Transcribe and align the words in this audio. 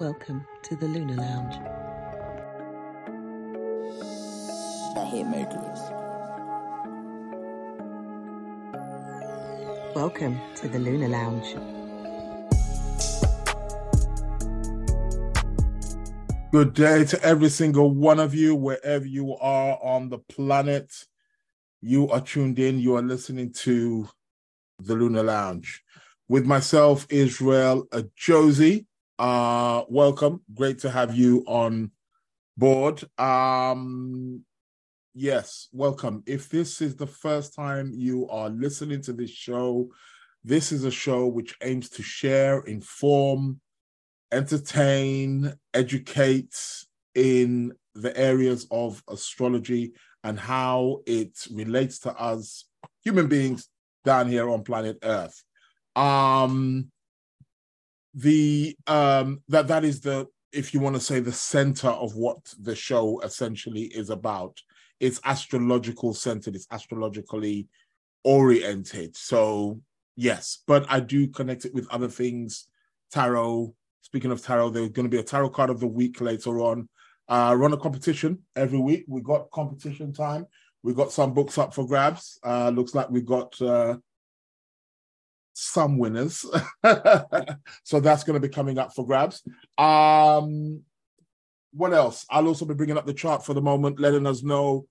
Welcome 0.00 0.46
to 0.62 0.76
the 0.76 0.86
Lunar 0.86 1.16
Lounge. 1.16 1.54
The 4.94 5.00
Hitmakers. 5.00 5.80
Welcome 9.96 10.38
to 10.54 10.68
the 10.68 10.78
Lunar 10.78 11.08
Lounge. 11.08 11.56
Good 16.52 16.74
day 16.74 17.04
to 17.04 17.20
every 17.24 17.48
single 17.48 17.90
one 17.90 18.20
of 18.20 18.36
you, 18.36 18.54
wherever 18.54 19.04
you 19.04 19.34
are 19.38 19.80
on 19.82 20.10
the 20.10 20.18
planet. 20.18 20.92
You 21.80 22.08
are 22.10 22.20
tuned 22.20 22.60
in. 22.60 22.78
You 22.78 22.94
are 22.94 23.02
listening 23.02 23.52
to 23.64 24.08
the 24.78 24.94
Lunar 24.94 25.24
Lounge 25.24 25.82
with 26.28 26.46
myself, 26.46 27.04
Israel 27.10 27.88
Josie. 28.14 28.86
Uh, 29.18 29.82
welcome. 29.88 30.40
Great 30.54 30.78
to 30.78 30.90
have 30.90 31.16
you 31.16 31.42
on 31.48 31.90
board. 32.56 33.02
Um, 33.18 34.44
yes, 35.12 35.68
welcome. 35.72 36.22
If 36.24 36.48
this 36.48 36.80
is 36.80 36.94
the 36.94 37.06
first 37.08 37.52
time 37.52 37.90
you 37.92 38.28
are 38.28 38.48
listening 38.48 39.02
to 39.02 39.12
this 39.12 39.30
show, 39.30 39.88
this 40.44 40.70
is 40.70 40.84
a 40.84 40.90
show 40.92 41.26
which 41.26 41.56
aims 41.64 41.88
to 41.90 42.02
share, 42.02 42.60
inform, 42.60 43.60
entertain, 44.30 45.52
educate 45.74 46.54
in 47.16 47.72
the 47.96 48.16
areas 48.16 48.68
of 48.70 49.02
astrology 49.08 49.94
and 50.22 50.38
how 50.38 51.00
it 51.06 51.36
relates 51.52 51.98
to 52.00 52.14
us 52.14 52.66
human 53.02 53.26
beings 53.26 53.68
down 54.04 54.28
here 54.28 54.48
on 54.48 54.62
planet 54.62 54.98
Earth. 55.02 55.42
Um 55.96 56.92
the 58.18 58.76
um 58.86 59.42
that 59.48 59.68
that 59.68 59.84
is 59.84 60.00
the 60.00 60.26
if 60.52 60.72
you 60.72 60.80
want 60.80 60.96
to 60.96 61.00
say 61.00 61.20
the 61.20 61.32
center 61.32 61.88
of 61.88 62.14
what 62.14 62.38
the 62.60 62.74
show 62.74 63.20
essentially 63.20 63.82
is 63.82 64.10
about. 64.10 64.58
It's 65.00 65.20
astrological 65.24 66.14
centered, 66.14 66.56
it's 66.56 66.66
astrologically 66.70 67.68
oriented. 68.24 69.16
So 69.16 69.80
yes, 70.16 70.58
but 70.66 70.86
I 70.88 71.00
do 71.00 71.28
connect 71.28 71.64
it 71.66 71.74
with 71.74 71.86
other 71.90 72.08
things, 72.08 72.66
tarot, 73.12 73.74
Speaking 74.08 74.30
of 74.30 74.42
tarot, 74.42 74.70
there's 74.70 74.88
going 74.88 75.04
to 75.04 75.14
be 75.14 75.20
a 75.20 75.22
tarot 75.22 75.50
card 75.50 75.68
of 75.68 75.80
the 75.80 75.86
week 75.86 76.22
later 76.22 76.60
on. 76.60 76.88
Uh, 77.28 77.54
run 77.54 77.74
a 77.74 77.76
competition 77.76 78.38
every 78.56 78.78
week. 78.78 79.04
We 79.06 79.20
got 79.20 79.50
competition 79.50 80.14
time. 80.14 80.46
We 80.82 80.94
got 80.94 81.12
some 81.12 81.34
books 81.34 81.58
up 81.58 81.74
for 81.74 81.86
grabs. 81.86 82.38
Uh, 82.42 82.70
looks 82.70 82.94
like 82.94 83.10
we 83.10 83.20
got 83.20 83.60
uh, 83.60 83.98
some 85.58 85.98
winners. 85.98 86.46
so 87.84 88.00
that's 88.00 88.24
going 88.24 88.40
to 88.40 88.46
be 88.46 88.52
coming 88.52 88.78
up 88.78 88.94
for 88.94 89.04
grabs. 89.04 89.42
Um, 89.76 90.82
what 91.72 91.92
else? 91.92 92.24
I'll 92.30 92.46
also 92.46 92.64
be 92.64 92.74
bringing 92.74 92.96
up 92.96 93.06
the 93.06 93.14
chart 93.14 93.44
for 93.44 93.54
the 93.54 93.60
moment, 93.60 93.98
letting 93.98 94.26
us 94.26 94.42
know 94.42 94.86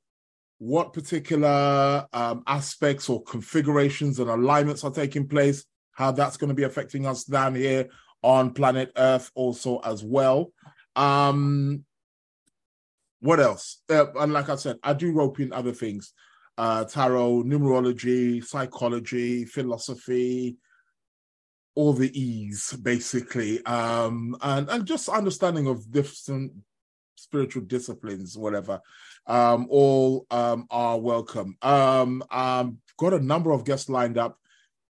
what 0.60 0.94
particular 0.94 2.06
um, 2.12 2.44
aspects 2.48 3.10
or 3.10 3.24
configurations 3.24 4.20
and 4.20 4.30
alignments 4.30 4.84
are 4.84 4.92
taking 4.92 5.28
place, 5.28 5.66
how 5.92 6.12
that's 6.12 6.38
going 6.38 6.50
to 6.50 6.54
be 6.54 6.64
affecting 6.64 7.06
us 7.06 7.24
down 7.24 7.56
here 7.56 7.88
on 8.22 8.54
planet 8.54 8.92
Earth 8.98 9.32
also 9.36 9.80
as 9.80 10.04
well. 10.04 10.52
Um, 10.96 11.86
what 13.22 13.40
else? 13.40 13.82
Uh, 13.90 14.08
and 14.20 14.34
like 14.34 14.50
I 14.50 14.56
said, 14.56 14.78
I 14.84 14.94
do 14.94 15.12
rope 15.14 15.40
in 15.40 15.54
other 15.54 15.72
things: 15.72 16.14
uh, 16.58 16.86
tarot, 16.86 17.44
numerology, 17.44 18.44
psychology, 18.44 19.46
philosophy, 19.46 20.58
all 21.76 21.94
the 21.94 22.12
E's 22.20 22.74
basically, 22.74 23.64
um, 23.66 24.36
and 24.42 24.70
and 24.70 24.86
just 24.86 25.10
understanding 25.10 25.68
of 25.68 25.92
different 25.92 26.52
spiritual 27.16 27.64
disciplines, 27.64 28.38
whatever. 28.38 28.82
Um, 29.28 29.68
all 29.70 30.26
um, 30.32 30.68
are 30.72 31.00
welcome. 31.00 31.58
Um, 31.62 32.24
um, 32.32 32.80
got 32.98 33.14
a 33.14 33.20
number 33.20 33.52
of 33.52 33.66
guests 33.66 33.90
lined 33.90 34.18
up 34.18 34.40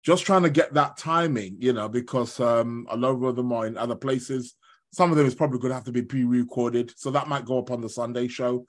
just 0.08 0.24
trying 0.24 0.42
to 0.42 0.50
get 0.50 0.72
that 0.74 0.96
timing, 0.96 1.56
you 1.58 1.72
know, 1.72 1.88
because 1.88 2.40
um, 2.40 2.86
a 2.90 2.96
lot 2.96 3.22
of 3.22 3.36
them 3.36 3.52
are 3.52 3.66
in 3.66 3.76
other 3.76 3.96
places. 3.96 4.54
Some 4.90 5.10
of 5.10 5.18
them 5.18 5.26
is 5.26 5.34
probably 5.34 5.58
going 5.58 5.70
to 5.70 5.74
have 5.74 5.84
to 5.84 5.92
be 5.92 6.02
pre-recorded, 6.02 6.94
so 6.96 7.10
that 7.10 7.28
might 7.28 7.44
go 7.44 7.58
up 7.58 7.70
on 7.70 7.82
the 7.82 7.90
Sunday 7.90 8.26
show. 8.26 8.64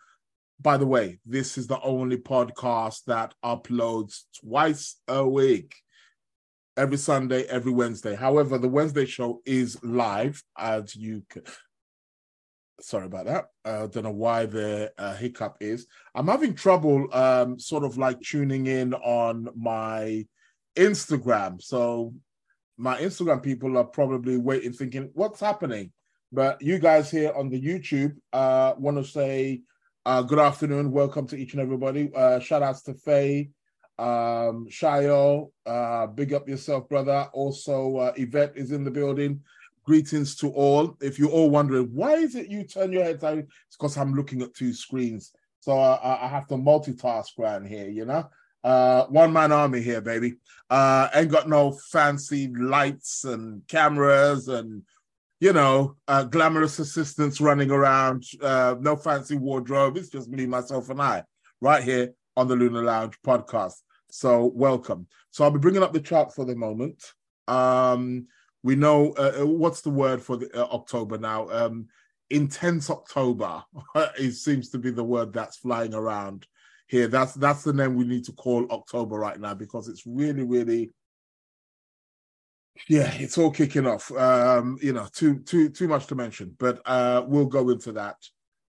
By 0.61 0.75
the 0.77 0.85
way, 0.85 1.19
this 1.25 1.57
is 1.57 1.67
the 1.67 1.79
only 1.81 2.17
podcast 2.17 3.05
that 3.07 3.33
uploads 3.43 4.23
twice 4.41 4.97
a 5.07 5.25
week, 5.25 5.73
every 6.75 6.97
Sunday, 6.97 7.43
every 7.43 7.71
Wednesday. 7.71 8.13
However, 8.13 8.57
the 8.57 8.67
Wednesday 8.67 9.05
show 9.05 9.41
is 9.45 9.81
live, 9.83 10.43
as 10.57 10.95
you. 10.95 11.23
Can... 11.29 11.43
Sorry 12.81 13.05
about 13.05 13.25
that. 13.27 13.45
I 13.63 13.69
uh, 13.69 13.87
don't 13.87 14.03
know 14.03 14.11
why 14.11 14.47
the 14.47 14.91
uh, 14.97 15.15
hiccup 15.15 15.57
is. 15.61 15.87
I'm 16.13 16.27
having 16.27 16.55
trouble, 16.55 17.07
um, 17.13 17.57
sort 17.57 17.85
of 17.85 17.97
like 17.97 18.19
tuning 18.19 18.67
in 18.67 18.93
on 18.93 19.47
my 19.55 20.25
Instagram. 20.75 21.61
So 21.61 22.13
my 22.77 22.97
Instagram 22.99 23.43
people 23.43 23.77
are 23.77 23.85
probably 23.85 24.37
waiting, 24.37 24.73
thinking, 24.73 25.09
what's 25.13 25.39
happening? 25.39 25.91
But 26.31 26.61
you 26.61 26.79
guys 26.79 27.09
here 27.09 27.31
on 27.33 27.49
the 27.49 27.61
YouTube 27.61 28.15
uh, 28.33 28.73
want 28.77 28.97
to 28.97 29.03
say 29.03 29.61
uh, 30.05 30.21
good 30.21 30.39
afternoon, 30.39 30.91
welcome 30.91 31.27
to 31.27 31.35
each 31.35 31.53
and 31.53 31.61
everybody. 31.61 32.11
Uh, 32.15 32.39
shout 32.39 32.63
outs 32.63 32.81
to 32.83 32.93
Faye, 32.93 33.49
um, 33.97 34.67
Shayo, 34.69 35.51
uh, 35.65 36.07
big 36.07 36.33
up 36.33 36.47
yourself, 36.47 36.87
brother. 36.87 37.27
Also, 37.33 37.97
uh, 37.97 38.13
Yvette 38.15 38.53
is 38.55 38.71
in 38.71 38.83
the 38.83 38.91
building. 38.91 39.41
Greetings 39.85 40.35
to 40.37 40.51
all. 40.51 40.95
If 41.01 41.19
you're 41.19 41.29
all 41.29 41.49
wondering, 41.49 41.89
why 41.93 42.13
is 42.13 42.35
it 42.35 42.47
you 42.49 42.63
turn 42.63 42.93
your 42.93 43.03
head? 43.03 43.19
Down? 43.19 43.39
It's 43.39 43.77
because 43.77 43.97
I'm 43.97 44.13
looking 44.13 44.41
at 44.41 44.53
two 44.53 44.73
screens. 44.73 45.33
So 45.59 45.77
uh, 45.77 46.17
I 46.21 46.27
have 46.27 46.47
to 46.47 46.55
multitask 46.55 47.37
around 47.37 47.67
here, 47.67 47.89
you 47.89 48.05
know. 48.05 48.29
Uh, 48.63 49.05
one 49.07 49.33
man 49.33 49.51
army 49.51 49.81
here, 49.81 50.01
baby. 50.01 50.35
Uh, 50.69 51.09
ain't 51.13 51.31
got 51.31 51.49
no 51.49 51.71
fancy 51.91 52.47
lights 52.55 53.23
and 53.25 53.65
cameras 53.67 54.47
and 54.47 54.83
you 55.39 55.53
know, 55.53 55.95
uh, 56.07 56.23
glamorous 56.23 56.79
assistants 56.79 57.39
running 57.39 57.71
around. 57.71 58.23
Uh, 58.41 58.75
no 58.79 58.95
fancy 58.95 59.37
wardrobe. 59.37 59.97
It's 59.97 60.09
just 60.09 60.29
me, 60.29 60.45
myself, 60.45 60.89
and 60.89 61.01
I, 61.01 61.23
right 61.61 61.83
here 61.83 62.13
on 62.35 62.47
the 62.47 62.55
Lunar 62.55 62.83
Lounge 62.83 63.17
podcast. 63.25 63.75
So 64.11 64.51
welcome. 64.53 65.07
So 65.31 65.43
I'll 65.43 65.51
be 65.51 65.59
bringing 65.59 65.83
up 65.83 65.93
the 65.93 66.01
chart 66.01 66.33
for 66.33 66.45
the 66.45 66.55
moment. 66.55 67.03
Um, 67.47 68.27
we 68.63 68.75
know 68.75 69.13
uh, 69.13 69.41
uh 69.41 69.45
what's 69.45 69.81
the 69.81 69.89
word 69.89 70.21
for 70.21 70.37
the, 70.37 70.49
uh, 70.53 70.67
October 70.73 71.17
now. 71.17 71.47
Um, 71.49 71.87
intense 72.29 72.89
October. 72.89 73.63
it 73.95 74.33
seems 74.33 74.69
to 74.69 74.77
be 74.77 74.91
the 74.91 75.03
word 75.03 75.31
that's 75.31 75.57
flying 75.57 75.93
around 75.93 76.47
here. 76.87 77.07
That's 77.07 77.33
that's 77.33 77.63
the 77.63 77.73
name 77.73 77.95
we 77.95 78.05
need 78.05 78.25
to 78.25 78.33
call 78.33 78.69
October 78.71 79.17
right 79.17 79.39
now 79.39 79.53
because 79.53 79.87
it's 79.87 80.05
really, 80.05 80.43
really 80.43 80.91
yeah, 82.87 83.11
it's 83.15 83.37
all 83.37 83.51
kicking 83.51 83.85
off. 83.87 84.11
Um, 84.11 84.77
you 84.81 84.93
know, 84.93 85.07
too 85.13 85.39
too 85.39 85.69
too 85.69 85.87
much 85.87 86.07
to 86.07 86.15
mention, 86.15 86.55
but 86.57 86.81
uh 86.85 87.23
we'll 87.27 87.45
go 87.45 87.69
into 87.69 87.91
that 87.93 88.17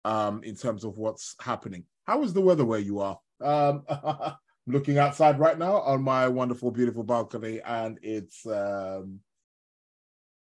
um 0.05 0.43
in 0.43 0.55
terms 0.55 0.83
of 0.83 0.97
what's 0.97 1.35
happening. 1.41 1.83
How 2.05 2.23
is 2.23 2.33
the 2.33 2.41
weather 2.41 2.65
where 2.65 2.79
you 2.79 2.99
are? 2.99 3.19
Um 3.41 3.83
looking 4.67 4.97
outside 4.97 5.39
right 5.39 5.57
now 5.57 5.77
on 5.77 6.03
my 6.03 6.27
wonderful, 6.27 6.71
beautiful 6.71 7.03
balcony, 7.03 7.61
and 7.61 7.99
it's 8.01 8.45
um 8.45 9.19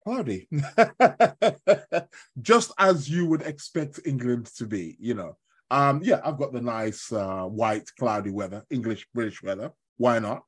party. 0.05 0.49
Just 2.43 2.73
as 2.79 3.09
you 3.09 3.27
would 3.27 3.43
expect 3.43 4.01
England 4.05 4.47
to 4.57 4.67
be, 4.67 4.97
you 5.01 5.15
know. 5.15 5.37
Um, 5.71 6.01
yeah, 6.05 6.21
I've 6.25 6.39
got 6.39 6.53
the 6.53 6.61
nice 6.61 7.11
uh, 7.11 7.45
white, 7.45 7.91
cloudy 7.99 8.31
weather, 8.31 8.65
English, 8.71 9.07
British 9.15 9.43
weather. 9.43 9.73
Why 9.97 10.19
not? 10.19 10.43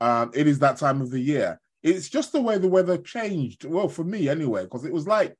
Um, 0.00 0.30
it 0.34 0.46
is 0.48 0.58
that 0.60 0.78
time 0.78 1.00
of 1.00 1.10
the 1.10 1.20
year. 1.20 1.60
It's 1.82 2.08
just 2.08 2.32
the 2.32 2.40
way 2.40 2.58
the 2.58 2.68
weather 2.68 2.98
changed. 2.98 3.64
Well, 3.64 3.88
for 3.88 4.04
me 4.04 4.28
anyway, 4.28 4.64
because 4.64 4.84
it 4.84 4.92
was 4.92 5.06
like 5.06 5.36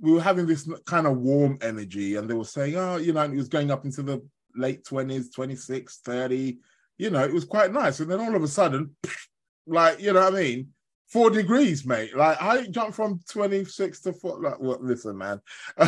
we 0.00 0.12
were 0.12 0.22
having 0.22 0.46
this 0.46 0.68
kind 0.86 1.06
of 1.06 1.18
warm 1.18 1.58
energy, 1.60 2.16
and 2.16 2.28
they 2.28 2.34
were 2.34 2.44
saying, 2.44 2.76
oh, 2.76 2.96
you 2.96 3.12
know, 3.12 3.22
it 3.22 3.34
was 3.34 3.48
going 3.48 3.70
up 3.70 3.84
into 3.84 4.02
the 4.02 4.22
late 4.54 4.84
20s, 4.84 5.32
26, 5.34 6.00
30. 6.04 6.58
You 6.98 7.10
know, 7.10 7.24
it 7.24 7.32
was 7.32 7.44
quite 7.44 7.72
nice. 7.72 8.00
And 8.00 8.10
then 8.10 8.20
all 8.20 8.34
of 8.34 8.42
a 8.42 8.48
sudden, 8.48 8.94
like, 9.66 10.00
you 10.00 10.12
know 10.12 10.20
what 10.20 10.34
I 10.34 10.36
mean? 10.36 10.68
Four 11.08 11.30
degrees, 11.30 11.84
mate. 11.84 12.16
Like, 12.16 12.40
I 12.40 12.66
jumped 12.66 12.94
from 12.94 13.20
26 13.30 14.00
to 14.02 14.12
four. 14.12 14.40
Like, 14.40 14.60
well, 14.60 14.78
listen, 14.80 15.18
man, 15.18 15.40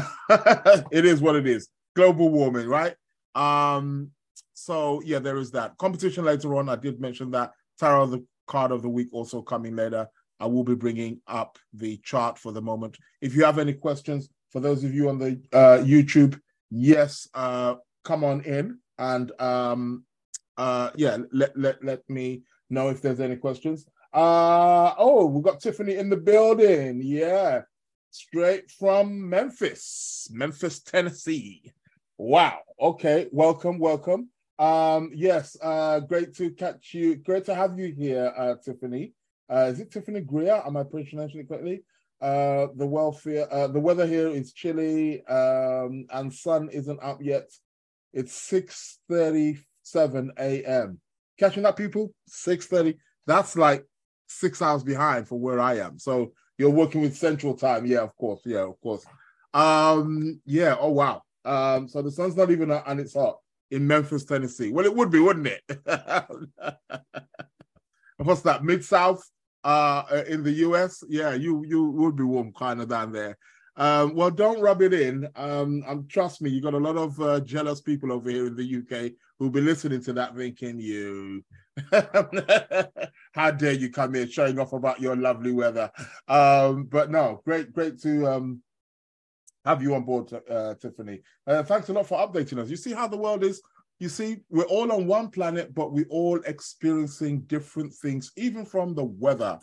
it 0.90 1.04
is 1.04 1.20
what 1.20 1.36
it 1.36 1.46
is 1.46 1.68
global 1.94 2.28
warming, 2.28 2.66
right? 2.66 2.94
Um, 3.34 4.10
so 4.52 5.02
yeah, 5.04 5.18
there 5.18 5.36
is 5.36 5.50
that 5.52 5.76
competition 5.78 6.24
later 6.24 6.54
on. 6.56 6.68
I 6.68 6.76
did 6.76 7.00
mention 7.00 7.30
that 7.32 7.52
tarot 7.78 8.06
the 8.06 8.24
card 8.46 8.72
of 8.72 8.82
the 8.82 8.88
week 8.88 9.08
also 9.12 9.42
coming 9.42 9.76
later. 9.76 10.08
I 10.40 10.46
will 10.46 10.64
be 10.64 10.74
bringing 10.74 11.20
up 11.26 11.58
the 11.72 11.98
chart 11.98 12.38
for 12.38 12.52
the 12.52 12.62
moment. 12.62 12.98
If 13.20 13.34
you 13.34 13.44
have 13.44 13.58
any 13.58 13.72
questions 13.72 14.28
for 14.50 14.60
those 14.60 14.84
of 14.84 14.94
you 14.94 15.08
on 15.08 15.18
the 15.18 15.40
uh, 15.52 15.78
YouTube, 15.82 16.38
yes, 16.70 17.28
uh, 17.34 17.76
come 18.04 18.24
on 18.24 18.42
in 18.42 18.78
and 18.98 19.32
um, 19.40 20.04
uh, 20.56 20.90
yeah, 20.96 21.18
let 21.32 21.56
let 21.58 21.82
let 21.84 22.08
me 22.08 22.42
know 22.70 22.88
if 22.88 23.00
there's 23.00 23.20
any 23.20 23.36
questions. 23.36 23.86
Uh, 24.12 24.94
oh, 24.98 25.26
we've 25.26 25.42
got 25.42 25.60
Tiffany 25.60 25.96
in 25.96 26.08
the 26.08 26.16
building. 26.16 27.00
Yeah, 27.02 27.62
straight 28.10 28.70
from 28.70 29.28
Memphis, 29.28 30.28
Memphis, 30.30 30.80
Tennessee. 30.80 31.72
Wow. 32.16 32.60
Okay. 32.80 33.28
Welcome. 33.32 33.78
Welcome. 33.78 34.28
Um, 34.58 35.10
yes. 35.14 35.56
Uh, 35.60 36.00
great 36.00 36.34
to 36.36 36.50
catch 36.50 36.94
you. 36.94 37.16
Great 37.16 37.44
to 37.46 37.54
have 37.54 37.78
you 37.78 37.92
here, 37.92 38.32
uh, 38.36 38.54
Tiffany. 38.64 39.12
Uh, 39.50 39.68
is 39.72 39.80
it 39.80 39.90
Tiffany 39.90 40.20
Greer? 40.20 40.62
Am 40.64 40.76
I 40.76 40.84
pronouncing 40.84 41.40
it 41.40 41.48
correctly? 41.48 41.84
Uh, 42.20 42.68
the 42.76 42.86
welfare, 42.86 43.52
uh, 43.52 43.66
the 43.66 43.80
weather 43.80 44.06
here 44.06 44.28
is 44.28 44.52
chilly, 44.52 45.24
um, 45.26 46.06
and 46.10 46.32
sun 46.32 46.70
isn't 46.70 47.02
up 47.02 47.18
yet. 47.20 47.50
It's 48.14 48.32
six 48.32 49.00
thirty-seven 49.10 50.32
a.m. 50.38 51.00
Catching 51.38 51.66
up, 51.66 51.76
people. 51.76 52.14
Six 52.26 52.66
thirty. 52.66 52.96
That's 53.26 53.56
like 53.56 53.84
six 54.28 54.62
hours 54.62 54.84
behind 54.84 55.28
for 55.28 55.38
where 55.38 55.60
I 55.60 55.78
am. 55.78 55.98
So 55.98 56.32
you're 56.56 56.70
working 56.70 57.02
with 57.02 57.16
Central 57.16 57.54
Time. 57.54 57.84
Yeah, 57.84 58.00
of 58.00 58.16
course. 58.16 58.40
Yeah, 58.46 58.60
of 58.60 58.80
course. 58.80 59.04
Um, 59.52 60.40
yeah. 60.46 60.76
Oh 60.78 60.92
wow. 60.92 61.22
Um, 61.44 61.88
so 61.88 62.00
the 62.00 62.10
sun's 62.10 62.36
not 62.36 62.50
even 62.50 62.70
up 62.70 62.84
and 62.86 63.00
it's 63.00 63.14
hot 63.14 63.38
in 63.70 63.86
Memphis, 63.86 64.24
Tennessee. 64.24 64.70
Well, 64.70 64.86
it 64.86 64.94
would 64.94 65.10
be, 65.10 65.20
wouldn't 65.20 65.48
it? 65.48 65.62
What's 68.18 68.42
that? 68.42 68.64
Mid 68.64 68.84
South 68.84 69.22
uh 69.64 70.22
in 70.28 70.42
the 70.42 70.52
US? 70.52 71.02
Yeah, 71.08 71.34
you 71.34 71.64
you 71.66 71.90
would 71.90 72.16
be 72.16 72.22
warm 72.22 72.52
kind 72.52 72.80
of 72.80 72.88
down 72.88 73.12
there. 73.12 73.38
Um, 73.76 74.14
well, 74.14 74.30
don't 74.30 74.60
rub 74.60 74.82
it 74.82 74.94
in. 74.94 75.28
Um, 75.34 75.82
um, 75.86 76.06
trust 76.08 76.40
me, 76.40 76.50
you 76.50 76.60
got 76.60 76.74
a 76.74 76.78
lot 76.78 76.96
of 76.96 77.20
uh, 77.20 77.40
jealous 77.40 77.80
people 77.80 78.12
over 78.12 78.30
here 78.30 78.46
in 78.46 78.54
the 78.54 78.76
UK 78.76 79.12
who'll 79.38 79.50
be 79.50 79.60
listening 79.60 80.00
to 80.04 80.12
that 80.12 80.36
thinking 80.36 80.78
you 80.78 81.44
how 83.32 83.50
dare 83.50 83.72
you 83.72 83.90
come 83.90 84.14
here 84.14 84.28
showing 84.28 84.60
off 84.60 84.72
about 84.72 85.00
your 85.00 85.16
lovely 85.16 85.50
weather. 85.50 85.90
Um, 86.28 86.84
but 86.84 87.10
no, 87.10 87.42
great, 87.44 87.72
great 87.72 88.00
to 88.02 88.28
um 88.28 88.62
have 89.64 89.82
you 89.82 89.94
on 89.94 90.04
board, 90.04 90.30
uh, 90.50 90.74
Tiffany. 90.74 91.22
Uh, 91.46 91.62
thanks 91.62 91.88
a 91.88 91.92
lot 91.92 92.06
for 92.06 92.18
updating 92.18 92.58
us. 92.58 92.68
You 92.68 92.76
see 92.76 92.92
how 92.92 93.08
the 93.08 93.16
world 93.16 93.44
is. 93.44 93.62
You 93.98 94.08
see, 94.08 94.38
we're 94.50 94.64
all 94.64 94.92
on 94.92 95.06
one 95.06 95.30
planet, 95.30 95.74
but 95.74 95.92
we're 95.92 96.06
all 96.10 96.40
experiencing 96.46 97.42
different 97.42 97.94
things, 97.94 98.32
even 98.36 98.64
from 98.64 98.94
the 98.94 99.04
weather 99.04 99.58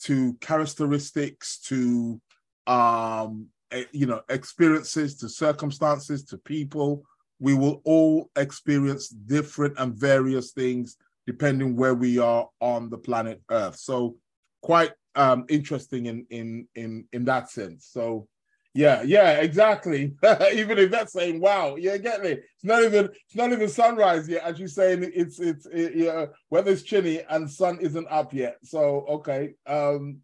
to 0.00 0.34
characteristics 0.34 1.58
to 1.58 2.20
um 2.66 3.46
you 3.92 4.06
know 4.06 4.20
experiences 4.28 5.16
to 5.16 5.28
circumstances 5.28 6.24
to 6.24 6.36
people 6.38 7.02
we 7.38 7.54
will 7.54 7.80
all 7.84 8.30
experience 8.36 9.08
different 9.08 9.74
and 9.78 9.94
various 9.94 10.52
things 10.52 10.96
depending 11.26 11.76
where 11.76 11.94
we 11.94 12.18
are 12.18 12.48
on 12.60 12.90
the 12.90 12.98
planet 12.98 13.40
earth 13.50 13.76
so 13.76 14.16
quite 14.62 14.92
um 15.14 15.44
interesting 15.48 16.06
in 16.06 16.26
in 16.30 16.68
in 16.74 17.04
in 17.12 17.24
that 17.24 17.48
sense 17.48 17.88
so 17.90 18.26
yeah 18.72 19.02
yeah 19.02 19.32
exactly 19.40 20.14
even 20.52 20.78
if 20.78 20.90
that's 20.90 21.12
saying 21.12 21.40
wow 21.40 21.74
yeah 21.74 21.96
get 21.96 22.22
me 22.22 22.30
it's 22.30 22.64
not 22.64 22.82
even 22.84 23.06
it's 23.06 23.34
not 23.34 23.50
even 23.50 23.68
sunrise 23.68 24.28
yet 24.28 24.44
as 24.44 24.58
you're 24.60 24.68
saying 24.68 25.10
it's 25.14 25.40
it's 25.40 25.66
it, 25.66 25.96
yeah 25.96 26.26
weather's 26.50 26.84
chilly 26.84 27.22
and 27.30 27.50
sun 27.50 27.78
isn't 27.80 28.06
up 28.10 28.32
yet 28.32 28.58
so 28.62 29.04
okay 29.08 29.54
um 29.66 30.20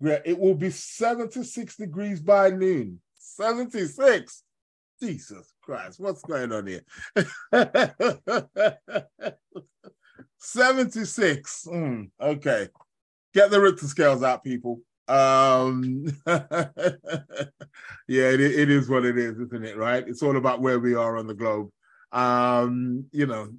yeah, 0.00 0.18
it 0.24 0.38
will 0.38 0.54
be 0.54 0.70
76 0.70 1.76
degrees 1.76 2.20
by 2.20 2.50
noon. 2.50 3.00
76. 3.16 4.42
Jesus 5.02 5.52
Christ, 5.62 6.00
what's 6.00 6.22
going 6.22 6.52
on 6.52 6.66
here? 6.66 6.82
76. 10.38 11.66
Mm, 11.70 12.10
okay. 12.20 12.68
Get 13.34 13.50
the 13.50 13.60
Richter 13.60 13.86
scales 13.86 14.22
out, 14.22 14.44
people. 14.44 14.80
Um 15.08 16.06
yeah, 16.26 16.68
it, 18.30 18.40
it 18.40 18.70
is 18.70 18.88
what 18.88 19.04
it 19.04 19.18
is, 19.18 19.38
isn't 19.38 19.64
it? 19.64 19.76
Right? 19.76 20.06
It's 20.06 20.22
all 20.22 20.36
about 20.36 20.60
where 20.60 20.78
we 20.78 20.94
are 20.94 21.16
on 21.16 21.26
the 21.26 21.34
globe. 21.34 21.70
Um, 22.12 23.06
you 23.12 23.26
know, 23.26 23.52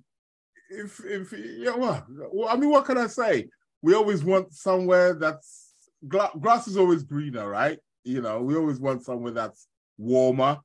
if 0.69 1.03
if 1.05 1.33
yeah, 1.33 1.75
well, 1.75 2.05
I 2.49 2.55
mean, 2.55 2.69
what 2.69 2.85
can 2.85 2.97
I 2.97 3.07
say? 3.07 3.49
We 3.81 3.93
always 3.93 4.23
want 4.23 4.53
somewhere 4.53 5.13
that's 5.13 5.73
grass 6.07 6.67
is 6.67 6.77
always 6.77 7.03
greener, 7.03 7.47
right? 7.47 7.79
You 8.03 8.21
know, 8.21 8.41
we 8.41 8.55
always 8.55 8.79
want 8.79 9.03
somewhere 9.03 9.33
that's 9.33 9.67
warmer, 9.97 10.59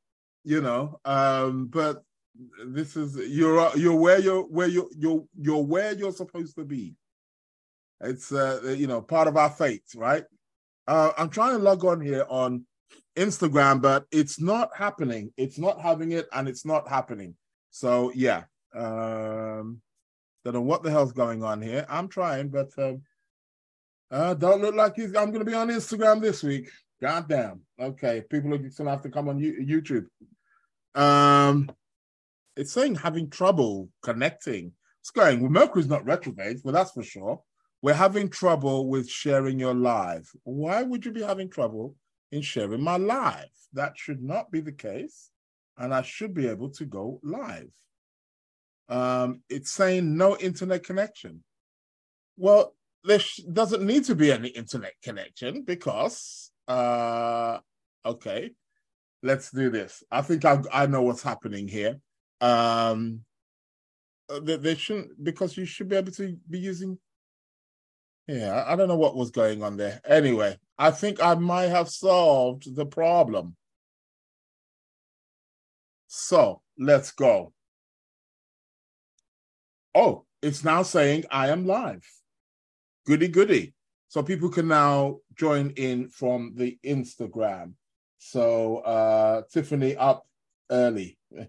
you 0.45 0.61
know. 0.61 1.01
Um, 1.05 1.67
but 1.67 2.03
this 2.67 2.97
is 2.97 3.17
you're 3.29 3.77
you're 3.77 3.97
where 3.97 4.19
you're 4.19 4.43
where 4.43 4.69
you're 4.69 4.89
you're 4.97 5.25
you're 5.39 5.65
where 5.65 5.93
you're 5.93 6.13
supposed 6.13 6.57
to 6.57 6.65
be. 6.65 6.95
It's 8.01 8.33
uh, 8.33 8.75
you 8.77 8.87
know 8.87 9.03
part 9.03 9.29
of 9.29 9.37
our 9.37 9.51
fate, 9.51 9.85
right? 9.95 10.25
Uh, 10.87 11.13
I'm 11.17 11.31
trying 11.31 11.57
to 11.57 11.63
log 11.63 11.85
on 11.85 12.01
here 12.01 12.27
on 12.29 12.65
Instagram, 13.17 13.81
but 13.81 14.07
it's 14.11 14.41
not 14.41 14.71
happening. 14.77 15.33
It's 15.37 15.59
not 15.59 15.81
having 15.81 16.13
it, 16.13 16.27
and 16.33 16.49
it's 16.49 16.65
not 16.65 16.89
happening. 16.89 17.37
So 17.71 18.13
yeah, 18.15 18.45
um, 18.75 19.81
don't 20.45 20.55
know 20.55 20.61
what 20.61 20.83
the 20.83 20.91
hell's 20.91 21.13
going 21.13 21.43
on 21.43 21.63
here. 21.63 21.87
I'm 21.89 22.09
trying, 22.09 22.49
but 22.49 22.71
um, 22.79 23.03
uh, 24.11 24.35
don't 24.35 24.61
look 24.61 24.75
like 24.75 24.97
he's. 24.97 25.15
I'm 25.15 25.31
going 25.31 25.45
to 25.45 25.51
be 25.51 25.55
on 25.55 25.69
Instagram 25.69 26.21
this 26.21 26.43
week. 26.43 26.69
God 27.01 27.29
damn. 27.29 27.61
Okay, 27.81 28.23
people 28.29 28.53
are 28.55 28.59
going 28.59 28.71
to 28.71 28.85
have 28.85 29.03
to 29.03 29.11
come 29.11 29.29
on 29.29 29.41
YouTube. 29.41 30.07
Um, 30.95 31.71
it's 32.57 32.73
saying 32.73 32.97
having 32.97 33.31
trouble 33.31 33.89
connecting. 34.03 34.73
It's 35.01 35.11
going. 35.11 35.41
Well, 35.41 35.51
Mercury's 35.51 35.89
not 35.89 36.05
retrograde, 36.05 36.59
but 36.65 36.73
that's 36.73 36.93
for 36.93 37.03
sure. 37.03 37.43
We're 37.83 37.95
having 37.95 38.29
trouble 38.29 38.89
with 38.89 39.11
sharing 39.11 39.59
your 39.59 39.75
live. 39.75 40.31
Why 40.45 40.83
would 40.83 41.05
you 41.05 41.13
be 41.13 41.23
having 41.23 41.51
trouble 41.51 41.97
in 42.31 42.41
sharing 42.41 42.83
my 42.83 42.97
live? 42.97 43.51
That 43.73 43.99
should 43.99 44.23
not 44.23 44.53
be 44.53 44.61
the 44.61 44.73
case, 44.73 45.31
and 45.77 45.93
I 45.93 46.03
should 46.03 46.33
be 46.33 46.49
able 46.49 46.71
to 46.71 46.85
go 46.85 47.21
live. 47.25 47.73
Um, 48.89 49.43
it's 49.49 49.71
saying 49.71 50.17
no 50.17 50.37
internet 50.37 50.85
connection. 50.85 51.43
Well, 52.37 52.75
there 53.05 53.21
doesn't 53.53 53.85
need 53.85 54.05
to 54.05 54.15
be 54.15 54.31
any 54.31 54.49
internet 54.49 54.95
connection 55.03 55.63
because 55.63 56.51
uh 56.69 57.59
okay 58.07 58.51
let's 59.23 59.51
do 59.51 59.71
this 59.71 60.03
i 60.11 60.21
think 60.21 60.45
i, 60.45 60.61
I 60.73 60.87
know 60.87 61.03
what's 61.03 61.23
happening 61.23 61.67
here 61.67 61.99
um 62.41 63.21
uh, 64.29 64.41
they, 64.41 64.57
they 64.57 64.75
shouldn't 64.77 65.23
because 65.23 65.57
you 65.57 65.65
should 65.65 65.89
be 65.89 65.97
able 65.97 66.13
to 66.13 66.37
be 66.49 66.61
using 66.61 66.99
yeah 68.27 68.65
I 68.67 68.77
don't 68.77 68.89
know 68.89 68.97
what 68.97 69.17
was 69.17 69.31
going 69.31 69.63
on 69.63 69.77
there 69.77 70.01
anyway 70.05 70.57
i 70.79 70.91
think 70.91 71.23
i 71.23 71.35
might 71.35 71.69
have 71.69 71.89
solved 71.89 72.75
the 72.75 72.87
problem 72.87 73.57
so 76.07 76.63
let's 76.79 77.11
go 77.11 77.53
oh 79.95 80.25
it's 80.41 80.65
now 80.65 80.83
saying 80.83 81.25
i 81.31 81.49
am 81.49 81.67
live 81.67 82.07
goody 83.07 83.29
goody. 83.29 83.75
So 84.09 84.23
people 84.23 84.51
can 84.51 84.69
now 84.69 85.19
join 85.35 85.71
in 85.71 86.09
from 86.09 86.53
the 86.55 86.79
Instagram. 86.85 87.73
So 88.19 88.79
uh 88.79 89.43
Tiffany 89.53 89.97
up 89.97 90.27
early. 90.71 91.19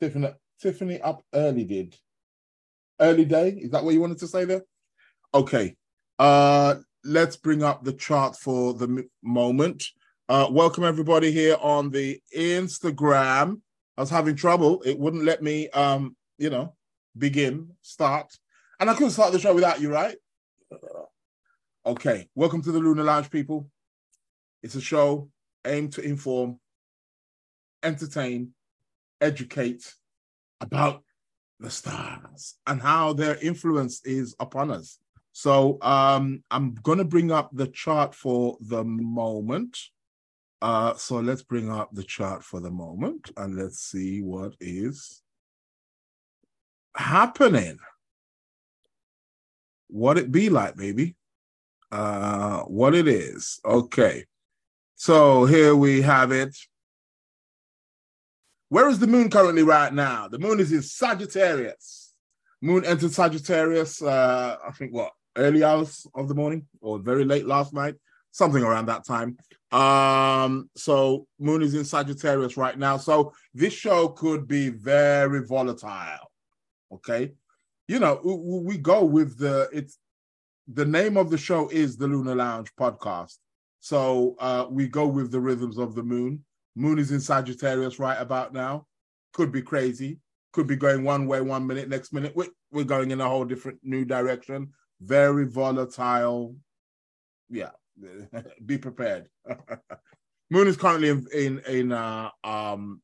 Tiffany 0.00 0.28
Tiffany 0.60 1.00
up 1.00 1.22
early 1.32 1.64
did. 1.64 1.96
Early 3.02 3.24
day? 3.24 3.50
Is 3.50 3.72
that 3.72 3.84
what 3.84 3.94
you 3.94 4.00
wanted 4.00 4.18
to 4.18 4.28
say 4.28 4.44
there? 4.44 4.62
Okay. 5.34 5.76
Uh 6.18 6.76
let's 7.04 7.36
bring 7.36 7.64
up 7.64 7.82
the 7.82 7.92
chart 7.92 8.36
for 8.36 8.74
the 8.74 9.08
moment. 9.22 9.84
Uh 10.28 10.46
welcome 10.50 10.84
everybody 10.84 11.32
here 11.32 11.56
on 11.60 11.90
the 11.90 12.20
Instagram. 12.36 13.60
I 13.98 14.02
was 14.02 14.10
having 14.10 14.36
trouble. 14.36 14.82
It 14.82 14.98
wouldn't 14.98 15.24
let 15.24 15.42
me 15.42 15.68
um, 15.70 16.16
you 16.38 16.48
know, 16.48 16.74
begin, 17.18 17.70
start. 17.82 18.32
And 18.80 18.88
I 18.88 18.94
couldn't 18.94 19.10
start 19.10 19.32
the 19.32 19.38
show 19.38 19.54
without 19.54 19.80
you, 19.80 19.92
right? 19.92 20.16
Okay, 21.84 22.28
welcome 22.34 22.62
to 22.62 22.72
the 22.72 22.78
Lunar 22.78 23.02
Lounge, 23.02 23.30
people. 23.30 23.68
It's 24.62 24.76
a 24.76 24.80
show 24.80 25.28
aimed 25.66 25.92
to 25.94 26.02
inform, 26.02 26.58
entertain, 27.82 28.54
educate 29.20 29.92
about 30.60 31.02
the 31.62 31.70
stars 31.70 32.56
and 32.66 32.82
how 32.82 33.12
their 33.12 33.36
influence 33.36 34.04
is 34.04 34.34
upon 34.40 34.70
us. 34.70 34.98
So 35.32 35.78
um, 35.80 36.42
I'm 36.50 36.74
going 36.82 36.98
to 36.98 37.04
bring 37.04 37.32
up 37.32 37.50
the 37.52 37.68
chart 37.68 38.14
for 38.14 38.58
the 38.60 38.84
moment. 38.84 39.78
Uh, 40.60 40.94
so 40.94 41.20
let's 41.20 41.42
bring 41.42 41.70
up 41.70 41.90
the 41.92 42.04
chart 42.04 42.44
for 42.44 42.60
the 42.60 42.70
moment 42.70 43.30
and 43.36 43.56
let's 43.56 43.78
see 43.78 44.22
what 44.22 44.54
is 44.60 45.22
happening 46.94 47.78
what 49.92 50.16
it 50.16 50.32
be 50.32 50.48
like, 50.48 50.74
baby. 50.74 51.14
Uh, 51.92 52.62
what 52.62 52.94
it 52.94 53.06
is. 53.06 53.60
Okay. 53.64 54.24
So 54.96 55.44
here 55.44 55.76
we 55.76 56.00
have 56.00 56.32
it. 56.32 56.56
Where 58.72 58.88
is 58.88 58.98
the 58.98 59.06
moon 59.06 59.28
currently 59.28 59.62
right 59.62 59.92
now? 59.92 60.28
The 60.28 60.38
moon 60.38 60.58
is 60.58 60.72
in 60.72 60.80
Sagittarius. 60.80 62.14
Moon 62.62 62.86
entered 62.86 63.12
Sagittarius, 63.12 64.00
uh, 64.00 64.56
I 64.66 64.70
think 64.70 64.94
what, 64.94 65.12
early 65.36 65.62
hours 65.62 66.06
of 66.14 66.26
the 66.26 66.34
morning 66.34 66.66
or 66.80 66.98
very 66.98 67.26
late 67.26 67.46
last 67.46 67.74
night. 67.74 67.96
something 68.30 68.62
around 68.62 68.86
that 68.86 69.04
time. 69.06 69.36
Um, 69.72 70.70
so 70.74 71.26
Moon 71.38 71.60
is 71.60 71.74
in 71.74 71.84
Sagittarius 71.84 72.56
right 72.56 72.78
now. 72.78 72.96
So 72.96 73.34
this 73.52 73.74
show 73.74 74.08
could 74.08 74.48
be 74.48 74.70
very 74.70 75.46
volatile. 75.46 76.30
Okay. 76.90 77.32
You 77.88 77.98
know, 77.98 78.20
we 78.64 78.78
go 78.78 79.04
with 79.04 79.38
the 79.38 79.68
it's 79.70 79.98
the 80.66 80.86
name 80.86 81.18
of 81.18 81.28
the 81.28 81.36
show 81.36 81.68
is 81.68 81.98
the 81.98 82.06
Lunar 82.08 82.34
Lounge 82.34 82.70
podcast. 82.80 83.36
So 83.80 84.34
uh 84.38 84.64
we 84.70 84.88
go 84.88 85.06
with 85.06 85.30
the 85.30 85.40
rhythms 85.40 85.76
of 85.76 85.94
the 85.94 86.02
moon. 86.02 86.44
Moon 86.74 86.98
is 86.98 87.10
in 87.10 87.20
Sagittarius 87.20 87.98
right 87.98 88.20
about 88.20 88.52
now. 88.52 88.86
Could 89.32 89.52
be 89.52 89.62
crazy. 89.62 90.18
Could 90.52 90.66
be 90.66 90.76
going 90.76 91.04
one 91.04 91.26
way 91.26 91.40
one 91.40 91.66
minute, 91.66 91.88
next 91.88 92.12
minute 92.12 92.34
we're, 92.36 92.84
going 92.84 93.10
in 93.10 93.20
a 93.20 93.28
whole 93.28 93.44
different 93.44 93.78
new 93.82 94.04
direction. 94.04 94.72
Very 95.00 95.46
volatile. 95.46 96.56
Yeah, 97.48 97.70
be 98.66 98.78
prepared. 98.78 99.28
Moon 100.50 100.66
is 100.66 100.76
currently 100.76 101.08
in 101.08 101.26
in, 101.34 101.58
in 101.60 101.92
uh, 101.92 102.30
um 102.44 103.00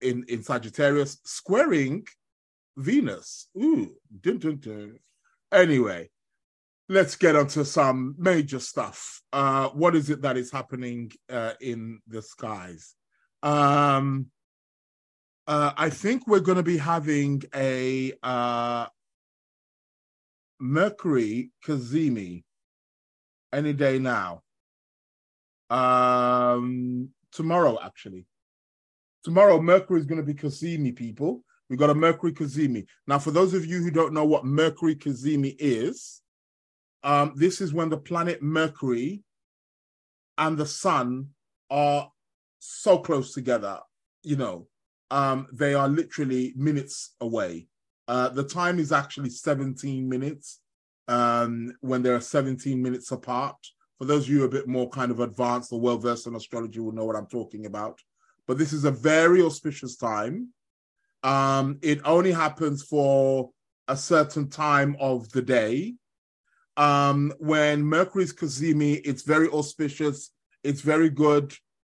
in 0.00 0.24
in 0.28 0.42
Sagittarius, 0.42 1.18
squaring 1.24 2.06
Venus. 2.76 3.48
Ooh, 3.56 3.94
dun, 4.20 4.38
dun, 4.38 4.58
dun. 4.58 4.98
Anyway, 5.52 6.10
let's 6.88 7.16
get 7.16 7.36
onto 7.36 7.64
some 7.64 8.14
major 8.18 8.60
stuff. 8.60 9.22
Uh, 9.32 9.68
what 9.70 9.96
is 9.96 10.10
it 10.10 10.22
that 10.22 10.36
is 10.36 10.50
happening 10.50 11.10
uh, 11.30 11.52
in 11.60 12.00
the 12.06 12.22
skies? 12.22 12.94
Um, 13.42 14.26
uh, 15.46 15.72
I 15.76 15.90
think 15.90 16.26
we're 16.26 16.40
going 16.40 16.56
to 16.56 16.62
be 16.62 16.78
having 16.78 17.42
a 17.54 18.12
uh, 18.22 18.86
Mercury 20.60 21.50
Cazimi 21.66 22.44
any 23.52 23.72
day 23.72 23.98
now. 23.98 24.42
Um, 25.70 27.10
tomorrow, 27.32 27.78
actually. 27.82 28.26
Tomorrow, 29.24 29.60
Mercury 29.60 30.00
is 30.00 30.06
going 30.06 30.20
to 30.20 30.26
be 30.26 30.34
Cazimi, 30.34 30.94
people. 30.94 31.42
We've 31.68 31.78
got 31.78 31.90
a 31.90 31.94
Mercury 31.94 32.32
Cazimi. 32.32 32.86
Now, 33.06 33.18
for 33.18 33.30
those 33.30 33.54
of 33.54 33.64
you 33.64 33.82
who 33.82 33.90
don't 33.90 34.12
know 34.12 34.24
what 34.24 34.44
Mercury 34.44 34.94
Cazimi 34.94 35.56
is, 35.58 36.20
um, 37.04 37.34
this 37.36 37.60
is 37.60 37.72
when 37.72 37.90
the 37.90 37.98
planet 37.98 38.42
Mercury 38.42 39.22
and 40.38 40.56
the 40.56 40.66
sun 40.66 41.28
are 41.70 42.10
so 42.58 42.98
close 42.98 43.34
together, 43.34 43.78
you 44.22 44.36
know, 44.36 44.66
um, 45.10 45.46
they 45.52 45.74
are 45.74 45.88
literally 45.88 46.54
minutes 46.56 47.14
away. 47.20 47.68
Uh, 48.08 48.30
the 48.30 48.42
time 48.42 48.78
is 48.78 48.90
actually 48.90 49.30
17 49.30 50.08
minutes 50.08 50.60
um, 51.08 51.72
when 51.80 52.02
they're 52.02 52.20
17 52.20 52.82
minutes 52.82 53.12
apart. 53.12 53.56
For 53.98 54.06
those 54.06 54.24
of 54.24 54.30
you 54.30 54.44
a 54.44 54.48
bit 54.48 54.66
more 54.66 54.88
kind 54.88 55.10
of 55.10 55.20
advanced 55.20 55.72
or 55.72 55.80
well 55.80 55.98
versed 55.98 56.26
in 56.26 56.34
astrology 56.34 56.80
will 56.80 56.92
know 56.92 57.04
what 57.04 57.16
I'm 57.16 57.26
talking 57.26 57.66
about. 57.66 58.00
But 58.46 58.58
this 58.58 58.72
is 58.72 58.84
a 58.84 58.90
very 58.90 59.42
auspicious 59.42 59.96
time. 59.96 60.48
Um, 61.22 61.78
it 61.82 62.00
only 62.04 62.32
happens 62.32 62.82
for 62.82 63.50
a 63.88 63.96
certain 63.96 64.48
time 64.48 64.96
of 64.98 65.30
the 65.30 65.42
day. 65.42 65.94
Um, 66.76 67.32
when 67.38 67.84
Mercury's 67.84 68.32
Cazimi, 68.32 69.00
it's 69.04 69.22
very 69.22 69.48
auspicious. 69.48 70.30
It's 70.62 70.80
very 70.80 71.10
good 71.10 71.54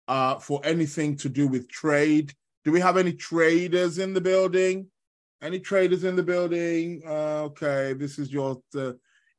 uh, 0.07 0.35
for 0.39 0.61
anything 0.63 1.15
to 1.17 1.29
do 1.29 1.47
with 1.47 1.69
trade. 1.69 2.33
Do 2.63 2.71
we 2.71 2.79
have 2.79 2.97
any 2.97 3.13
traders 3.13 3.97
in 3.97 4.13
the 4.13 4.21
building? 4.21 4.87
Any 5.41 5.59
traders 5.59 6.03
in 6.03 6.15
the 6.15 6.23
building? 6.23 7.01
Uh, 7.05 7.43
okay, 7.43 7.93
this 7.93 8.19
is 8.19 8.31
your. 8.31 8.61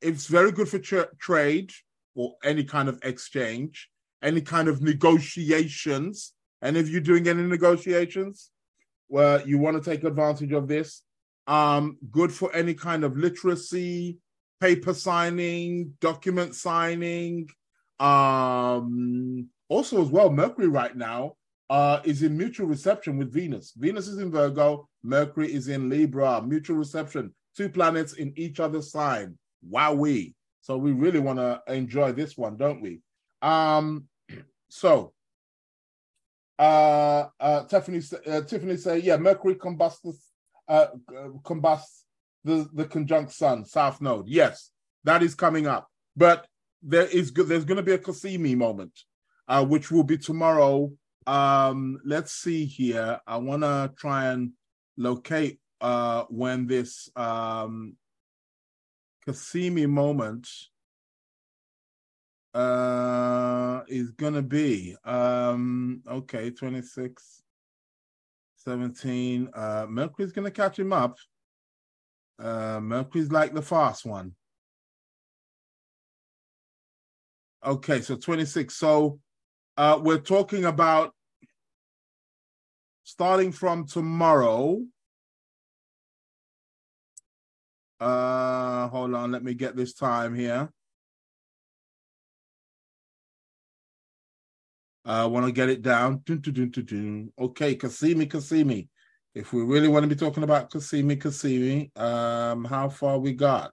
It's 0.00 0.26
very 0.26 0.52
good 0.52 0.68
for 0.68 0.78
tra- 0.78 1.08
trade 1.18 1.72
or 2.14 2.34
any 2.44 2.64
kind 2.64 2.88
of 2.88 2.98
exchange, 3.02 3.88
any 4.22 4.40
kind 4.40 4.68
of 4.68 4.80
negotiations. 4.82 6.32
Any 6.62 6.80
of 6.80 6.88
you're 6.88 7.00
doing 7.00 7.28
any 7.28 7.42
negotiations? 7.42 8.50
Where 9.08 9.46
you 9.46 9.58
want 9.58 9.82
to 9.82 9.90
take 9.90 10.04
advantage 10.04 10.52
of 10.52 10.68
this? 10.68 11.02
Um, 11.46 11.96
good 12.10 12.32
for 12.32 12.54
any 12.54 12.74
kind 12.74 13.04
of 13.04 13.16
literacy, 13.16 14.18
paper 14.60 14.94
signing, 14.94 15.94
document 16.00 16.54
signing. 16.54 17.48
Um, 18.00 19.48
also, 19.68 20.02
as 20.02 20.08
well, 20.08 20.30
Mercury 20.30 20.68
right 20.68 20.96
now 20.96 21.34
uh, 21.70 22.00
is 22.04 22.22
in 22.22 22.36
mutual 22.36 22.66
reception 22.66 23.18
with 23.18 23.32
Venus. 23.32 23.72
Venus 23.76 24.08
is 24.08 24.18
in 24.18 24.30
Virgo, 24.30 24.88
Mercury 25.02 25.52
is 25.52 25.68
in 25.68 25.88
Libra, 25.88 26.42
mutual 26.42 26.76
reception, 26.76 27.34
two 27.56 27.68
planets 27.68 28.14
in 28.14 28.32
each 28.36 28.60
other's 28.60 28.90
sign. 28.90 29.36
Wowee. 29.68 30.34
So 30.60 30.76
we 30.76 30.92
really 30.92 31.20
want 31.20 31.38
to 31.38 31.62
enjoy 31.68 32.12
this 32.12 32.36
one, 32.36 32.56
don't 32.56 32.80
we? 32.80 33.00
Um, 33.42 34.04
so 34.68 35.12
uh, 36.58 37.28
uh, 37.38 37.64
Tiffany, 37.64 38.02
uh, 38.26 38.42
Tiffany 38.42 38.76
say, 38.76 38.98
yeah, 38.98 39.16
Mercury 39.16 39.54
combusts, 39.54 40.32
uh, 40.68 40.86
combusts 41.44 42.04
the, 42.48 42.68
the 42.72 42.84
conjunct 42.84 43.32
Sun, 43.32 43.64
South 43.66 44.00
Node. 44.00 44.28
Yes, 44.28 44.70
that 45.04 45.22
is 45.22 45.34
coming 45.34 45.66
up. 45.66 45.88
But 46.16 46.46
there 46.82 47.06
is 47.06 47.32
there's 47.32 47.64
going 47.64 47.76
to 47.76 47.82
be 47.82 47.92
a 47.92 47.98
Cazimi 47.98 48.56
moment, 48.56 48.92
uh, 49.46 49.64
which 49.64 49.90
will 49.90 50.04
be 50.04 50.18
tomorrow 50.18 50.90
um, 51.28 52.00
let's 52.06 52.32
see 52.32 52.64
here. 52.64 53.20
I 53.26 53.36
want 53.36 53.62
to 53.62 53.92
try 53.98 54.28
and 54.28 54.52
locate 54.96 55.60
uh, 55.78 56.24
when 56.30 56.66
this 56.66 57.10
um, 57.16 57.96
Cazimi 59.26 59.86
moment 59.86 60.48
uh, 62.54 63.82
is 63.88 64.10
going 64.12 64.32
to 64.32 64.42
be. 64.42 64.96
Um, 65.04 66.02
okay, 66.08 66.50
26, 66.50 67.42
17. 68.56 69.50
Uh, 69.52 69.86
Mercury's 69.86 70.32
going 70.32 70.46
to 70.46 70.50
catch 70.50 70.78
him 70.78 70.94
up. 70.94 71.18
Uh, 72.38 72.80
Mercury's 72.80 73.32
like 73.32 73.52
the 73.52 73.62
fast 73.62 74.04
one. 74.04 74.34
Okay, 77.64 78.00
so 78.00 78.16
26. 78.16 78.74
So 78.74 79.18
uh, 79.76 79.98
we're 80.00 80.20
talking 80.20 80.64
about 80.64 81.12
starting 83.02 83.50
from 83.50 83.86
tomorrow. 83.86 84.80
Uh, 88.00 88.86
hold 88.88 89.14
on, 89.14 89.32
let 89.32 89.42
me 89.42 89.54
get 89.54 89.74
this 89.74 89.92
time 89.92 90.34
here. 90.34 90.70
I 95.04 95.24
want 95.26 95.46
to 95.46 95.52
get 95.52 95.70
it 95.70 95.82
down. 95.82 96.22
Dun, 96.24 96.40
dun, 96.40 96.70
dun, 96.70 97.32
okay, 97.38 97.74
Cazimi, 97.74 98.28
Cazimi. 98.28 98.88
If 99.34 99.52
we 99.52 99.62
really 99.62 99.88
want 99.88 100.04
to 100.04 100.08
be 100.08 100.16
talking 100.16 100.42
about 100.42 100.70
Cazimi, 100.70 101.16
Cazimi, 101.16 101.96
um, 101.98 102.64
how 102.64 102.88
far 102.88 103.18
we 103.18 103.32
got? 103.32 103.72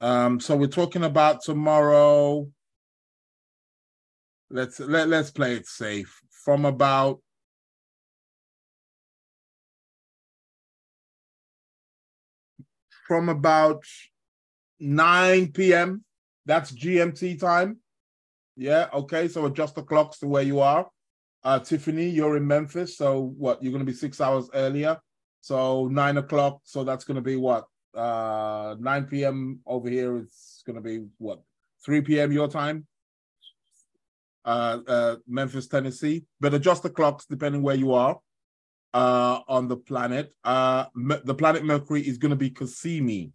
Um, 0.00 0.38
so 0.38 0.56
we're 0.56 0.68
talking 0.68 1.04
about 1.04 1.42
tomorrow. 1.42 2.48
Let's 4.50 4.78
let 4.80 5.08
let's 5.08 5.30
play 5.30 5.54
it 5.54 5.66
safe. 5.66 6.20
From 6.30 6.64
about 6.64 7.20
from 13.06 13.28
about 13.28 13.82
9 14.78 15.52
p.m. 15.52 16.04
That's 16.46 16.70
GMT 16.72 17.40
time. 17.40 17.78
Yeah, 18.56 18.88
okay. 18.92 19.28
So 19.28 19.46
adjust 19.46 19.74
the 19.74 19.82
clocks 19.82 20.18
to 20.20 20.26
where 20.28 20.42
you 20.42 20.60
are. 20.60 20.88
Uh, 21.44 21.58
Tiffany, 21.58 22.08
you're 22.08 22.36
in 22.36 22.46
Memphis. 22.46 22.96
So 22.96 23.34
what? 23.38 23.62
You're 23.62 23.72
going 23.72 23.84
to 23.84 23.90
be 23.90 23.96
six 23.96 24.20
hours 24.20 24.50
earlier. 24.54 24.98
So 25.40 25.88
nine 25.88 26.16
o'clock. 26.16 26.60
So 26.64 26.84
that's 26.84 27.04
going 27.04 27.16
to 27.16 27.22
be 27.22 27.36
what? 27.36 27.66
Uh, 27.94 28.76
9 28.78 29.04
p.m. 29.04 29.60
over 29.66 29.88
here. 29.88 30.18
It's 30.18 30.62
going 30.66 30.76
to 30.76 30.82
be 30.82 31.06
what? 31.18 31.40
3 31.84 32.00
p.m. 32.02 32.32
your 32.32 32.48
time. 32.48 32.86
Uh, 34.44 34.78
uh, 34.86 35.16
Memphis, 35.26 35.68
Tennessee. 35.68 36.24
But 36.40 36.54
adjust 36.54 36.82
the 36.82 36.90
clocks 36.90 37.26
depending 37.26 37.62
where 37.62 37.76
you 37.76 37.92
are 37.92 38.18
uh, 38.94 39.40
on 39.48 39.68
the 39.68 39.76
planet. 39.76 40.34
Uh, 40.44 40.86
the 41.24 41.34
planet 41.34 41.64
Mercury 41.64 42.02
is 42.02 42.18
going 42.18 42.30
to 42.30 42.36
be 42.36 42.50
Cazimi, 42.50 43.30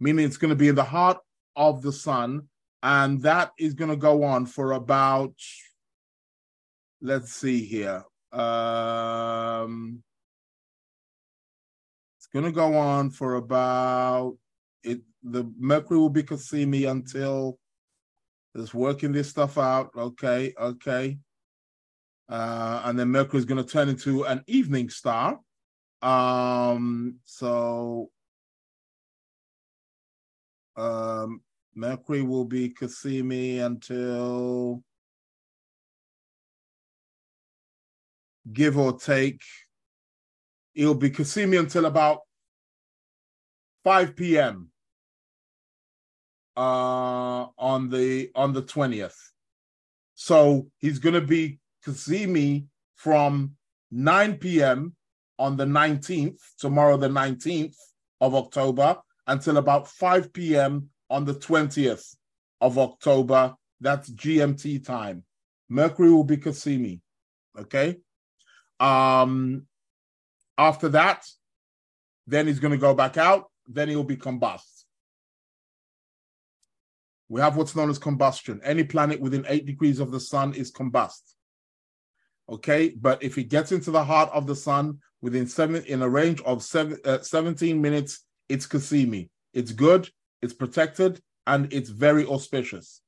meaning 0.00 0.24
it's 0.24 0.36
going 0.36 0.50
to 0.50 0.56
be 0.56 0.68
in 0.68 0.74
the 0.74 0.84
heart 0.84 1.18
of 1.56 1.82
the 1.82 1.92
sun, 1.92 2.48
and 2.82 3.20
that 3.22 3.52
is 3.58 3.74
going 3.74 3.90
to 3.90 3.96
go 3.96 4.22
on 4.22 4.46
for 4.46 4.72
about. 4.72 5.34
Let's 7.00 7.32
see 7.32 7.64
here. 7.64 8.04
Um, 8.32 10.02
it's 12.18 12.26
going 12.26 12.44
to 12.44 12.52
go 12.52 12.76
on 12.76 13.10
for 13.10 13.36
about 13.36 14.36
it. 14.82 15.00
The 15.22 15.50
Mercury 15.58 15.98
will 15.98 16.10
be 16.10 16.24
Cazimi 16.24 16.90
until 16.90 17.58
it's 18.54 18.74
working 18.74 19.12
this 19.12 19.28
stuff 19.28 19.58
out. 19.58 19.90
Okay, 19.96 20.52
okay. 20.58 21.18
Uh, 22.28 22.82
and 22.84 22.98
then 22.98 23.08
Mercury 23.08 23.38
is 23.38 23.44
going 23.44 23.64
to 23.64 23.70
turn 23.70 23.88
into 23.88 24.24
an 24.24 24.42
evening 24.46 24.90
star. 24.90 25.38
Um, 26.02 27.16
so 27.24 28.10
um, 30.76 31.42
Mercury 31.74 32.22
will 32.22 32.44
be 32.44 32.70
Cazimi 32.70 33.60
until 33.60 34.82
give 38.52 38.78
or 38.78 38.98
take. 38.98 39.42
It'll 40.74 40.94
be 40.94 41.10
Cazimi 41.10 41.58
until 41.58 41.86
about 41.86 42.20
5 43.84 44.16
p.m. 44.16 44.70
Uh, 46.56 47.46
on 47.56 47.88
the 47.88 48.30
on 48.34 48.52
the 48.52 48.62
20th. 48.62 49.16
So 50.14 50.68
he's 50.78 50.98
gonna 50.98 51.20
be 51.20 51.58
Cazimi 51.86 52.66
from 52.96 53.54
9 53.90 54.38
p.m. 54.38 54.94
on 55.38 55.56
the 55.56 55.64
19th, 55.64 56.40
tomorrow 56.58 56.96
the 56.96 57.08
19th 57.08 57.76
of 58.20 58.34
October, 58.34 58.98
until 59.26 59.56
about 59.58 59.88
5 59.88 60.32
p.m. 60.32 60.90
on 61.08 61.24
the 61.24 61.34
20th 61.34 62.16
of 62.60 62.78
October. 62.78 63.54
That's 63.80 64.10
GMT 64.10 64.84
time. 64.84 65.22
Mercury 65.68 66.10
will 66.10 66.24
be 66.24 66.36
Cazimi. 66.36 67.00
Okay. 67.56 67.98
Um, 68.80 69.66
after 70.56 70.88
that, 70.90 71.24
then 72.26 72.46
he's 72.46 72.60
going 72.60 72.72
to 72.72 72.78
go 72.78 72.94
back 72.94 73.16
out. 73.16 73.50
Then 73.66 73.88
he'll 73.88 74.04
be 74.04 74.16
combust. 74.16 74.84
We 77.28 77.40
have 77.40 77.56
what's 77.56 77.76
known 77.76 77.90
as 77.90 77.98
combustion. 77.98 78.60
Any 78.64 78.84
planet 78.84 79.20
within 79.20 79.44
eight 79.48 79.66
degrees 79.66 80.00
of 80.00 80.10
the 80.10 80.20
sun 80.20 80.54
is 80.54 80.72
combust. 80.72 81.34
Okay, 82.48 82.90
but 82.90 83.22
if 83.22 83.36
it 83.36 83.44
gets 83.44 83.72
into 83.72 83.90
the 83.90 84.04
heart 84.04 84.30
of 84.32 84.46
the 84.46 84.56
sun 84.56 84.98
within 85.20 85.46
seven 85.46 85.84
in 85.84 86.00
a 86.00 86.08
range 86.08 86.40
of 86.42 86.62
seven, 86.62 86.98
uh, 87.04 87.18
17 87.18 87.80
minutes, 87.80 88.24
it's 88.48 88.66
Cazimi. 88.66 89.28
It's 89.52 89.72
good, 89.72 90.08
it's 90.40 90.54
protected, 90.54 91.20
and 91.46 91.70
it's 91.72 91.90
very 91.90 92.24
auspicious. 92.26 93.02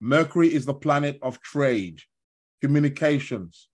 Mercury 0.00 0.52
is 0.54 0.64
the 0.64 0.74
planet 0.74 1.18
of 1.20 1.40
trade, 1.42 2.00
communications, 2.62 3.68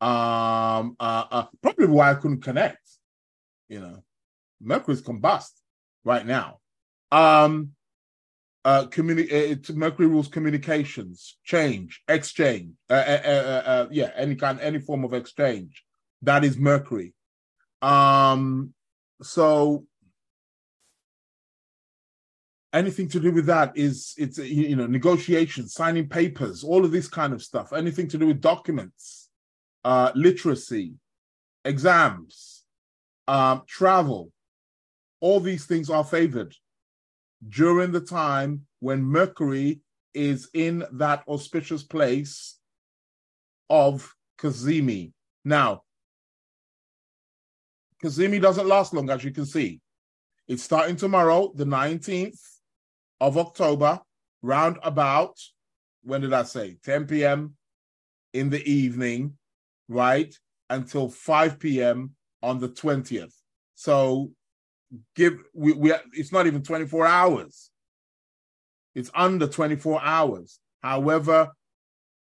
um, 0.00 0.96
uh, 0.98 1.24
uh, 1.30 1.46
probably 1.62 1.86
why 1.86 2.10
I 2.10 2.14
couldn't 2.14 2.42
connect. 2.42 2.88
You 3.68 3.80
know, 3.80 4.04
Mercury's 4.60 5.02
combust 5.02 5.52
right 6.04 6.24
now. 6.24 6.58
Um, 7.12 7.72
uh, 8.64 8.86
uh, 8.86 9.54
Mercury 9.72 10.06
rules 10.06 10.28
communications, 10.28 11.38
change, 11.44 12.02
exchange. 12.08 12.72
Uh, 12.88 12.94
uh, 12.94 13.62
uh, 13.66 13.86
yeah, 13.90 14.10
any 14.16 14.34
kind, 14.34 14.60
any 14.60 14.78
form 14.78 15.04
of 15.04 15.14
exchange. 15.14 15.84
That 16.22 16.44
is 16.44 16.58
Mercury. 16.58 17.14
Um, 17.80 18.74
so 19.22 19.84
anything 22.72 23.08
to 23.08 23.20
do 23.20 23.32
with 23.32 23.46
that 23.46 23.72
is 23.76 24.14
it's 24.16 24.38
you 24.38 24.76
know 24.76 24.86
negotiations, 24.86 25.72
signing 25.72 26.08
papers, 26.08 26.62
all 26.64 26.84
of 26.84 26.90
this 26.90 27.08
kind 27.08 27.32
of 27.32 27.42
stuff. 27.42 27.72
Anything 27.72 28.08
to 28.08 28.18
do 28.18 28.26
with 28.26 28.40
documents 28.40 29.19
uh, 29.84 30.12
literacy, 30.14 30.94
exams, 31.64 32.64
um, 33.28 33.62
travel, 33.66 34.32
all 35.20 35.40
these 35.40 35.66
things 35.66 35.90
are 35.90 36.04
favored 36.04 36.54
during 37.48 37.92
the 37.92 38.00
time 38.00 38.66
when 38.80 39.02
Mercury 39.02 39.80
is 40.14 40.48
in 40.54 40.84
that 40.92 41.22
auspicious 41.28 41.82
place 41.82 42.58
of 43.68 44.14
Cazimi. 44.38 45.12
Now, 45.44 45.82
Cazimi 48.02 48.40
doesn't 48.40 48.66
last 48.66 48.94
long, 48.94 49.10
as 49.10 49.22
you 49.22 49.30
can 49.30 49.46
see. 49.46 49.80
It's 50.48 50.62
starting 50.62 50.96
tomorrow, 50.96 51.52
the 51.54 51.64
19th 51.64 52.40
of 53.20 53.38
October, 53.38 54.00
round 54.42 54.78
about, 54.82 55.38
when 56.02 56.22
did 56.22 56.32
I 56.32 56.42
say? 56.42 56.76
10 56.82 57.06
p.m. 57.06 57.54
in 58.32 58.50
the 58.50 58.62
evening 58.68 59.36
right, 59.90 60.34
until 60.70 61.08
5 61.08 61.58
p.m. 61.58 62.12
on 62.42 62.58
the 62.58 62.68
20th. 62.68 63.34
So 63.74 64.30
give 65.14 65.38
we, 65.52 65.72
we 65.72 65.92
it's 66.12 66.32
not 66.32 66.46
even 66.46 66.62
24 66.62 67.06
hours. 67.06 67.70
It's 68.94 69.10
under 69.14 69.46
24 69.46 70.00
hours. 70.02 70.58
However, 70.82 71.50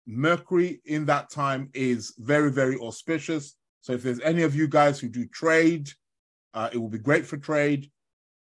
Mercury 0.07 0.81
in 0.85 1.05
that 1.05 1.29
time 1.29 1.69
is 1.73 2.13
very, 2.17 2.51
very 2.51 2.77
auspicious. 2.77 3.55
So 3.81 3.93
if 3.93 4.03
there's 4.03 4.19
any 4.21 4.43
of 4.43 4.55
you 4.55 4.67
guys 4.67 4.99
who 4.99 5.09
do 5.09 5.27
trade, 5.27 5.89
uh, 6.53 6.69
it 6.71 6.77
will 6.77 6.89
be 6.89 6.97
great 6.97 7.25
for 7.25 7.37
trade, 7.37 7.91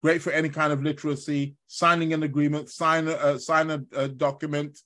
great 0.02 0.22
for 0.22 0.32
any 0.32 0.50
kind 0.50 0.72
of 0.72 0.84
literacy, 0.84 1.56
signing 1.68 2.14
an 2.14 2.24
agreement, 2.24 2.70
sign 2.70 3.08
a, 3.08 3.14
uh, 3.14 3.38
sign 3.38 3.72
a, 3.72 3.84
a 3.96 4.08
document, 4.08 4.80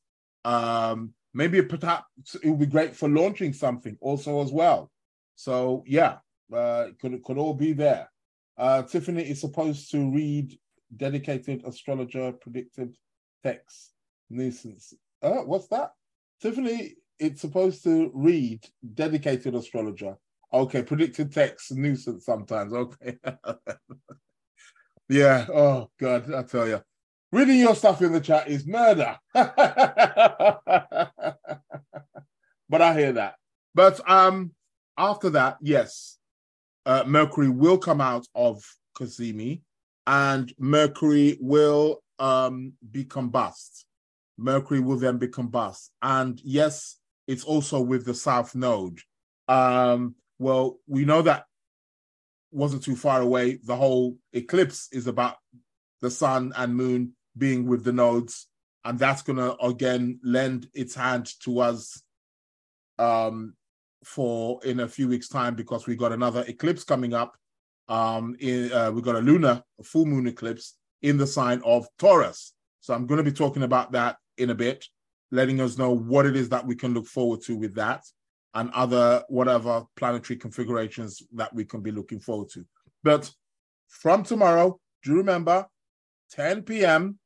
um, 0.46 1.14
maybe 1.34 1.62
perhaps 1.62 2.36
it 2.42 2.50
would 2.50 2.60
be 2.60 2.66
great 2.66 2.96
for 2.96 3.10
launching 3.10 3.54
something 3.54 3.98
also 4.02 4.42
as 4.42 4.52
well. 4.52 4.92
So 5.36 5.84
yeah, 5.86 6.18
uh, 6.54 6.88
could 7.00 7.24
could 7.24 7.38
all 7.38 7.54
be 7.54 7.74
there. 7.74 8.10
Uh, 8.58 8.84
Tiffany 8.84 9.24
is 9.24 9.42
supposed 9.42 9.92
to 9.92 10.10
read 10.10 10.58
dedicated 10.96 11.64
astrologer 11.66 12.32
predicted 12.32 12.96
text 13.44 13.94
nuisance. 14.30 14.94
Uh, 15.22 15.42
what's 15.44 15.68
that? 15.68 15.92
Tiffany, 16.42 16.96
it's 17.20 17.42
supposed 17.42 17.84
to 17.84 18.12
read 18.14 18.66
dedicated 18.94 19.56
astrologer. 19.56 20.18
Okay, 20.54 20.82
predicted 20.82 21.32
text 21.32 21.72
nuisance 21.72 22.26
sometimes. 22.26 22.74
Okay. 22.74 23.18
yeah. 25.10 25.46
Oh 25.54 25.90
God, 26.00 26.34
I 26.34 26.44
tell 26.44 26.68
you 26.68 26.82
reading 27.32 27.60
your 27.60 27.76
stuff 27.76 28.02
in 28.02 28.14
the 28.14 28.22
chat 28.22 28.48
is 28.48 28.66
murder. 28.66 29.18
but 29.34 29.52
I 32.72 32.98
hear 32.98 33.14
that. 33.14 33.36
But 33.76 34.00
um, 34.10 34.52
after 34.98 35.30
that, 35.32 35.58
yes, 35.62 36.18
uh, 36.86 37.04
Mercury 37.06 37.50
will 37.50 37.78
come 37.78 38.02
out 38.02 38.26
of 38.34 38.64
Cazimi 38.98 39.62
and 40.06 40.54
Mercury 40.58 41.38
will 41.40 42.02
um, 42.18 42.74
be 42.92 43.04
combust. 43.04 43.84
Mercury 44.38 44.80
will 44.80 44.98
then 44.98 45.18
be 45.18 45.28
combust. 45.28 45.90
And 46.02 46.40
yes, 46.44 46.98
it's 47.28 47.44
also 47.44 47.82
with 47.82 48.06
the 48.06 48.14
South 48.14 48.56
Node. 48.56 49.00
Um, 49.48 50.16
well, 50.40 50.80
we 50.88 51.06
know 51.06 51.22
that 51.24 51.46
wasn't 52.52 52.84
too 52.84 52.96
far 52.96 53.22
away. 53.22 53.60
The 53.64 53.76
whole 53.76 54.18
eclipse 54.34 54.88
is 54.92 55.08
about 55.08 55.36
the 56.02 56.10
sun 56.10 56.54
and 56.56 56.76
moon 56.76 57.14
being 57.38 57.66
with 57.68 57.84
the 57.84 57.94
nodes, 57.94 58.48
and 58.84 58.98
that's 58.98 59.22
going 59.22 59.38
to 59.38 59.56
again 59.58 60.20
lend 60.24 60.68
its 60.74 60.96
hand 60.96 61.30
to 61.44 61.60
us 61.60 62.02
um, 63.00 63.54
for 64.04 64.60
in 64.64 64.80
a 64.82 64.88
few 64.88 65.08
weeks' 65.08 65.30
time 65.30 65.56
because 65.56 65.88
we 65.88 65.96
got 65.96 66.12
another 66.12 66.44
eclipse 66.48 66.84
coming 66.84 67.14
up. 67.14 67.36
Um, 67.90 68.36
in, 68.40 68.72
uh, 68.74 68.92
we 68.92 69.02
got 69.02 69.16
a 69.16 69.22
lunar, 69.22 69.64
a 69.80 69.84
full 69.84 70.06
moon 70.06 70.28
eclipse 70.28 70.76
in 71.02 71.18
the 71.18 71.28
sign 71.28 71.62
of 71.64 71.88
Taurus. 71.98 72.54
So 72.82 72.94
I'm 72.94 73.06
going 73.06 73.18
to 73.18 73.24
be 73.24 73.32
talking 73.32 73.64
about 73.64 73.94
that 73.94 74.18
in 74.38 74.50
a 74.50 74.56
bit, 74.56 74.86
letting 75.32 75.62
us 75.62 75.78
know 75.78 75.92
what 75.92 76.26
it 76.26 76.36
is 76.36 76.50
that 76.50 76.66
we 76.66 76.76
can 76.76 76.94
look 76.94 77.08
forward 77.08 77.42
to 77.44 77.56
with 77.56 77.76
that 77.76 78.04
and 78.54 78.72
other 78.72 79.24
whatever 79.30 79.84
planetary 79.96 80.38
configurations 80.38 81.22
that 81.34 81.54
we 81.54 81.64
can 81.64 81.82
be 81.82 81.92
looking 81.92 82.20
forward 82.20 82.50
to. 82.50 82.66
But 83.04 83.32
from 83.88 84.24
tomorrow, 84.24 84.80
do 85.04 85.12
you 85.12 85.18
remember 85.18 85.68
10 86.32 86.64
p.m. 86.64 87.20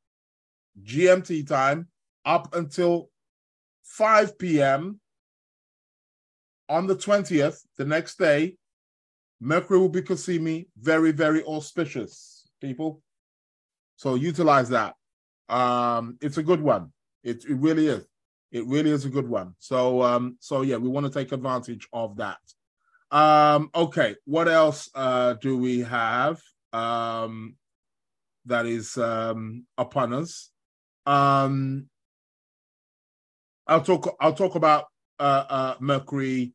GMT 0.84 1.48
time 1.48 1.88
up 2.26 2.56
until 2.56 3.10
5 3.84 4.38
p.m. 4.38 5.00
on 6.70 6.88
the 6.88 6.96
20th, 6.96 7.60
the 7.78 7.86
next 7.86 8.18
day. 8.18 8.56
Mercury 9.40 9.80
will 9.80 9.90
be 9.90 10.04
Cazimi, 10.04 10.68
very, 10.80 11.12
very 11.12 11.44
auspicious, 11.44 12.48
people. 12.62 13.02
So 13.96 14.16
utilize 14.16 14.70
that. 14.70 14.96
Um, 15.50 16.18
it's 16.22 16.38
a 16.38 16.44
good 16.44 16.62
one. 16.62 16.94
It, 17.24 17.44
it 17.46 17.56
really 17.56 17.88
is. 17.88 18.06
It 18.52 18.66
really 18.68 18.92
is 18.92 19.06
a 19.06 19.10
good 19.10 19.28
one. 19.28 19.56
So 19.60 20.02
um, 20.02 20.38
so 20.40 20.62
yeah, 20.62 20.78
we 20.78 20.90
want 20.90 21.06
to 21.06 21.12
take 21.12 21.32
advantage 21.32 21.88
of 21.94 22.18
that. 22.18 22.40
Um, 23.10 23.70
okay, 23.74 24.16
what 24.26 24.48
else 24.48 24.90
uh 24.96 25.34
do 25.34 25.58
we 25.58 25.80
have 25.80 26.42
um 26.74 27.56
that 28.46 28.66
is 28.66 28.98
um 28.98 29.66
upon 29.78 30.14
us? 30.14 30.52
Um, 31.06 31.88
I'll 33.68 33.82
talk. 33.82 34.16
I'll 34.20 34.34
talk 34.34 34.56
about 34.56 34.86
uh, 35.20 35.46
uh, 35.50 35.76
Mercury, 35.80 36.54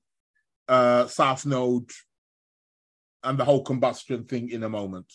uh, 0.69 1.07
South 1.07 1.47
Node, 1.47 1.91
and 3.23 3.39
the 3.39 3.45
whole 3.45 3.63
combustion 3.63 4.25
thing 4.25 4.51
in 4.51 4.63
a 4.63 4.69
moment. 4.69 5.13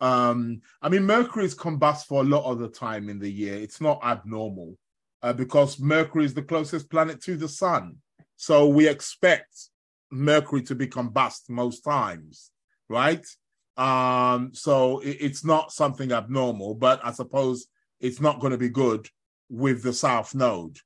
Um, 0.00 0.62
I 0.80 0.88
mean, 0.88 1.04
Mercury 1.04 1.44
is 1.44 1.54
combust 1.54 2.06
for 2.06 2.22
a 2.22 2.26
lot 2.26 2.44
of 2.44 2.58
the 2.58 2.68
time 2.68 3.08
in 3.08 3.18
the 3.18 3.30
year. 3.30 3.54
It's 3.54 3.80
not 3.80 4.00
abnormal 4.04 4.76
uh, 5.22 5.32
because 5.32 5.80
Mercury 5.80 6.24
is 6.24 6.34
the 6.34 6.42
closest 6.42 6.90
planet 6.90 7.20
to 7.22 7.36
the 7.36 7.48
Sun, 7.48 7.96
so 8.36 8.68
we 8.68 8.88
expect 8.88 9.70
Mercury 10.10 10.62
to 10.62 10.74
be 10.74 10.86
combust 10.86 11.50
most 11.50 11.82
times, 11.82 12.50
right? 12.88 13.26
Um, 13.76 14.50
so 14.54 15.00
it, 15.00 15.18
it's 15.20 15.44
not 15.44 15.72
something 15.72 16.12
abnormal, 16.12 16.74
but 16.74 17.00
I 17.04 17.12
suppose 17.12 17.66
it's 18.00 18.20
not 18.20 18.40
going 18.40 18.52
to 18.52 18.58
be 18.58 18.68
good 18.68 19.08
with 19.48 19.82
the 19.82 19.92
South 19.92 20.34
Node, 20.34 20.78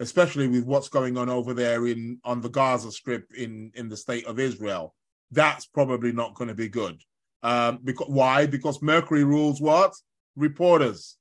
especially 0.00 0.48
with 0.48 0.64
what's 0.64 0.88
going 0.88 1.16
on 1.16 1.28
over 1.28 1.54
there 1.54 1.86
in 1.86 2.20
on 2.24 2.40
the 2.40 2.48
Gaza 2.48 2.92
Strip 2.92 3.32
in 3.36 3.72
in 3.74 3.88
the 3.88 3.96
state 3.96 4.26
of 4.26 4.38
Israel. 4.38 4.94
That's 5.30 5.66
probably 5.66 6.12
not 6.12 6.34
going 6.34 6.48
to 6.48 6.54
be 6.54 6.68
good. 6.68 7.02
Um, 7.42 7.80
because 7.84 8.08
why? 8.08 8.46
Because 8.46 8.82
Mercury 8.82 9.24
rules 9.24 9.60
what 9.60 9.94
reporters. 10.36 11.16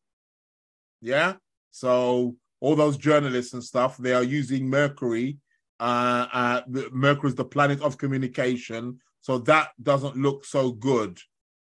Yeah, 1.01 1.33
so 1.71 2.36
all 2.60 2.75
those 2.75 2.97
journalists 2.97 3.53
and 3.53 3.63
stuff 3.63 3.97
they 3.97 4.13
are 4.13 4.23
using 4.23 4.69
Mercury. 4.69 5.38
Uh, 5.79 6.25
uh, 6.33 6.62
Mercury 6.91 7.29
is 7.29 7.36
the 7.36 7.45
planet 7.45 7.81
of 7.81 7.99
communication, 7.99 8.99
so 9.21 9.38
that 9.39 9.69
doesn't 9.81 10.15
look 10.15 10.43
so 10.43 10.71
good 10.71 11.19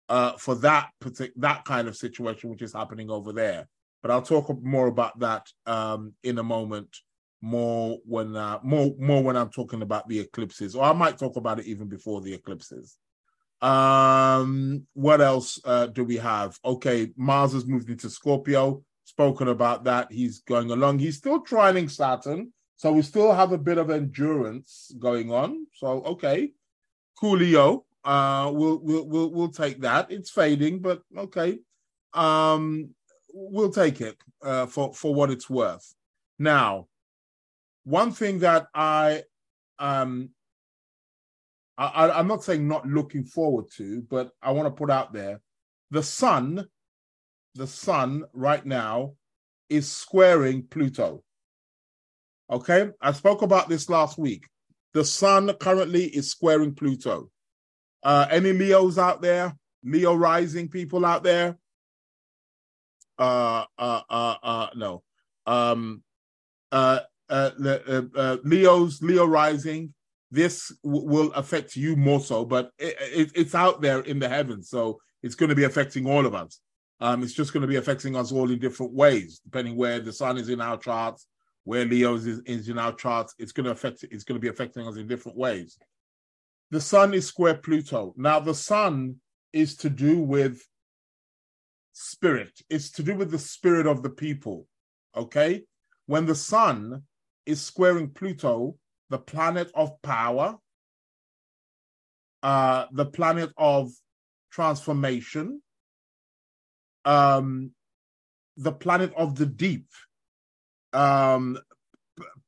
uh, 0.09 0.33
for 0.33 0.55
that 0.57 0.91
particular 1.01 1.33
that 1.37 1.65
kind 1.65 1.89
of 1.89 1.97
situation 1.97 2.51
which 2.51 2.63
is 2.63 2.73
happening 2.73 3.11
over 3.11 3.33
there. 3.33 3.67
But 4.05 4.11
I'll 4.11 4.21
talk 4.21 4.55
more 4.63 4.89
about 4.89 5.19
that 5.21 5.49
um, 5.65 6.13
in 6.23 6.37
a 6.37 6.43
moment. 6.43 6.95
More 7.41 8.01
when 8.05 8.37
uh, 8.37 8.59
more 8.63 8.95
more 8.99 9.23
when 9.23 9.35
I'm 9.35 9.49
talking 9.49 9.81
about 9.81 10.07
the 10.09 10.21
eclipses, 10.21 10.75
or 10.77 10.85
I 10.85 10.93
might 10.93 11.17
talk 11.17 11.37
about 11.37 11.59
it 11.59 11.65
even 11.65 11.89
before 11.89 12.21
the 12.21 12.35
eclipses. 12.35 12.99
Um, 13.63 14.87
what 14.93 15.23
else 15.23 15.59
uh, 15.65 15.87
do 15.87 16.05
we 16.05 16.19
have? 16.19 16.59
Okay, 16.63 17.13
Mars 17.17 17.55
has 17.55 17.65
moved 17.65 17.89
into 17.89 18.11
Scorpio. 18.11 18.85
Spoken 19.05 19.49
about 19.49 19.85
that. 19.85 20.13
He's 20.13 20.41
going 20.41 20.71
along. 20.71 20.99
He's 20.99 21.17
still 21.17 21.43
trining 21.43 21.91
Saturn, 21.91 22.53
so 22.77 22.93
we 22.93 23.01
still 23.01 23.33
have 23.33 23.53
a 23.53 23.59
bit 23.59 23.79
of 23.79 23.89
endurance 23.89 24.95
going 24.99 25.33
on. 25.33 25.67
So 25.77 26.03
okay, 26.13 26.53
Coolio. 27.19 27.85
Uh, 28.05 28.51
we'll 28.53 28.81
we'll 28.83 29.09
we'll 29.09 29.31
we'll 29.31 29.49
take 29.49 29.81
that. 29.81 30.11
It's 30.11 30.31
fading, 30.31 30.81
but 30.81 31.01
okay. 31.17 31.61
Um, 32.13 32.91
we'll 33.35 33.71
take 33.71 34.01
it 34.01 34.17
uh, 34.43 34.67
for 34.67 34.95
for 34.95 35.15
what 35.15 35.31
it's 35.31 35.51
worth. 35.51 35.95
Now, 36.39 36.87
one 37.85 38.13
thing 38.13 38.39
that 38.41 38.69
I 38.75 39.25
um 39.79 40.31
I, 41.77 42.11
I'm 42.11 42.29
not 42.29 42.45
saying 42.45 42.69
not 42.69 42.87
looking 42.87 43.25
forward 43.25 43.67
to, 43.77 44.03
but 44.03 44.31
I 44.41 44.53
want 44.53 44.67
to 44.67 44.79
put 44.79 44.91
out 44.91 45.13
there 45.13 45.41
the 45.91 46.03
sun, 46.03 46.67
the 47.55 47.67
sun 47.67 48.25
right 48.33 48.65
now 48.65 49.15
is 49.69 49.91
squaring 49.91 50.67
Pluto. 50.69 51.23
Okay, 52.51 52.91
I 53.01 53.13
spoke 53.13 53.43
about 53.43 53.69
this 53.69 53.89
last 53.89 54.19
week. 54.19 54.47
The 54.93 55.05
sun 55.05 55.53
currently 55.55 56.05
is 56.05 56.31
squaring 56.31 56.75
Pluto. 56.75 57.31
Uh, 58.03 58.27
any 58.31 58.53
Leos 58.53 58.99
out 58.99 59.23
there? 59.23 59.57
Leo 59.83 60.15
rising 60.15 60.69
people 60.69 61.05
out 61.05 61.25
there? 61.25 61.59
Uh, 63.19 63.65
uh, 63.79 64.01
uh, 64.09 64.37
uh 64.43 64.69
no. 64.75 65.03
Um, 65.47 66.03
uh, 66.73 67.01
uh, 67.29 67.51
uh, 67.65 68.03
uh 68.17 68.37
Leo's 68.45 69.03
Leo 69.03 69.25
rising. 69.25 69.95
This 70.31 70.75
w- 70.83 71.07
will 71.07 71.33
affect 71.33 71.77
you 71.77 71.95
more 71.95 72.21
so, 72.21 72.45
but 72.45 72.71
it, 72.79 72.97
it, 73.01 73.31
it's 73.37 73.55
out 73.55 73.81
there 73.81 74.01
in 74.01 74.19
the 74.19 74.29
heavens, 74.29 74.69
so 74.69 74.99
it's 75.23 75.37
going 75.37 75.51
to 75.51 75.55
be 75.55 75.65
affecting 75.65 76.07
all 76.07 76.27
of 76.27 76.35
us. 76.35 76.61
Um, 77.01 77.23
it's 77.23 77.35
just 77.35 77.53
going 77.53 77.61
to 77.61 77.69
be 77.69 77.77
affecting 77.77 78.17
us 78.17 78.33
all 78.33 78.51
in 78.51 78.59
different 78.59 78.93
ways, 78.93 79.41
depending 79.45 79.77
where 79.77 80.01
the 80.01 80.13
sun 80.13 80.37
is 80.37 80.49
in 80.49 80.61
our 80.61 80.77
charts, 80.77 81.29
where 81.63 81.85
Leo's 81.85 82.27
is, 82.27 82.41
is 82.47 82.69
in 82.69 82.79
our 82.79 82.93
charts. 82.93 83.35
It's 83.39 83.53
going 83.53 83.67
to 83.67 83.71
affect. 83.71 84.05
It's 84.11 84.25
going 84.25 84.37
to 84.37 84.43
be 84.43 84.49
affecting 84.49 84.89
us 84.89 84.97
in 84.97 85.07
different 85.07 85.39
ways 85.39 85.79
the 86.75 86.81
sun 86.81 87.15
is 87.15 87.27
square 87.27 87.55
Pluto. 87.55 88.15
Now, 88.17 88.41
the 88.41 88.55
sun 88.55 89.17
is 89.53 89.77
to 89.77 89.89
do 89.89 90.19
with 90.19 90.61
spirit, 91.95 92.61
it's 92.69 92.91
to 92.91 93.03
do 93.03 93.15
with 93.15 93.31
the 93.31 93.39
spirit 93.39 93.87
of 93.87 94.03
the 94.03 94.11
people. 94.11 94.67
Okay? 95.17 95.65
When 96.07 96.27
the 96.27 96.35
sun 96.35 97.05
is 97.47 97.63
squaring 97.63 98.11
Pluto, 98.11 98.77
the 99.09 99.19
planet 99.19 99.71
of 99.75 100.03
power, 100.03 100.59
uh, 102.43 102.87
the 102.93 103.07
planet 103.07 103.51
of 103.57 103.91
transformation, 104.53 105.63
um, 107.05 107.71
the 108.57 108.73
planet 108.73 109.13
of 109.17 109.37
the 109.37 109.47
deep. 109.47 109.87
Um, 110.93 111.59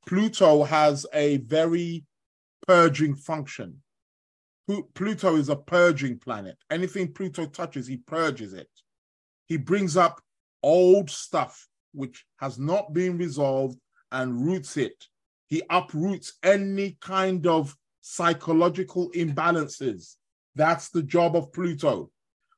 Pluto 0.07 0.65
has 0.65 1.07
a 1.13 1.39
very 1.39 2.05
purging 2.67 3.17
function. 3.17 3.83
Pluto 4.95 5.37
is 5.37 5.49
a 5.49 5.57
purging 5.57 6.19
planet. 6.19 6.57
Anything 6.71 7.13
Pluto 7.13 7.47
touches, 7.47 7.87
he 7.87 7.99
purges 7.99 8.53
it. 8.53 8.69
He 9.47 9.57
brings 9.57 9.97
up 9.97 10.21
old 10.63 11.11
stuff 11.11 11.67
which 11.93 12.25
has 12.39 12.59
not 12.59 12.93
been 12.93 13.17
resolved 13.17 13.79
and 14.13 14.45
roots 14.45 14.77
it. 14.77 15.07
He 15.47 15.63
uproots 15.71 16.35
any 16.43 16.99
kind 17.01 17.47
of 17.47 17.75
psychological 18.01 19.11
imbalances. 19.13 20.17
That's 20.55 20.91
the 20.91 21.03
job 21.03 21.37
of 21.37 21.53
Pluto. 21.53 22.11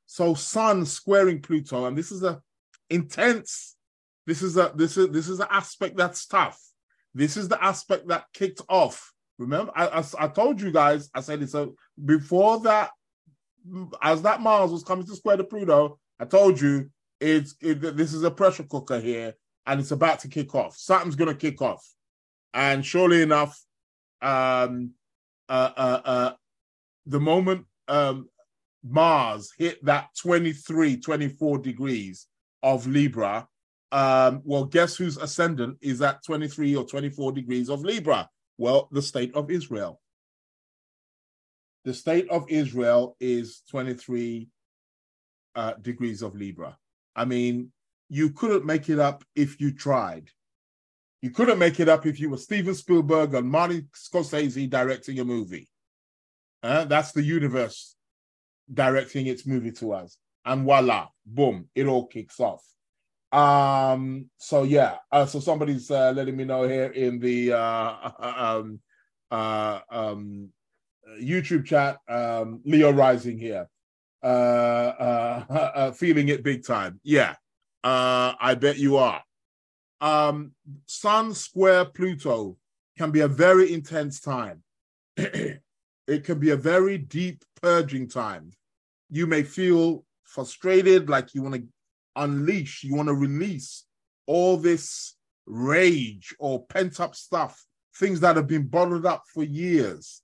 So 0.05 0.33
Sun 0.33 0.85
squaring 0.85 1.41
Pluto, 1.41 1.85
and 1.85 1.97
this 1.97 2.11
is 2.11 2.23
a 2.23 2.41
intense. 2.89 3.75
This 4.25 4.41
is 4.41 4.57
a 4.57 4.71
this 4.75 4.97
is 4.97 5.09
this 5.09 5.29
is 5.29 5.39
an 5.39 5.47
aspect 5.51 5.97
that's 5.97 6.25
tough. 6.25 6.59
This 7.13 7.37
is 7.37 7.47
the 7.47 7.63
aspect 7.63 8.07
that 8.07 8.25
kicked 8.33 8.61
off 8.69 9.13
Remember, 9.39 9.71
I, 9.73 9.87
I, 9.87 10.03
I, 10.19 10.27
told 10.27 10.59
you 10.59 10.69
guys, 10.69 11.09
I 11.15 11.21
said 11.21 11.41
it's 11.41 11.53
a 11.53 11.69
before 12.03 12.59
that, 12.59 12.91
as 14.03 14.21
that 14.23 14.41
Mars 14.41 14.69
was 14.69 14.83
coming 14.83 15.05
to 15.05 15.15
square 15.15 15.37
the 15.37 15.45
Pluto, 15.45 15.97
I 16.19 16.25
told 16.25 16.59
you 16.59 16.89
it's 17.19 17.55
it, 17.61 17.81
this 17.95 18.13
is 18.13 18.23
a 18.23 18.31
pressure 18.31 18.63
cooker 18.63 18.99
here, 18.99 19.35
and 19.65 19.79
it's 19.79 19.91
about 19.91 20.19
to 20.19 20.27
kick 20.27 20.55
off. 20.55 20.77
Something's 20.77 21.15
gonna 21.15 21.35
kick 21.35 21.61
off, 21.61 21.85
and 22.53 22.85
surely 22.85 23.21
enough, 23.21 23.59
um, 24.21 24.91
uh, 25.47 25.71
uh, 25.75 26.01
uh, 26.05 26.33
the 27.05 27.19
moment 27.19 27.65
um, 27.87 28.29
Mars 28.83 29.51
hit 29.57 29.83
that 29.85 30.09
23, 30.21 30.97
24 30.97 31.57
degrees 31.59 32.27
of 32.63 32.87
Libra, 32.87 33.47
um, 33.91 34.41
well, 34.43 34.65
guess 34.65 34.95
whose 34.95 35.17
ascendant 35.17 35.77
is 35.81 36.01
at 36.01 36.23
23 36.23 36.75
or 36.75 36.85
24 36.85 37.31
degrees 37.31 37.69
of 37.69 37.81
Libra? 37.81 38.29
Well, 38.57 38.87
the 38.91 39.01
state 39.01 39.33
of 39.35 39.49
Israel. 39.49 39.99
The 41.85 41.93
state 41.93 42.29
of 42.29 42.45
Israel 42.49 43.15
is 43.19 43.63
23 43.71 44.49
uh, 45.55 45.73
degrees 45.81 46.21
of 46.21 46.35
Libra. 46.35 46.77
I 47.15 47.25
mean, 47.25 47.71
you 48.09 48.31
couldn't 48.31 48.65
make 48.65 48.89
it 48.89 48.99
up 48.99 49.23
if 49.35 49.59
you 49.59 49.71
tried. 49.73 50.29
You 51.21 51.31
couldn't 51.31 51.59
make 51.59 51.79
it 51.79 51.89
up 51.89 52.05
if 52.05 52.19
you 52.19 52.29
were 52.29 52.37
Steven 52.37 52.73
Spielberg 52.73 53.33
and 53.33 53.49
Martin 53.49 53.89
Scorsese 53.93 54.69
directing 54.69 55.19
a 55.19 55.25
movie. 55.25 55.67
Uh, 56.63 56.85
that's 56.85 57.11
the 57.11 57.23
universe 57.23 57.95
directing 58.73 59.27
its 59.27 59.45
movie 59.45 59.71
to 59.73 59.93
us. 59.93 60.17
And 60.45 60.63
voila, 60.63 61.09
boom, 61.25 61.67
it 61.75 61.87
all 61.87 62.07
kicks 62.07 62.39
off. 62.39 62.63
Um, 63.31 64.29
so 64.37 64.63
yeah, 64.63 64.97
uh, 65.11 65.25
so 65.25 65.39
somebody's 65.39 65.91
uh, 65.91 66.11
letting 66.15 66.35
me 66.35 66.45
know 66.45 66.67
here 66.67 66.87
in 66.87 67.19
the 67.19 67.53
uh, 67.53 68.11
um, 68.19 68.79
uh, 69.29 69.79
um, 69.91 70.49
YouTube 71.21 71.65
chat, 71.65 71.97
um, 72.07 72.61
Leo 72.65 72.91
Rising 72.91 73.37
here, 73.37 73.69
uh, 74.23 74.25
uh, 74.25 75.45
uh, 75.75 75.91
feeling 75.91 76.29
it 76.29 76.43
big 76.43 76.65
time. 76.65 76.99
Yeah, 77.03 77.35
uh, 77.83 78.33
I 78.39 78.55
bet 78.55 78.77
you 78.77 78.97
are. 78.97 79.23
Um, 80.01 80.53
Sun 80.85 81.33
square 81.33 81.85
Pluto 81.85 82.57
can 82.97 83.11
be 83.11 83.21
a 83.21 83.27
very 83.27 83.73
intense 83.73 84.19
time. 84.19 84.63
it 85.17 86.23
can 86.23 86.39
be 86.39 86.51
a 86.51 86.55
very 86.55 86.97
deep 86.97 87.43
purging 87.61 88.07
time. 88.07 88.51
You 89.09 89.27
may 89.27 89.43
feel 89.43 90.05
frustrated, 90.23 91.09
like 91.09 91.33
you 91.33 91.41
want 91.41 91.55
to 91.55 91.63
unleash, 92.15 92.83
you 92.83 92.95
want 92.95 93.07
to 93.07 93.15
release 93.15 93.85
all 94.25 94.57
this 94.57 95.15
rage 95.45 96.35
or 96.39 96.65
pent 96.65 96.99
up 96.99 97.15
stuff, 97.15 97.65
things 97.95 98.19
that 98.19 98.35
have 98.35 98.47
been 98.47 98.67
bottled 98.67 99.05
up 99.05 99.23
for 99.33 99.43
years, 99.43 100.21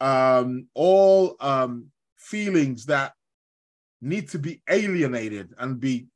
um, 0.00 0.66
all 0.74 1.36
um, 1.40 1.86
feelings 2.16 2.86
that 2.86 3.12
need 4.00 4.28
to 4.30 4.38
be 4.38 4.62
alienated 4.68 5.54
and 5.58 5.80
be, 5.80 6.06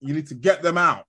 you 0.00 0.14
need 0.14 0.26
to 0.28 0.34
get 0.34 0.62
them 0.62 0.78
out. 0.78 1.06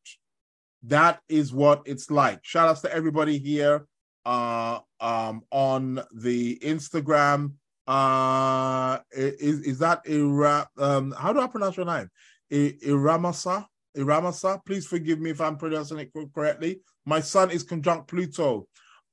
That 0.84 1.22
is 1.30 1.54
what 1.54 1.84
it's 1.86 2.12
like. 2.12 2.40
Shout 2.44 2.68
outs 2.68 2.82
to 2.82 2.94
everybody 2.94 3.38
here 3.38 3.88
uh, 4.26 4.80
um, 5.00 5.44
on 5.52 6.04
the 6.14 6.60
Instagram. 6.60 7.54
Uh, 7.88 9.00
is, 9.12 9.62
is 9.62 9.80
that 9.80 10.02
a 10.08 10.68
um, 10.78 11.14
how 11.18 11.34
do 11.34 11.40
I 11.40 11.48
pronounce 11.48 11.78
your 11.78 11.86
name? 11.86 12.10
Iramasa. 12.52 13.66
Iramasa, 13.96 14.60
please 14.66 14.88
forgive 14.88 15.20
me 15.20 15.30
if 15.30 15.40
I'm 15.40 15.58
pronouncing 15.58 16.00
it 16.00 16.12
correctly. 16.34 16.82
My 17.06 17.20
son 17.20 17.52
is 17.52 17.64
conjunct 17.64 18.08
Pluto 18.08 18.68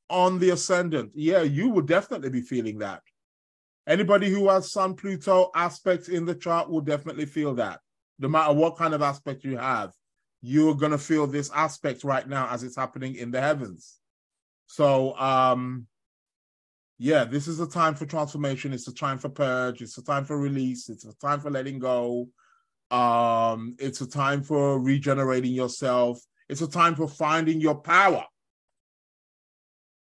on 0.09 0.39
the 0.39 0.51
ascendant. 0.51 1.13
Yeah, 1.15 1.43
you 1.43 1.69
will 1.69 1.83
definitely 1.83 2.31
be 2.31 2.41
feeling 2.41 2.79
that. 2.79 3.03
Anybody 3.87 4.29
who 4.29 4.49
has 4.49 4.73
Sun 4.73 4.95
Pluto 4.95 5.51
aspects 5.55 6.09
in 6.09 6.25
the 6.25 6.35
chart 6.35 6.71
will 6.71 6.81
definitely 6.81 7.27
feel 7.27 7.55
that, 7.55 7.81
no 8.19 8.29
matter 8.29 8.53
what 8.53 8.77
kind 8.77 8.95
of 8.95 9.03
aspect 9.03 9.45
you 9.45 9.57
have. 9.57 9.93
you're 10.43 10.75
going 10.75 10.93
to 10.93 10.99
feel 10.99 11.27
this 11.27 11.51
aspect 11.55 12.05
right 12.05 12.29
now 12.29 12.49
as 12.51 12.63
it's 12.63 12.77
happening 12.77 13.15
in 13.17 13.31
the 13.31 13.41
heavens. 13.41 13.99
So, 14.67 15.17
um, 15.19 15.87
yeah, 16.99 17.25
this 17.25 17.49
is 17.49 17.61
a 17.61 17.69
time 17.69 17.95
for 17.95 18.07
transformation. 18.07 18.73
It's 18.73 18.89
a 18.89 18.95
time 18.95 19.19
for 19.19 19.29
purge. 19.29 19.83
It's 19.83 19.99
a 19.99 20.05
time 20.05 20.25
for 20.25 20.39
release. 20.39 20.89
It's 20.89 21.05
a 21.05 21.15
time 21.15 21.41
for 21.41 21.51
letting 21.51 21.79
go. 21.79 22.29
Um, 22.91 23.77
it's 23.79 24.01
a 24.01 24.07
time 24.07 24.43
for 24.43 24.81
regenerating 24.81 25.53
yourself. 25.53 26.21
It's 26.49 26.63
a 26.63 26.69
time 26.69 26.95
for 26.95 27.09
finding 27.09 27.61
your 27.61 27.77
power. 27.77 28.25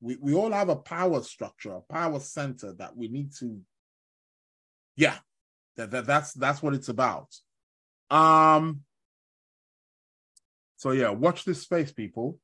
We 0.02 0.16
we 0.18 0.34
all 0.34 0.52
have 0.52 0.70
a 0.70 0.76
power 0.76 1.22
structure, 1.24 1.74
a 1.74 1.82
power 1.82 2.20
center 2.20 2.74
that 2.74 2.96
we 2.96 3.08
need 3.08 3.34
to. 3.40 3.60
Yeah, 4.96 5.16
that, 5.78 5.92
that 5.92 6.06
that's 6.06 6.34
that's 6.34 6.62
what 6.62 6.74
it's 6.74 6.90
about. 6.90 7.36
Um. 8.10 8.82
So 10.78 10.92
yeah, 10.92 11.10
watch 11.10 11.46
this 11.46 11.62
space, 11.62 11.92
people. 11.92 12.40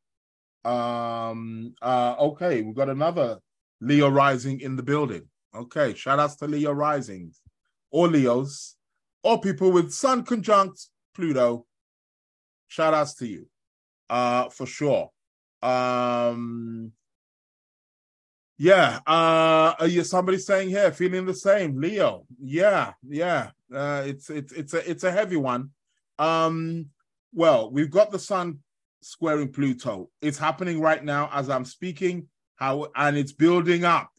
Um. 0.63 1.75
Uh. 1.81 2.15
Okay, 2.19 2.61
we've 2.61 2.75
got 2.75 2.89
another 2.89 3.39
Leo 3.81 4.09
rising 4.09 4.61
in 4.61 4.75
the 4.75 4.83
building. 4.83 5.23
Okay, 5.55 5.93
shout 5.93 6.19
outs 6.19 6.35
to 6.37 6.47
Leo 6.47 6.71
risings, 6.71 7.41
or 7.91 8.07
Leos, 8.07 8.75
or 9.23 9.39
people 9.39 9.71
with 9.71 9.93
Sun 9.93 10.23
conjunct 10.25 10.87
Pluto. 11.15 11.65
Shout 12.67 12.93
outs 12.93 13.13
to 13.15 13.27
you 13.27 13.47
uh, 14.09 14.49
for 14.49 14.65
sure. 14.65 15.11
Um, 15.61 16.91
yeah, 18.57 18.99
uh, 19.05 19.75
yeah, 19.87 20.03
somebody 20.03 20.37
saying 20.37 20.69
here, 20.69 20.91
feeling 20.91 21.25
the 21.25 21.33
same, 21.33 21.79
Leo. 21.79 22.25
Yeah, 22.41 22.93
yeah, 23.07 23.51
uh, 23.73 24.03
it's 24.05 24.29
it's 24.29 24.53
it's 24.53 24.73
a 24.73 24.89
it's 24.89 25.03
a 25.03 25.11
heavy 25.11 25.35
one. 25.35 25.71
Um, 26.19 26.87
well, 27.33 27.69
we've 27.69 27.91
got 27.91 28.11
the 28.11 28.19
sun 28.19 28.59
squaring 29.01 29.51
Pluto. 29.51 30.09
It's 30.21 30.37
happening 30.37 30.79
right 30.79 31.03
now 31.03 31.29
as 31.33 31.49
I'm 31.49 31.65
speaking. 31.65 32.27
How 32.55 32.87
and 32.95 33.17
it's 33.17 33.33
building 33.33 33.83
up. 33.83 34.09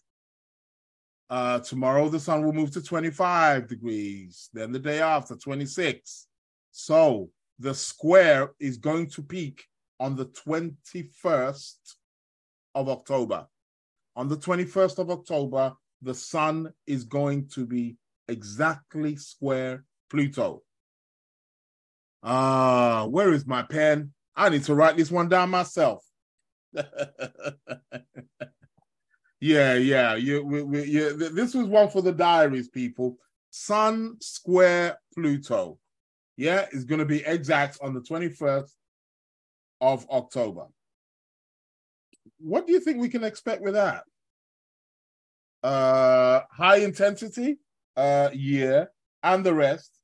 Uh, 1.29 1.59
tomorrow 1.61 2.09
the 2.09 2.20
sun 2.20 2.44
will 2.44 2.53
move 2.53 2.70
to 2.72 2.83
25 2.83 3.66
degrees. 3.66 4.51
Then 4.53 4.70
the 4.70 4.79
day 4.79 5.01
after 5.01 5.35
26. 5.35 6.27
So 6.70 7.31
the 7.59 7.75
square 7.75 8.53
is 8.61 8.77
going 8.77 9.09
to 9.11 9.22
peak 9.22 9.64
on 9.99 10.14
the 10.14 10.27
21st 10.27 11.75
of 12.75 12.88
October. 12.90 13.46
On 14.16 14.29
the 14.29 14.37
21st 14.37 14.98
of 14.98 15.11
October, 15.11 15.74
the 16.00 16.14
sun 16.14 16.72
is 16.87 17.05
going 17.05 17.48
to 17.48 17.66
be 17.66 17.98
exactly 18.29 19.14
square 19.16 19.85
Pluto. 20.11 20.62
Ah, 22.22 23.02
uh, 23.02 23.07
where 23.07 23.33
is 23.33 23.46
my 23.46 23.62
pen? 23.62 24.12
I 24.35 24.48
need 24.48 24.64
to 24.64 24.74
write 24.74 24.96
this 24.96 25.11
one 25.11 25.29
down 25.29 25.50
myself. 25.50 26.02
yeah, 29.40 29.74
yeah, 29.74 30.14
you, 30.14 30.42
we, 30.44 30.62
we, 30.62 30.85
you, 30.85 31.16
this 31.16 31.55
was 31.55 31.66
one 31.66 31.90
for 31.90 32.00
the 32.00 32.12
diaries, 32.12 32.68
people. 32.68 33.18
Sun 33.50 34.16
square 34.20 34.98
Pluto. 35.14 35.79
Yeah, 36.37 36.66
is 36.72 36.85
going 36.85 36.98
to 36.98 37.07
be 37.07 37.24
exact 37.24 37.79
on 37.83 37.94
the 37.94 38.00
21st 38.00 38.70
of 39.81 40.09
October. 40.11 40.66
What 42.38 42.66
do 42.66 42.72
you 42.72 42.81
think 42.81 43.01
we 43.01 43.09
can 43.09 43.25
expect 43.25 43.62
with 43.62 43.75
that? 43.75 44.05
Uh, 45.62 46.42
high 46.51 46.79
intensity, 46.79 47.59
uh, 47.96 48.31
yeah, 48.33 48.85
and 49.22 49.44
the 49.44 49.55
rest. 49.55 49.99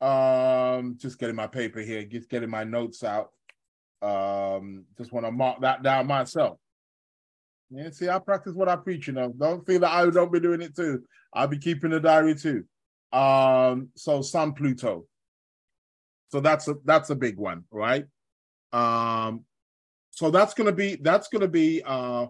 Um, 0.00 0.96
just 0.98 1.18
getting 1.18 1.36
my 1.36 1.46
paper 1.46 1.80
here, 1.80 2.04
just 2.04 2.30
getting 2.30 2.50
my 2.50 2.64
notes 2.64 3.02
out. 3.02 3.30
Um, 4.02 4.84
just 4.96 5.12
want 5.12 5.26
to 5.26 5.32
mark 5.32 5.60
that 5.60 5.82
down 5.82 6.06
myself. 6.06 6.58
Yeah, 7.70 7.90
see, 7.90 8.08
I 8.08 8.18
practice 8.18 8.54
what 8.54 8.68
I 8.68 8.76
preach, 8.76 9.06
you 9.06 9.12
know. 9.12 9.32
Don't 9.36 9.64
feel 9.66 9.80
that 9.80 9.92
I 9.92 10.08
don't 10.10 10.32
be 10.32 10.40
doing 10.40 10.62
it 10.62 10.74
too. 10.74 11.02
I'll 11.32 11.46
be 11.46 11.58
keeping 11.58 11.92
a 11.92 12.00
diary 12.00 12.34
too. 12.34 12.64
Um, 13.12 13.90
so 13.94 14.22
Sun 14.22 14.54
Pluto. 14.54 15.06
So 16.30 16.40
that's 16.40 16.68
a 16.68 16.76
that's 16.84 17.10
a 17.10 17.14
big 17.14 17.36
one, 17.36 17.64
right? 17.70 18.04
Um, 18.72 19.44
so 20.20 20.30
that's 20.30 20.52
gonna 20.52 20.70
be 20.70 20.96
that's 20.96 21.28
gonna 21.28 21.48
be 21.48 21.82
uh 21.82 22.26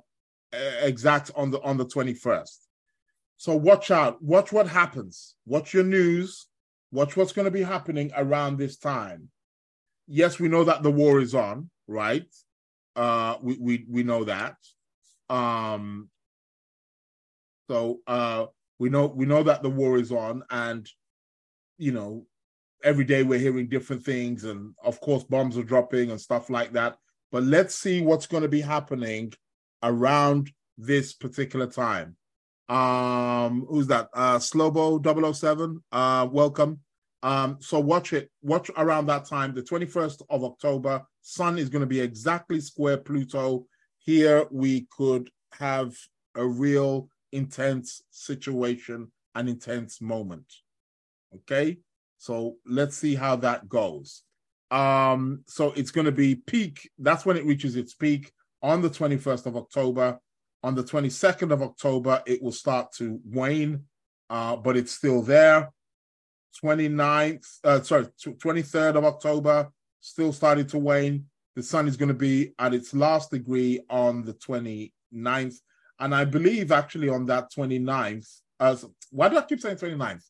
exact 0.81 1.33
on 1.35 1.51
the 1.51 1.61
on 1.63 1.77
the 1.77 1.85
21st. 1.85 2.59
So 3.37 3.57
watch 3.57 3.91
out, 3.91 4.23
watch 4.23 4.53
what 4.53 4.69
happens, 4.69 5.35
watch 5.45 5.75
your 5.75 5.83
news, 5.83 6.47
watch 6.93 7.17
what's 7.17 7.33
gonna 7.33 7.51
be 7.51 7.65
happening 7.65 8.13
around 8.17 8.59
this 8.59 8.77
time. 8.77 9.29
Yes, 10.07 10.39
we 10.39 10.47
know 10.47 10.63
that 10.63 10.85
the 10.85 10.91
war 10.93 11.19
is 11.19 11.35
on, 11.35 11.69
right? 11.89 12.33
Uh 12.95 13.39
we 13.43 13.57
we 13.59 13.85
we 13.89 14.03
know 14.05 14.23
that. 14.23 14.55
Um 15.29 16.11
so 17.69 17.99
uh 18.07 18.47
we 18.79 18.89
know 18.89 19.07
we 19.07 19.27
know 19.27 19.43
that 19.43 19.65
the 19.65 19.69
war 19.69 19.99
is 19.99 20.13
on 20.13 20.45
and 20.49 20.89
you 21.77 21.91
know 21.91 22.25
every 22.85 23.05
day 23.05 23.25
we're 23.25 23.41
hearing 23.41 23.67
different 23.67 24.05
things, 24.05 24.45
and 24.45 24.75
of 24.85 25.01
course, 25.01 25.25
bombs 25.25 25.59
are 25.59 25.65
dropping 25.65 26.13
and 26.13 26.21
stuff 26.21 26.51
like 26.51 26.73
that. 26.75 26.97
But 27.33 27.45
let's 27.45 27.75
see 27.75 28.01
what's 28.01 28.27
going 28.27 28.43
to 28.43 28.49
be 28.49 28.61
happening 28.61 29.33
around 29.83 30.51
this 30.77 31.13
particular 31.13 31.67
time. 31.67 32.17
Um, 32.69 33.67
who's 33.69 33.87
that? 33.89 34.09
Uh, 34.15 34.39
Slobo 34.39 35.35
007. 35.35 35.83
Uh, 35.91 36.29
welcome. 36.31 36.81
Um, 37.23 37.59
so 37.61 37.79
watch 37.81 38.13
it. 38.13 38.31
Watch 38.43 38.71
around 38.77 39.07
that 39.07 39.27
time, 39.27 39.55
the 39.55 39.63
21st 39.63 40.23
of 40.31 40.45
October. 40.45 41.03
Sun 41.23 41.59
is 41.59 41.69
going 41.69 41.81
to 41.81 41.87
be 41.87 42.01
exactly 42.01 42.61
square 42.61 42.97
Pluto. 42.97 43.67
Here 43.99 44.47
we 44.51 44.87
could 44.97 45.31
have 45.59 45.95
a 46.35 46.47
real 46.47 47.09
intense 47.33 48.03
situation, 48.11 49.11
an 49.35 49.49
intense 49.49 50.01
moment. 50.01 50.47
Okay. 51.35 51.79
So 52.19 52.57
let's 52.67 52.97
see 52.97 53.15
how 53.15 53.37
that 53.37 53.69
goes. 53.69 54.23
Um, 54.71 55.43
so 55.47 55.73
it's 55.73 55.91
going 55.91 56.05
to 56.05 56.13
be 56.13 56.37
peak. 56.37 56.91
That's 56.99 57.27
when 57.27 57.37
it 57.37 57.45
reaches 57.45 57.77
its 57.77 57.95
peak 57.95 58.33
on 58.63 58.83
the 58.83 58.91
21st 58.91 59.47
of 59.47 59.57
October. 59.57 60.19
On 60.63 60.75
the 60.75 60.85
22nd 60.85 61.53
of 61.53 61.63
October, 61.63 62.23
it 62.27 62.43
will 62.43 62.53
start 62.53 62.93
to 62.93 63.21
wane, 63.25 63.85
uh, 64.29 64.57
but 64.57 64.77
it's 64.77 64.93
still 64.93 65.23
there. 65.23 65.73
29th, 66.63 67.47
uh, 67.65 67.81
sorry, 67.81 68.07
23rd 68.25 68.97
of 68.97 69.05
October, 69.05 69.71
still 70.01 70.33
starting 70.33 70.67
to 70.67 70.79
wane. 70.79 71.25
The 71.57 71.63
sun 71.63 71.89
is 71.89 71.97
going 71.97 72.09
to 72.09 72.15
be 72.15 72.53
at 72.59 72.75
its 72.75 72.95
last 72.95 73.31
degree 73.31 73.81
on 73.89 74.25
the 74.25 74.35
29th. 74.35 75.55
And 75.99 76.15
I 76.15 76.25
believe 76.25 76.73
actually 76.73 77.09
on 77.09 77.27
that 77.27 77.51
29th, 77.57 78.41
uh, 78.59 78.77
why 79.11 79.29
do 79.29 79.39
I 79.39 79.43
keep 79.43 79.61
saying 79.61 79.77
29th? 79.77 80.25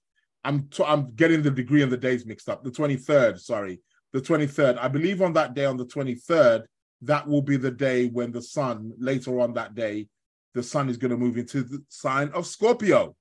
I'm 0.45 0.69
t- 0.69 0.85
I'm 0.87 1.15
getting 1.15 1.43
the 1.43 1.51
degree 1.51 1.83
and 1.83 1.93
the 1.93 1.97
days 1.97 2.25
mixed 2.25 2.49
up. 2.49 2.65
The 2.65 2.71
23rd, 2.71 3.41
sorry, 3.41 3.81
the 4.13 4.21
23rd. 4.21 4.79
I 4.79 4.89
believe 4.89 5.23
on 5.23 5.33
that 5.35 5.55
day, 5.55 5.65
on 5.65 5.77
the 5.77 5.87
23rd, 5.87 6.65
that 7.03 7.27
will 7.27 7.43
be 7.43 7.57
the 7.57 7.71
day 7.71 8.07
when 8.09 8.33
the 8.33 8.43
sun, 8.43 8.93
later 8.99 9.41
on 9.41 9.55
that 9.55 9.75
day, 9.75 10.09
the 10.55 10.63
sun 10.63 10.89
is 10.89 10.97
going 10.97 11.13
to 11.13 11.17
move 11.17 11.39
into 11.39 11.63
the 11.63 11.83
sign 11.89 12.29
of 12.31 12.47
Scorpio. 12.47 13.15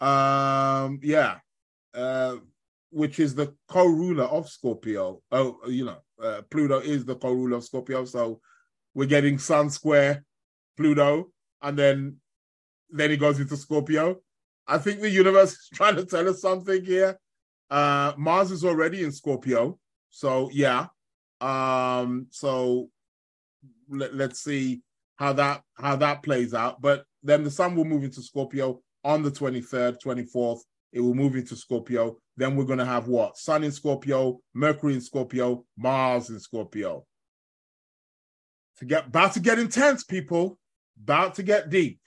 Um, 0.00 1.00
yeah, 1.02 1.38
uh, 1.94 2.36
which 2.90 3.20
is 3.20 3.34
the 3.34 3.54
co-ruler 3.68 4.24
of 4.24 4.48
Scorpio. 4.48 5.22
Oh, 5.30 5.58
you 5.66 5.86
know, 5.86 5.98
uh, 6.22 6.42
Pluto 6.50 6.80
is 6.80 7.04
the 7.04 7.16
co-ruler 7.16 7.56
of 7.56 7.64
Scorpio, 7.64 8.04
so 8.04 8.40
we're 8.94 9.06
getting 9.06 9.38
Sun 9.38 9.70
square 9.70 10.24
Pluto, 10.76 11.30
and 11.62 11.78
then 11.78 12.16
then 12.90 13.10
he 13.10 13.16
goes 13.16 13.38
into 13.38 13.56
Scorpio. 13.56 14.20
I 14.66 14.78
think 14.78 15.00
the 15.00 15.10
universe 15.10 15.52
is 15.52 15.68
trying 15.72 15.96
to 15.96 16.04
tell 16.04 16.28
us 16.28 16.40
something 16.40 16.84
here. 16.84 17.18
Uh, 17.70 18.12
Mars 18.16 18.50
is 18.50 18.64
already 18.64 19.04
in 19.04 19.12
Scorpio, 19.12 19.78
so 20.10 20.50
yeah. 20.52 20.86
Um, 21.40 22.26
so 22.30 22.90
let, 23.88 24.14
let's 24.14 24.40
see 24.40 24.82
how 25.16 25.32
that 25.34 25.62
how 25.74 25.96
that 25.96 26.22
plays 26.22 26.52
out. 26.52 26.80
But 26.80 27.04
then 27.22 27.44
the 27.44 27.50
Sun 27.50 27.76
will 27.76 27.84
move 27.84 28.02
into 28.02 28.22
Scorpio 28.22 28.80
on 29.04 29.22
the 29.22 29.30
twenty 29.30 29.60
third, 29.60 30.00
twenty 30.00 30.24
fourth. 30.24 30.64
It 30.92 31.00
will 31.00 31.14
move 31.14 31.36
into 31.36 31.54
Scorpio. 31.54 32.16
Then 32.36 32.56
we're 32.56 32.64
going 32.64 32.80
to 32.80 32.84
have 32.84 33.06
what? 33.06 33.36
Sun 33.36 33.62
in 33.62 33.70
Scorpio, 33.70 34.40
Mercury 34.54 34.94
in 34.94 35.00
Scorpio, 35.00 35.64
Mars 35.76 36.30
in 36.30 36.40
Scorpio. 36.40 37.06
To 38.78 38.84
get 38.84 39.06
about 39.06 39.34
to 39.34 39.40
get 39.40 39.58
intense, 39.60 40.02
people. 40.02 40.58
About 41.00 41.36
to 41.36 41.42
get 41.42 41.70
deep. 41.70 42.00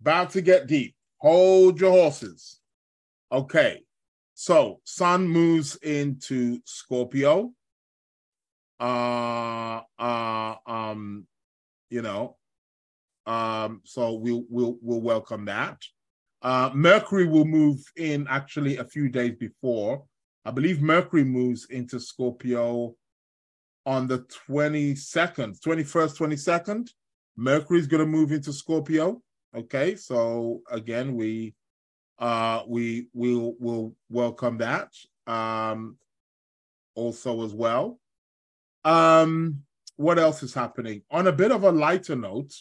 About 0.00 0.30
to 0.30 0.40
get 0.40 0.66
deep. 0.66 0.94
Hold 1.18 1.80
your 1.80 1.90
horses. 1.90 2.59
Okay. 3.32 3.82
So 4.34 4.80
Sun 4.84 5.28
moves 5.28 5.76
into 5.76 6.60
Scorpio. 6.64 7.52
Uh 8.78 9.82
uh 9.98 10.54
um, 10.66 11.26
you 11.90 12.02
know. 12.02 12.36
Um, 13.26 13.82
so 13.84 14.14
we'll 14.14 14.44
we'll 14.48 14.78
we'll 14.80 15.00
welcome 15.00 15.44
that. 15.44 15.82
Uh 16.42 16.70
Mercury 16.74 17.26
will 17.26 17.44
move 17.44 17.80
in 17.96 18.26
actually 18.28 18.78
a 18.78 18.84
few 18.84 19.08
days 19.08 19.36
before 19.38 20.04
I 20.44 20.50
believe 20.50 20.80
Mercury 20.80 21.24
moves 21.24 21.66
into 21.68 22.00
Scorpio 22.00 22.94
on 23.84 24.06
the 24.06 24.20
22nd, 24.48 25.60
21st, 25.60 26.16
22nd. 26.16 26.90
Mercury 27.36 27.78
is 27.78 27.86
going 27.86 28.00
to 28.00 28.06
move 28.06 28.32
into 28.32 28.52
Scorpio. 28.52 29.22
Okay, 29.54 29.96
so 29.96 30.60
again, 30.70 31.14
we 31.14 31.54
uh 32.20 32.62
we 32.68 33.06
will 33.14 33.56
will 33.58 33.94
welcome 34.10 34.58
that 34.58 34.92
um 35.26 35.96
also 36.94 37.44
as 37.44 37.54
well. 37.54 37.98
Um 38.84 39.62
what 39.96 40.18
else 40.18 40.42
is 40.42 40.54
happening? 40.54 41.02
On 41.10 41.26
a 41.26 41.32
bit 41.32 41.52
of 41.52 41.64
a 41.64 41.72
lighter 41.72 42.16
note, 42.16 42.52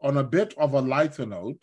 on 0.00 0.16
a 0.16 0.24
bit 0.24 0.54
of 0.58 0.74
a 0.74 0.80
lighter 0.80 1.26
note, 1.26 1.62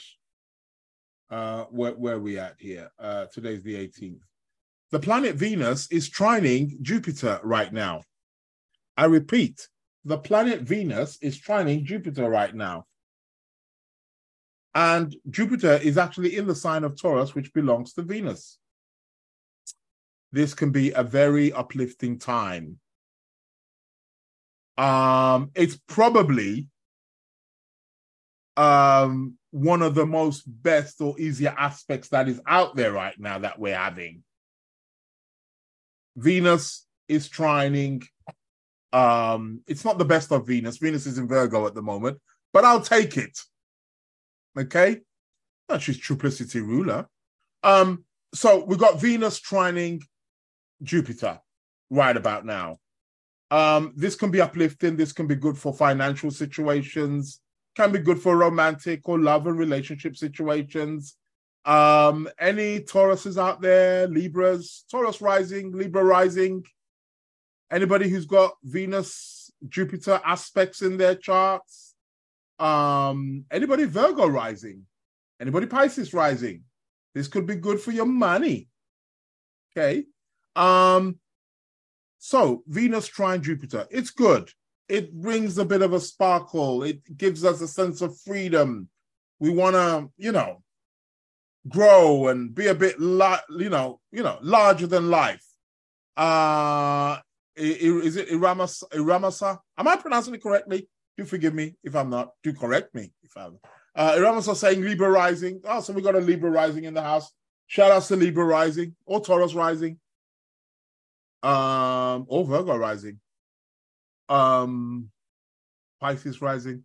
uh 1.30 1.64
where 1.66 1.94
where 1.94 2.20
we 2.20 2.38
at 2.38 2.56
here? 2.60 2.92
Uh 3.00 3.26
today's 3.26 3.64
the 3.64 3.76
18th. 3.76 4.22
The 4.92 5.00
planet 5.00 5.36
Venus 5.36 5.92
is 5.92 6.10
trining 6.10 6.82
Jupiter 6.82 7.40
right 7.44 7.72
now. 7.74 8.04
I 8.96 9.06
repeat, 9.06 9.68
the 10.06 10.18
planet 10.18 10.62
Venus 10.62 11.18
is 11.22 11.40
trining 11.40 11.84
Jupiter 11.84 12.30
right 12.30 12.56
now. 12.56 12.86
And 14.78 15.16
Jupiter 15.32 15.80
is 15.82 15.98
actually 15.98 16.38
in 16.38 16.46
the 16.46 16.54
sign 16.54 16.84
of 16.84 16.96
Taurus, 16.96 17.34
which 17.34 17.52
belongs 17.52 17.94
to 17.94 18.04
Venus. 18.04 18.60
This 20.32 20.54
can 20.54 20.70
be 20.70 20.92
a 20.92 21.02
very 21.02 21.52
uplifting 21.52 22.20
time. 22.20 22.78
Um, 24.78 25.50
it's 25.56 25.80
probably 25.88 26.68
um, 28.56 29.40
one 29.50 29.82
of 29.82 29.96
the 29.96 30.06
most 30.06 30.44
best 30.46 31.02
or 31.02 31.20
easier 31.20 31.56
aspects 31.58 32.10
that 32.10 32.28
is 32.30 32.40
out 32.46 32.76
there 32.76 32.92
right 32.92 33.20
now 33.20 33.40
that 33.40 33.58
we're 33.58 33.76
having. 33.76 34.22
Venus 36.16 36.86
is 37.08 37.28
trining. 37.28 38.06
Um, 38.94 39.62
it's 39.66 39.84
not 39.84 39.98
the 39.98 40.06
best 40.06 40.32
of 40.32 40.46
Venus. 40.46 40.78
Venus 40.78 41.08
is 41.08 41.18
in 41.18 41.28
Virgo 41.28 41.66
at 41.66 41.74
the 41.74 41.82
moment, 41.82 42.20
but 42.54 42.64
I'll 42.64 42.82
take 42.82 43.18
it. 43.18 43.40
Okay, 44.58 45.02
and 45.70 45.82
she's 45.82 46.00
triplicity 46.00 46.62
ruler. 46.62 47.08
Um, 47.64 48.06
so 48.34 48.64
we've 48.64 48.80
got 48.80 49.00
Venus 49.00 49.40
trining 49.40 50.02
Jupiter 50.82 51.40
right 51.90 52.16
about 52.16 52.46
now. 52.46 52.78
Um, 53.52 53.94
this 53.96 54.16
can 54.16 54.32
be 54.32 54.42
uplifting. 54.42 54.98
This 54.98 55.14
can 55.14 55.28
be 55.28 55.36
good 55.36 55.58
for 55.58 55.74
financial 55.74 56.32
situations. 56.32 57.40
Can 57.76 57.92
be 57.92 58.00
good 58.00 58.20
for 58.20 58.36
romantic 58.36 59.08
or 59.08 59.20
love 59.20 59.48
and 59.48 59.58
relationship 59.58 60.18
situations. 60.18 61.16
Um, 61.64 62.28
any 62.40 62.80
Tauruses 62.80 63.38
out 63.38 63.62
there, 63.62 64.08
Libras, 64.08 64.86
Taurus 64.90 65.22
rising, 65.22 65.72
Libra 65.72 66.04
rising. 66.04 66.64
Anybody 67.72 68.10
who's 68.10 68.26
got 68.26 68.56
Venus, 68.64 69.52
Jupiter 69.68 70.22
aspects 70.26 70.82
in 70.82 70.98
their 70.98 71.16
charts. 71.16 71.87
Um, 72.60 73.46
anybody 73.52 73.86
Virgo 73.86 74.28
rising, 74.28 74.84
anybody 75.40 75.68
Pisces 75.68 76.14
rising. 76.14 76.64
This 77.14 77.28
could 77.28 77.46
be 77.46 77.56
good 77.56 77.80
for 77.80 77.92
your 77.92 78.06
money. 78.06 78.68
Okay. 79.72 80.06
Um, 80.56 81.20
so 82.20 82.64
Venus 82.68 83.08
trine 83.08 83.42
Jupiter, 83.42 83.88
it's 83.92 84.10
good. 84.10 84.52
It 84.90 85.14
brings 85.14 85.58
a 85.58 85.66
bit 85.66 85.82
of 85.82 85.94
a 85.94 86.00
sparkle. 86.00 86.84
It 86.84 87.18
gives 87.18 87.44
us 87.44 87.62
a 87.62 87.68
sense 87.68 88.02
of 88.02 88.20
freedom. 88.20 88.90
We 89.40 89.50
want 89.50 89.76
to, 89.76 90.10
you 90.18 90.32
know, 90.32 90.64
grow 91.68 92.28
and 92.28 92.56
be 92.56 92.68
a 92.68 92.76
bit, 92.76 93.00
la- 93.00 93.42
you 93.50 93.70
know, 93.70 94.00
you 94.12 94.24
know, 94.24 94.40
larger 94.42 94.88
than 94.88 95.10
life. 95.10 95.46
Uh, 96.16 97.18
is 97.56 98.16
it 98.16 98.30
Iramasa? 98.30 98.90
Iramasa? 98.90 99.60
Am 99.78 99.88
I 99.88 99.96
pronouncing 99.96 100.34
it 100.36 100.42
correctly? 100.42 100.88
Do 101.18 101.26
forgive 101.26 101.54
me 101.54 101.76
if 101.84 101.96
I'm 101.96 102.10
not. 102.10 102.32
Do 102.44 102.54
correct 102.54 102.94
me 102.94 103.12
if 103.24 103.36
I'm. 103.36 103.60
Uh, 103.96 104.22
are 104.24 104.42
saying 104.42 104.82
Libra 104.82 105.10
rising. 105.10 105.62
Oh, 105.64 105.82
so 105.82 105.92
we 105.92 106.04
got 106.04 106.16
a 106.16 106.20
Libra 106.20 106.52
rising 106.52 106.84
in 106.84 106.94
the 106.94 107.02
house. 107.02 107.32
Shout 107.66 107.92
out 107.92 108.04
to 108.04 108.16
Libra 108.16 108.46
rising 108.46 108.96
or 109.06 109.20
Taurus 109.20 109.56
rising 109.56 110.00
um, 111.44 112.26
or 112.28 112.46
Virgo 112.46 112.76
rising, 112.76 113.20
um, 114.30 115.10
Pisces 116.00 116.42
rising. 116.42 116.84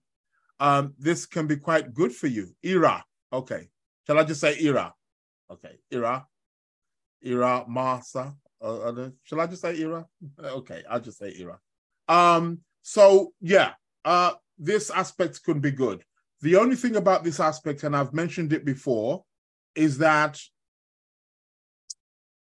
Um, 0.61 0.95
this 0.99 1.27
can 1.27 1.47
be 1.47 1.57
quite 1.57 1.93
good 1.93 2.15
for 2.15 2.29
you. 2.29 2.55
Era, 2.63 3.05
okay. 3.33 3.69
Shall 4.07 4.19
I 4.19 4.25
just 4.25 4.41
say 4.41 4.57
era? 4.61 4.95
Okay, 5.51 5.79
era, 5.91 6.27
era, 7.23 7.65
Masa. 7.69 8.35
Uh, 8.61 8.79
uh, 8.79 9.11
shall 9.25 9.41
I 9.41 9.47
just 9.47 9.63
say 9.63 9.77
era? 9.81 10.07
Okay, 10.41 10.83
I'll 10.89 11.01
just 11.01 11.19
say 11.19 11.35
era. 11.37 11.59
Um, 12.09 12.61
so 12.83 13.33
yeah, 13.41 13.73
uh, 14.05 14.33
this 14.59 14.91
aspect 14.91 15.43
could 15.45 15.61
be 15.61 15.71
good. 15.71 16.05
The 16.41 16.57
only 16.57 16.77
thing 16.77 16.97
about 16.97 17.25
this 17.25 17.41
aspect, 17.41 17.85
and 17.85 17.97
I've 17.97 18.13
mentioned 18.13 18.53
it 18.53 18.65
before, 18.65 19.25
is 19.75 19.99
that 19.99 20.41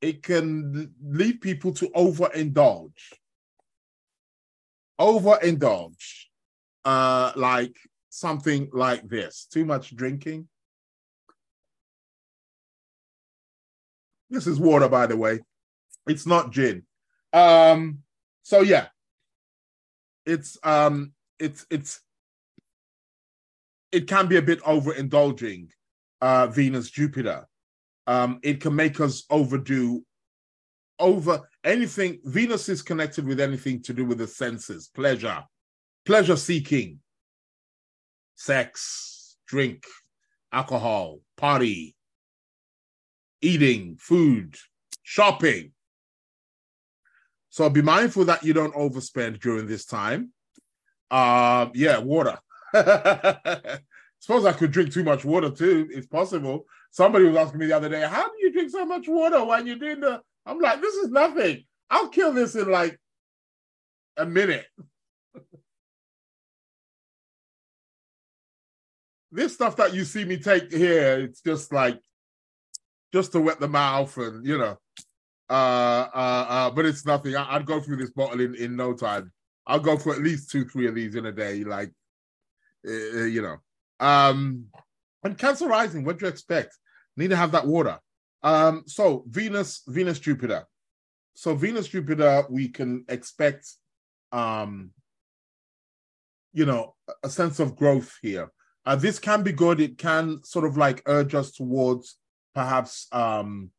it 0.01 0.23
can 0.23 0.93
lead 1.01 1.41
people 1.41 1.73
to 1.75 1.87
overindulge. 1.89 3.13
Overindulge. 4.99 6.25
Uh, 6.83 7.31
like 7.35 7.77
something 8.09 8.69
like 8.73 9.07
this 9.07 9.47
too 9.51 9.63
much 9.65 9.95
drinking. 9.95 10.47
This 14.29 14.47
is 14.47 14.59
water, 14.59 14.89
by 14.89 15.07
the 15.07 15.15
way. 15.15 15.39
It's 16.07 16.25
not 16.25 16.51
gin. 16.51 16.83
Um, 17.31 17.99
so 18.41 18.61
yeah, 18.61 18.87
it's 20.25 20.57
um, 20.63 21.13
it's 21.43 21.65
it's 21.69 22.01
it 23.91 24.08
can 24.08 24.27
be 24.27 24.38
a 24.38 24.41
bit 24.41 24.62
overindulging. 24.62 25.69
Uh, 26.21 26.47
Venus 26.47 26.89
Jupiter. 26.89 27.45
Um, 28.08 28.39
it 28.43 28.62
can 28.62 28.73
make 28.75 29.01
us 29.01 29.23
overdo 29.29 30.03
over 30.97 31.41
anything. 31.63 32.19
Venus 32.23 32.69
is 32.69 32.82
connected 32.82 33.25
with 33.25 33.41
anything 33.41 33.82
to 33.84 33.93
do 33.93 34.06
with 34.06 34.19
the 34.19 34.27
senses, 34.27 34.89
pleasure, 34.93 35.43
pleasure 36.06 36.38
seeking, 36.38 36.99
sex, 38.36 39.36
drink, 39.47 39.84
alcohol, 40.51 41.19
party, 41.36 41.95
eating, 43.41 43.97
food, 43.99 44.56
shopping. 45.03 45.73
So 47.49 47.69
be 47.69 47.82
mindful 47.82 48.25
that 48.25 48.43
you 48.43 48.53
don't 48.53 48.73
overspend 48.75 49.41
during 49.41 49.67
this 49.67 49.86
time. 49.86 50.32
Uh, 51.09 51.67
yeah, 51.73 51.99
water. 51.99 52.39
Suppose 54.19 54.45
I 54.45 54.53
could 54.53 54.71
drink 54.71 54.93
too 54.93 55.03
much 55.03 55.25
water 55.25 55.49
too. 55.49 55.89
It's 55.91 56.07
possible. 56.07 56.65
Somebody 56.91 57.25
was 57.25 57.35
asking 57.35 57.59
me 57.59 57.65
the 57.67 57.75
other 57.75 57.89
day, 57.89 58.07
"How 58.07 58.23
do 58.23 58.33
you 58.39 58.53
drink 58.53 58.69
so 58.71 58.85
much 58.85 59.07
water 59.07 59.43
when 59.43 59.67
you're 59.67 59.75
doing 59.75 59.99
the?" 59.99 60.21
I'm 60.45 60.59
like, 60.59 60.81
"This 60.81 60.95
is 60.95 61.09
nothing. 61.09 61.65
I'll 61.89 62.07
kill 62.07 62.31
this 62.33 62.55
in 62.55 62.71
like 62.71 62.99
a 64.17 64.25
minute." 64.25 64.65
this 69.31 69.53
stuff 69.53 69.75
that 69.75 69.93
you 69.93 70.05
see 70.05 70.23
me 70.23 70.37
take 70.37 70.71
here, 70.71 71.19
it's 71.19 71.41
just 71.41 71.73
like 71.73 71.99
just 73.11 73.33
to 73.33 73.41
wet 73.41 73.59
the 73.59 73.67
mouth 73.67 74.15
and 74.17 74.45
you 74.45 74.57
know, 74.57 74.77
uh, 75.49 76.07
uh, 76.13 76.45
uh 76.49 76.69
but 76.71 76.85
it's 76.85 77.05
nothing. 77.05 77.35
I, 77.35 77.57
would 77.57 77.65
go 77.65 77.79
through 77.81 77.97
this 77.97 78.11
bottle 78.11 78.39
in 78.39 78.55
in 78.55 78.75
no 78.75 78.93
time. 78.93 79.31
I'll 79.65 79.80
go 79.80 79.97
for 79.97 80.13
at 80.13 80.21
least 80.21 80.52
two, 80.52 80.65
three 80.65 80.88
of 80.88 80.95
these 80.95 81.15
in 81.15 81.26
a 81.26 81.32
day. 81.32 81.63
Like, 81.63 81.91
uh, 82.88 83.23
you 83.23 83.41
know. 83.41 83.58
Um, 83.99 84.65
and 85.23 85.38
Cancer 85.38 85.67
rising, 85.67 86.03
what 86.03 86.20
do 86.20 86.26
you 86.26 86.30
expect? 86.30 86.78
Need 87.16 87.30
to 87.30 87.36
have 87.36 87.51
that 87.53 87.68
water. 87.68 87.99
Um, 88.41 88.84
so 88.88 89.24
Venus, 89.28 89.84
Venus, 89.88 90.20
Jupiter. 90.20 90.66
So 91.34 91.55
Venus, 91.55 91.88
Jupiter, 91.88 92.45
we 92.49 92.68
can 92.68 93.05
expect, 93.07 93.68
um, 94.32 94.91
you 96.51 96.66
know, 96.66 96.95
a 97.24 97.30
sense 97.30 97.59
of 97.59 97.76
growth 97.76 98.14
here. 98.22 98.51
Uh, 98.86 98.97
this 98.97 99.18
can 99.18 99.43
be 99.43 99.53
good. 99.53 99.80
It 99.80 99.97
can 99.97 100.43
sort 100.43 100.66
of 100.66 100.76
like 100.76 101.01
urge 101.05 101.34
us 101.36 101.51
towards 101.51 102.18
perhaps, 102.53 103.07
um, 103.14 103.72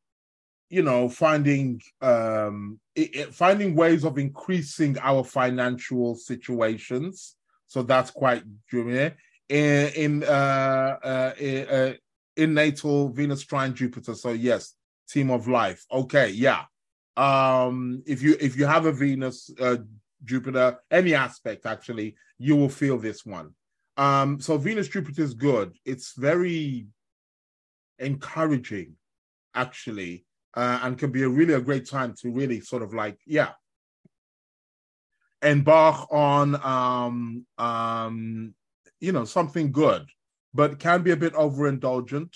you 0.74 0.82
know, 0.82 1.08
finding 1.08 1.80
um, 2.00 2.80
it, 2.96 3.14
it, 3.14 3.34
finding 3.34 3.76
ways 3.76 4.04
of 4.04 4.18
increasing 4.18 4.96
our 5.00 5.22
financial 5.22 6.16
situations. 6.16 7.36
So 7.68 7.82
that's 7.82 8.10
quite 8.10 8.42
Jupiter 8.68 9.16
in 9.48 9.88
in 9.94 10.24
uh, 10.24 10.96
uh, 11.12 11.32
in, 11.38 11.68
uh, 11.68 11.92
in 12.36 12.54
natal 12.54 13.10
Venus 13.10 13.42
trine 13.44 13.74
Jupiter. 13.74 14.14
So 14.14 14.30
yes, 14.32 14.74
team 15.08 15.30
of 15.30 15.46
life. 15.46 15.84
Okay, 15.92 16.30
yeah. 16.30 16.62
Um, 17.16 18.02
if 18.04 18.20
you 18.20 18.36
if 18.40 18.56
you 18.56 18.66
have 18.66 18.86
a 18.86 18.92
Venus 18.92 19.50
uh, 19.60 19.76
Jupiter, 20.24 20.78
any 20.90 21.14
aspect 21.14 21.66
actually, 21.66 22.16
you 22.38 22.56
will 22.56 22.68
feel 22.68 22.98
this 22.98 23.24
one. 23.24 23.50
Um, 23.96 24.40
so 24.40 24.58
Venus 24.58 24.88
Jupiter 24.88 25.22
is 25.22 25.34
good. 25.34 25.76
It's 25.84 26.14
very 26.16 26.88
encouraging, 28.00 28.96
actually. 29.54 30.24
Uh, 30.56 30.80
and 30.82 30.98
can 30.98 31.10
be 31.10 31.22
a 31.22 31.28
really 31.28 31.54
a 31.54 31.60
great 31.60 31.88
time 31.88 32.14
to 32.20 32.30
really 32.30 32.60
sort 32.60 32.82
of 32.82 32.94
like, 32.94 33.18
yeah, 33.26 33.50
embark 35.42 36.10
on 36.10 36.54
um 36.64 37.44
um 37.58 38.54
you 39.00 39.12
know 39.12 39.24
something 39.24 39.72
good, 39.72 40.08
but 40.54 40.78
can 40.78 41.02
be 41.02 41.10
a 41.10 41.16
bit 41.16 41.34
overindulgent. 41.34 42.34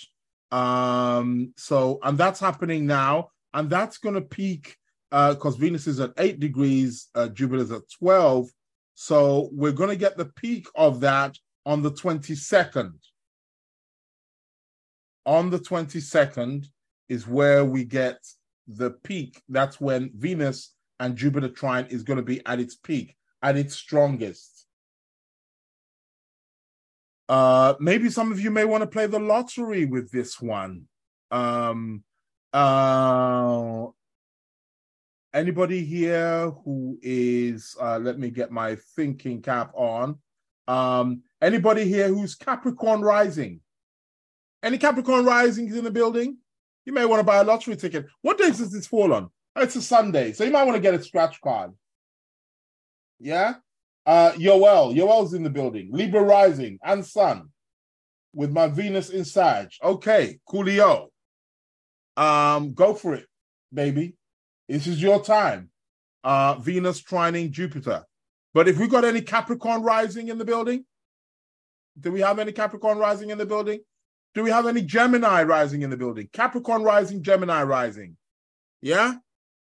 Um, 0.51 1.53
so 1.57 1.99
and 2.03 2.17
that's 2.17 2.39
happening 2.39 2.85
now, 2.85 3.29
and 3.53 3.69
that's 3.69 3.97
gonna 3.97 4.21
peak 4.21 4.77
because 5.09 5.55
uh, 5.55 5.57
Venus 5.57 5.87
is 5.87 5.99
at 5.99 6.13
eight 6.17 6.39
degrees, 6.39 7.07
uh, 7.15 7.27
Jupiter's 7.29 7.71
at 7.71 7.81
12. 7.97 8.49
So 8.93 9.49
we're 9.51 9.71
going 9.71 9.89
to 9.89 9.95
get 9.95 10.17
the 10.17 10.25
peak 10.25 10.67
of 10.75 10.99
that 10.99 11.35
on 11.65 11.81
the 11.81 11.91
22nd. 11.91 12.93
On 15.25 15.49
the 15.49 15.57
22nd 15.57 16.67
is 17.09 17.27
where 17.27 17.65
we 17.65 17.83
get 17.83 18.17
the 18.67 18.91
peak. 18.91 19.41
That's 19.49 19.81
when 19.81 20.11
Venus 20.15 20.73
and 20.99 21.15
Jupiter 21.15 21.49
trine 21.49 21.87
is 21.89 22.03
going 22.03 22.17
to 22.17 22.23
be 22.23 22.45
at 22.45 22.59
its 22.59 22.75
peak, 22.75 23.15
at 23.41 23.57
its 23.57 23.75
strongest. 23.75 24.65
Uh, 27.27 27.75
maybe 27.79 28.09
some 28.09 28.31
of 28.31 28.39
you 28.39 28.51
may 28.51 28.65
want 28.65 28.81
to 28.81 28.87
play 28.87 29.05
the 29.05 29.19
lottery 29.19 29.85
with 29.85 30.11
this 30.11 30.39
one. 30.39 30.83
Um, 31.31 32.03
uh, 32.53 33.85
anybody 35.33 35.83
here 35.83 36.51
who 36.63 36.97
is 37.01 37.75
uh, 37.79 37.99
let 37.99 38.17
me 38.17 38.29
get 38.29 38.51
my 38.51 38.75
thinking 38.95 39.41
cap 39.41 39.71
on 39.75 40.17
um 40.67 41.21
anybody 41.41 41.85
here 41.85 42.07
who's 42.07 42.35
capricorn 42.35 43.01
rising 43.01 43.59
any 44.63 44.77
capricorn 44.77 45.25
risings 45.25 45.75
in 45.75 45.83
the 45.83 45.91
building 45.91 46.37
you 46.89 46.95
may 46.95 47.05
want 47.05 47.19
to 47.19 47.23
buy 47.23 47.37
a 47.37 47.43
lottery 47.43 47.75
ticket. 47.75 48.07
What 48.23 48.39
days 48.39 48.57
does 48.57 48.71
this 48.71 48.87
fall 48.87 49.13
on? 49.13 49.29
Oh, 49.55 49.61
it's 49.61 49.75
a 49.75 49.81
sunday 49.81 50.33
so 50.33 50.43
you 50.43 50.49
might 50.51 50.63
want 50.63 50.75
to 50.75 50.81
get 50.81 50.95
a 50.95 51.03
scratch 51.03 51.39
card. 51.39 51.71
Yeah? 53.19 53.55
Uh 54.07 54.31
yoel. 54.31 54.95
Yoel's 54.95 55.35
in 55.35 55.43
the 55.43 55.51
building. 55.51 55.89
Libra 55.91 56.23
rising 56.23 56.79
and 56.83 57.05
sun 57.05 57.49
with 58.33 58.51
my 58.51 58.67
venus 58.67 59.09
in 59.11 59.23
sag. 59.23 59.69
Okay 59.83 60.39
coolio. 60.49 61.09
Um 62.17 62.73
go 62.73 62.95
for 62.95 63.13
it 63.13 63.27
baby. 63.71 64.15
This 64.67 64.87
is 64.87 64.99
your 64.99 65.23
time. 65.23 65.69
Uh, 66.23 66.55
Venus 66.55 67.01
trining 67.01 67.51
Jupiter. 67.51 68.03
But 68.53 68.67
if 68.67 68.79
we 68.79 68.87
got 68.87 69.05
any 69.05 69.21
Capricorn 69.21 69.83
rising 69.83 70.29
in 70.29 70.39
the 70.39 70.45
building, 70.45 70.85
do 71.99 72.11
we 72.11 72.21
have 72.21 72.39
any 72.39 72.51
Capricorn 72.51 72.97
rising 72.97 73.29
in 73.29 73.37
the 73.37 73.45
building? 73.45 73.79
Do 74.35 74.43
we 74.43 74.51
have 74.51 74.67
any 74.67 74.81
Gemini 74.81 75.43
rising 75.43 75.81
in 75.81 75.89
the 75.89 75.97
building? 75.97 76.29
Capricorn 76.31 76.83
rising, 76.83 77.23
Gemini 77.23 77.63
rising. 77.63 78.15
Yeah? 78.81 79.15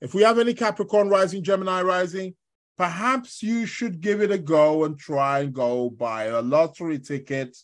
If 0.02 0.14
we 0.14 0.24
have 0.24 0.40
any 0.40 0.54
Capricorn 0.54 1.10
rising, 1.10 1.44
Gemini 1.44 1.82
rising, 1.82 2.36
perhaps 2.78 3.42
you 3.44 3.66
should 3.66 4.02
give 4.02 4.22
it 4.22 4.32
a 4.32 4.38
go 4.38 4.84
and 4.84 4.98
try 4.98 5.40
and 5.40 5.54
go 5.54 5.90
buy 5.90 6.26
a 6.26 6.42
lottery 6.42 7.00
ticket 7.00 7.58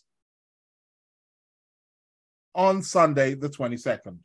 on 2.54 2.82
Sunday, 2.82 3.34
the 3.34 3.48
22nd. 3.48 4.18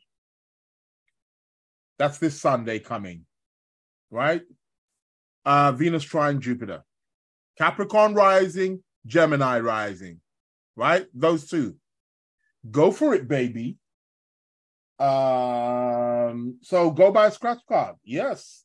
That's 1.98 2.18
this 2.18 2.40
Sunday 2.40 2.78
coming, 2.78 3.26
right? 4.10 4.42
Uh, 5.44 5.72
Venus 5.72 6.04
trine 6.04 6.40
Jupiter, 6.40 6.82
Capricorn 7.58 8.14
rising, 8.14 8.82
Gemini 9.06 9.60
rising, 9.60 10.20
right? 10.74 11.06
Those 11.14 11.48
two. 11.48 11.76
Go 12.70 12.92
for 12.92 13.14
it, 13.14 13.28
baby. 13.28 13.76
Um, 14.98 16.58
so 16.62 16.90
go 16.90 17.10
buy 17.10 17.26
a 17.26 17.30
scratch 17.30 17.58
card. 17.68 17.96
Yes. 18.04 18.64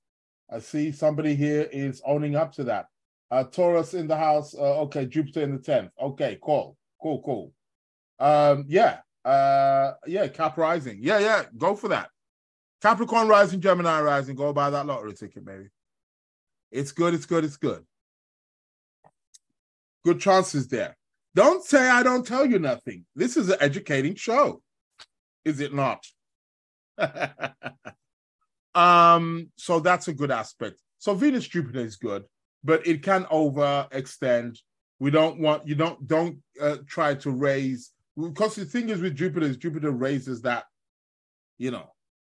I 0.49 0.59
see 0.59 0.91
somebody 0.91 1.35
here 1.35 1.67
is 1.71 2.01
owning 2.05 2.35
up 2.35 2.53
to 2.53 2.63
that. 2.65 2.85
Uh, 3.29 3.43
Taurus 3.43 3.93
in 3.93 4.07
the 4.07 4.15
house. 4.15 4.53
Uh, 4.53 4.81
okay, 4.81 5.05
Jupiter 5.05 5.41
in 5.41 5.53
the 5.53 5.59
10th. 5.59 5.89
Okay, 6.01 6.37
cool. 6.41 6.77
Cool, 7.01 7.21
cool. 7.23 7.53
Um, 8.19 8.65
yeah. 8.67 8.99
Uh, 9.25 9.93
yeah, 10.05 10.27
Cap 10.27 10.57
rising. 10.57 10.99
Yeah, 11.01 11.19
yeah, 11.19 11.43
go 11.57 11.75
for 11.75 11.89
that. 11.89 12.09
Capricorn 12.81 13.27
rising, 13.27 13.59
Gemini 13.59 13.99
rising. 14.01 14.35
Go 14.35 14.53
buy 14.53 14.69
that 14.69 14.85
lottery 14.85 15.13
ticket, 15.13 15.43
baby. 15.43 15.69
It's 16.71 16.91
good. 16.91 17.13
It's 17.13 17.25
good. 17.25 17.43
It's 17.43 17.57
good. 17.57 17.83
Good 20.05 20.19
chances 20.21 20.67
there. 20.67 20.96
Don't 21.37 21.63
say 21.63 21.87
I 21.87 22.01
don't 22.01 22.25
tell 22.25 22.47
you 22.47 22.57
nothing. 22.57 23.05
This 23.15 23.37
is 23.37 23.49
an 23.49 23.57
educating 23.59 24.15
show, 24.15 24.63
is 25.45 25.59
it 25.59 25.71
not? 25.71 26.03
um, 28.73 29.51
so 29.55 29.79
that's 29.79 30.07
a 30.07 30.13
good 30.13 30.31
aspect. 30.31 30.81
So 30.97 31.13
Venus 31.13 31.47
Jupiter 31.47 31.81
is 31.81 31.95
good, 31.95 32.23
but 32.63 32.87
it 32.87 33.03
can 33.03 33.25
overextend. 33.25 34.57
We 34.99 35.11
don't 35.11 35.39
want 35.39 35.67
you 35.67 35.75
don't 35.75 36.07
don't 36.07 36.39
uh, 36.59 36.77
try 36.87 37.13
to 37.13 37.29
raise 37.29 37.91
because 38.19 38.55
the 38.55 38.65
thing 38.65 38.89
is 38.89 38.99
with 38.99 39.15
Jupiter 39.15 39.45
is 39.45 39.57
Jupiter 39.57 39.91
raises 39.91 40.41
that, 40.41 40.63
you 41.59 41.69
know, 41.69 41.85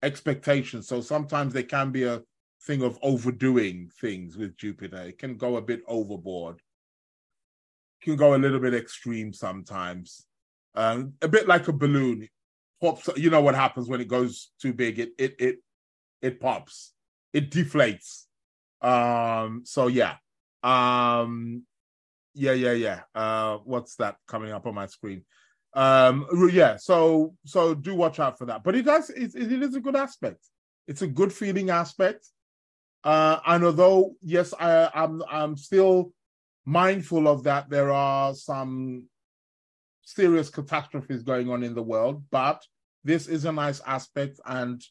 expectations. 0.03 0.87
So 0.89 1.01
sometimes 1.01 1.55
there 1.55 1.63
can 1.63 1.91
be 1.91 2.05
a 2.05 2.21
thing 2.67 2.83
of 2.83 2.99
overdoing 3.01 3.91
things 3.99 4.37
with 4.37 4.59
Jupiter. 4.59 5.05
It 5.05 5.17
can 5.17 5.39
go 5.39 5.57
a 5.57 5.63
bit 5.63 5.81
overboard. 5.89 6.61
Can 8.03 8.17
go 8.17 8.35
a 8.35 8.37
little 8.37 8.61
bit 8.61 8.75
extreme 8.75 9.33
sometimes. 9.33 10.27
Um, 10.75 11.15
a 11.21 11.29
bit 11.29 11.47
like 11.47 11.69
a 11.69 11.73
balloon. 11.73 12.29
Pops, 12.81 13.09
you 13.17 13.29
know 13.29 13.43
what 13.43 13.55
happens 13.55 13.89
when 13.89 14.01
it 14.01 14.09
goes 14.09 14.51
too 14.61 14.73
big? 14.73 14.99
It 14.99 15.11
it 15.19 15.35
it 15.39 15.57
it 16.23 16.41
pops. 16.41 16.93
It 17.33 17.51
deflates. 17.51 18.25
Um, 18.81 19.63
so 19.65 19.89
yeah. 19.89 20.17
Um 20.63 21.65
yeah, 22.35 22.53
yeah, 22.53 22.73
yeah. 22.73 23.01
Uh 23.15 23.59
what's 23.65 23.97
that 23.97 24.17
coming 24.27 24.53
up 24.53 24.67
on 24.67 24.75
my 24.75 24.87
screen? 24.87 25.25
Um, 25.75 26.27
yeah, 26.53 26.77
so 26.77 27.35
so 27.45 27.75
do 27.75 27.95
watch 27.95 28.19
out 28.19 28.39
for 28.39 28.47
that. 28.47 28.65
But 28.65 28.75
it 28.75 28.83
does 28.83 29.11
it, 29.11 29.35
it 29.35 29.63
is 29.63 29.75
a 29.75 29.81
good 29.81 29.97
aspect. 29.97 30.45
It's 30.89 31.03
a 31.03 31.07
good 31.07 31.33
feeling 31.33 31.71
aspect. 31.71 32.27
Uh, 33.05 33.39
and 33.47 33.65
although 33.65 34.15
yes, 34.23 34.53
I, 34.59 34.91
I'm 34.95 35.23
I'm 35.31 35.57
still 35.57 36.13
mindful 36.65 37.29
of 37.29 37.45
that. 37.45 37.71
There 37.71 37.91
are 37.91 38.35
some 38.35 39.05
serious 40.03 40.51
catastrophes 40.51 41.23
going 41.23 41.51
on 41.51 41.63
in 41.63 41.75
the 41.75 41.83
world, 41.83 42.25
but 42.31 42.63
this 43.05 43.29
is 43.29 43.45
a 43.45 43.53
nice 43.53 43.81
aspect. 43.87 44.41
And 44.47 44.83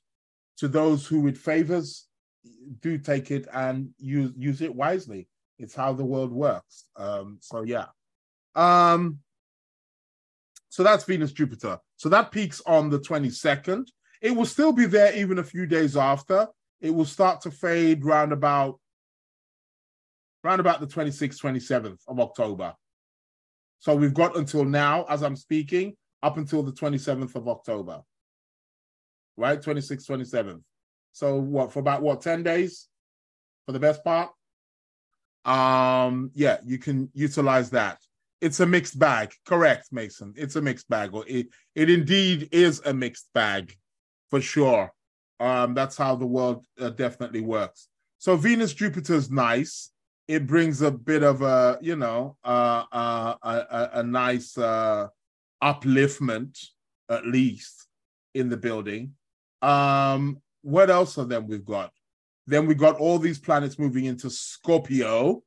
to 0.57 0.67
those 0.67 1.05
who 1.05 1.27
it 1.27 1.37
favors, 1.37 2.07
do 2.81 2.97
take 2.97 3.31
it 3.31 3.47
and 3.53 3.89
use 3.97 4.31
use 4.37 4.61
it 4.61 4.73
wisely. 4.73 5.27
It's 5.57 5.75
how 5.75 5.93
the 5.93 6.05
world 6.05 6.31
works. 6.31 6.85
Um, 6.95 7.37
so 7.41 7.63
yeah. 7.63 7.87
Um, 8.55 9.19
so 10.69 10.83
that's 10.83 11.03
Venus 11.03 11.31
Jupiter. 11.31 11.79
So 11.97 12.09
that 12.09 12.31
peaks 12.31 12.61
on 12.65 12.89
the 12.89 12.99
22nd. 12.99 13.87
It 14.21 14.31
will 14.31 14.45
still 14.45 14.71
be 14.71 14.85
there 14.85 15.13
even 15.15 15.39
a 15.39 15.43
few 15.43 15.65
days 15.65 15.97
after. 15.97 16.47
It 16.81 16.91
will 16.91 17.05
start 17.05 17.41
to 17.41 17.51
fade 17.51 18.05
round 18.05 18.31
about 18.31 18.79
round 20.43 20.59
about 20.59 20.79
the 20.79 20.87
26th, 20.87 21.41
27th 21.41 21.99
of 22.07 22.19
October. 22.19 22.73
So 23.79 23.95
we've 23.95 24.13
got 24.13 24.37
until 24.37 24.65
now, 24.65 25.05
as 25.09 25.21
I'm 25.21 25.35
speaking, 25.35 25.95
up 26.21 26.37
until 26.37 26.63
the 26.63 26.71
27th 26.71 27.35
of 27.35 27.47
October. 27.47 28.01
Right? 29.37 29.61
26th, 29.61 30.07
27th. 30.07 30.61
So 31.13 31.37
what 31.37 31.71
for 31.71 31.79
about 31.79 32.01
what 32.01 32.21
10 32.21 32.43
days 32.43 32.87
for 33.65 33.71
the 33.71 33.79
best 33.79 34.03
part? 34.03 34.31
Um, 35.45 36.31
yeah, 36.33 36.57
you 36.65 36.77
can 36.77 37.09
utilize 37.13 37.69
that 37.71 37.99
it's 38.41 38.59
a 38.59 38.65
mixed 38.65 38.97
bag. 38.97 39.33
Correct, 39.45 39.87
Mason. 39.91 40.33
It's 40.37 40.55
a 40.55 40.61
mixed 40.61 40.89
bag, 40.89 41.13
or 41.13 41.25
it 41.27 41.47
it 41.75 41.89
indeed 41.89 42.49
is 42.51 42.81
a 42.85 42.93
mixed 42.93 43.29
bag, 43.33 43.75
for 44.29 44.41
sure. 44.41 44.91
Um, 45.39 45.73
that's 45.73 45.97
how 45.97 46.15
the 46.15 46.25
world 46.25 46.65
uh, 46.79 46.89
definitely 46.89 47.41
works. 47.41 47.87
So 48.17 48.35
Venus 48.35 48.73
Jupiter's 48.73 49.31
nice. 49.31 49.91
It 50.29 50.45
brings 50.45 50.81
a 50.81 50.91
bit 50.91 51.23
of 51.23 51.41
a 51.41 51.77
you 51.81 51.97
know 51.97 52.37
uh, 52.43 52.83
uh, 52.91 53.35
a, 53.41 53.89
a 53.99 54.03
nice 54.03 54.57
uh, 54.57 55.07
upliftment 55.61 56.57
at 57.09 57.25
least 57.25 57.87
in 58.33 58.47
the 58.49 58.57
building. 58.57 59.15
Um, 59.61 60.41
what 60.61 60.89
else 60.89 61.17
of 61.17 61.27
them 61.29 61.47
we've 61.47 61.65
got? 61.65 61.91
Then 62.47 62.67
we 62.67 62.75
got 62.75 62.97
all 62.97 63.19
these 63.19 63.39
planets 63.39 63.77
moving 63.77 64.05
into 64.05 64.29
Scorpio 64.29 65.43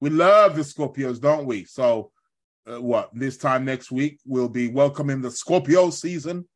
we 0.00 0.10
love 0.10 0.56
the 0.56 0.62
Scorpios, 0.62 1.20
don't 1.20 1.46
we? 1.46 1.64
So, 1.64 2.10
uh, 2.66 2.80
what 2.80 3.10
this 3.14 3.36
time 3.36 3.64
next 3.64 3.90
week 3.90 4.18
we'll 4.26 4.48
be 4.48 4.68
welcoming 4.68 5.22
the 5.22 5.30
Scorpio 5.30 5.90
season. 5.90 6.46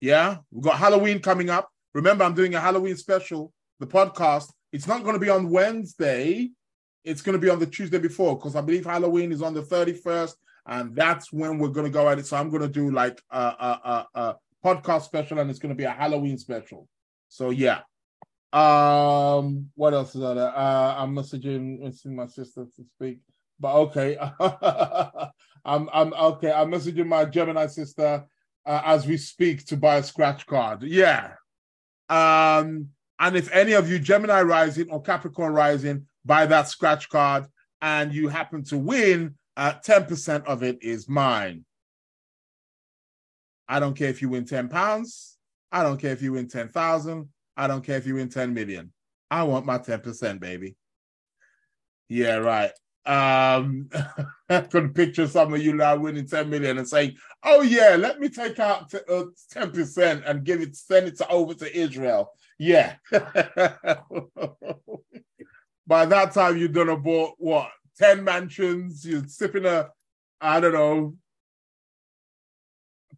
Yeah, 0.00 0.38
we've 0.50 0.62
got 0.62 0.78
Halloween 0.78 1.20
coming 1.20 1.50
up. 1.50 1.68
Remember, 1.94 2.24
I'm 2.24 2.34
doing 2.34 2.54
a 2.54 2.60
Halloween 2.60 2.96
special, 2.96 3.52
the 3.80 3.86
podcast. 3.86 4.50
It's 4.72 4.86
not 4.86 5.02
going 5.02 5.14
to 5.14 5.20
be 5.20 5.30
on 5.30 5.50
Wednesday. 5.50 6.50
It's 7.04 7.22
going 7.22 7.34
to 7.34 7.40
be 7.40 7.50
on 7.50 7.58
the 7.58 7.66
Tuesday 7.66 7.98
before 7.98 8.36
because 8.36 8.56
I 8.56 8.60
believe 8.60 8.84
Halloween 8.84 9.32
is 9.32 9.42
on 9.42 9.54
the 9.54 9.62
31st, 9.62 10.34
and 10.66 10.94
that's 10.94 11.32
when 11.32 11.58
we're 11.58 11.68
going 11.68 11.86
to 11.86 11.92
go 11.92 12.08
at 12.08 12.18
it. 12.18 12.26
So 12.26 12.36
I'm 12.36 12.50
going 12.50 12.62
to 12.62 12.68
do 12.68 12.90
like 12.90 13.20
a, 13.30 13.38
a, 13.38 14.06
a, 14.14 14.36
podcast 14.64 15.02
special, 15.02 15.38
and 15.38 15.48
it's 15.48 15.58
going 15.58 15.74
to 15.74 15.78
be 15.78 15.84
a 15.84 15.90
Halloween 15.90 16.36
special. 16.36 16.88
So 17.28 17.50
yeah. 17.50 17.80
Um, 18.52 19.70
what 19.74 19.94
else 19.94 20.14
is 20.14 20.20
there? 20.22 20.38
Uh, 20.38 20.94
I'm 20.96 21.14
messaging, 21.14 21.80
messaging 21.80 22.14
my 22.14 22.26
sister 22.26 22.64
to 22.64 22.84
speak, 22.96 23.20
but 23.60 23.74
okay. 23.74 24.18
I'm 25.64 25.88
I'm 25.92 26.14
okay. 26.14 26.52
I'm 26.52 26.70
messaging 26.70 27.06
my 27.06 27.26
Gemini 27.26 27.66
sister 27.66 28.24
uh, 28.64 28.82
as 28.84 29.06
we 29.06 29.16
speak 29.16 29.66
to 29.66 29.76
buy 29.76 29.96
a 29.96 30.02
scratch 30.02 30.46
card. 30.46 30.82
Yeah. 30.82 31.32
Um, 32.08 32.88
and 33.18 33.36
if 33.36 33.50
any 33.52 33.72
of 33.72 33.90
you 33.90 33.98
Gemini 33.98 34.42
rising 34.42 34.90
or 34.90 35.02
Capricorn 35.02 35.52
rising 35.52 36.06
buy 36.24 36.46
that 36.46 36.68
scratch 36.68 37.08
card 37.08 37.46
and 37.80 38.12
you 38.12 38.28
happen 38.28 38.62
to 38.64 38.78
win, 38.78 39.34
uh, 39.56 39.74
10% 39.84 40.44
of 40.44 40.62
it 40.62 40.82
is 40.82 41.08
mine. 41.08 41.64
I 43.68 43.80
don't 43.80 43.94
care 43.96 44.08
if 44.08 44.22
you 44.22 44.28
win 44.28 44.44
10 44.44 44.68
pounds. 44.68 45.36
I 45.70 45.82
don't 45.82 46.00
care 46.00 46.12
if 46.12 46.22
you 46.22 46.32
win 46.32 46.48
10,000. 46.48 47.28
I 47.56 47.66
don't 47.66 47.84
care 47.84 47.96
if 47.96 48.06
you 48.06 48.14
win 48.14 48.28
10 48.28 48.54
million. 48.54 48.92
I 49.30 49.42
want 49.42 49.66
my 49.66 49.78
10%, 49.78 50.40
baby. 50.40 50.76
Yeah, 52.08 52.36
right. 52.36 52.70
Um, 53.04 53.90
I 54.48 54.60
could 54.62 54.94
picture 54.94 55.26
some 55.26 55.52
of 55.52 55.62
you 55.62 55.74
now 55.74 55.96
winning 55.96 56.26
10 56.26 56.48
million 56.48 56.78
and 56.78 56.88
saying, 56.88 57.16
oh, 57.42 57.62
yeah, 57.62 57.96
let 57.98 58.20
me 58.20 58.28
take 58.28 58.58
out 58.58 58.90
t- 58.90 58.98
uh, 59.08 59.24
10% 59.54 60.22
and 60.26 60.44
give 60.44 60.60
it, 60.60 60.76
send 60.76 61.08
it 61.08 61.18
to, 61.18 61.28
over 61.28 61.54
to 61.54 61.76
Israel. 61.76 62.32
Yeah. 62.58 62.96
By 65.86 66.04
that 66.06 66.32
time, 66.34 66.58
you're 66.58 66.68
done 66.68 66.88
to 66.88 66.96
bought 66.96 67.34
what? 67.38 67.70
10 67.96 68.24
mansions. 68.24 69.06
You're 69.06 69.26
sipping 69.26 69.64
a, 69.64 69.90
I 70.40 70.60
don't 70.60 70.72
know, 70.72 71.16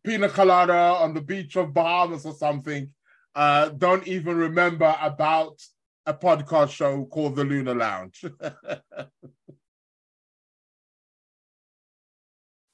pina 0.05 0.28
colada 0.28 0.72
on 0.72 1.14
the 1.14 1.20
beach 1.20 1.57
of 1.57 1.74
Bahamas 1.74 2.24
or 2.26 2.34
something. 2.34 2.91
Uh, 3.34 3.70
don't 3.70 4.07
even 4.07 4.36
remember 4.36 4.95
about 5.01 5.61
a 6.07 6.14
podcast 6.14 6.70
show 6.70 7.05
called 7.07 7.36
The 7.36 7.45
Lunar 7.45 7.74
Lounge. 7.74 8.24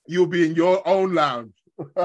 You'll 0.06 0.26
be 0.28 0.46
in 0.46 0.54
your 0.54 0.86
own 0.86 1.14
lounge. 1.14 1.54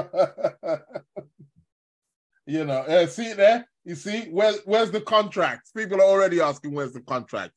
you 2.46 2.64
know, 2.64 2.80
uh, 2.80 3.06
see 3.06 3.32
there? 3.32 3.66
You 3.84 3.94
see, 3.94 4.22
where, 4.30 4.54
where's 4.64 4.90
the 4.90 5.00
contract? 5.00 5.70
People 5.76 5.98
are 5.98 6.04
already 6.04 6.40
asking, 6.40 6.74
where's 6.74 6.92
the 6.92 7.00
contract? 7.00 7.54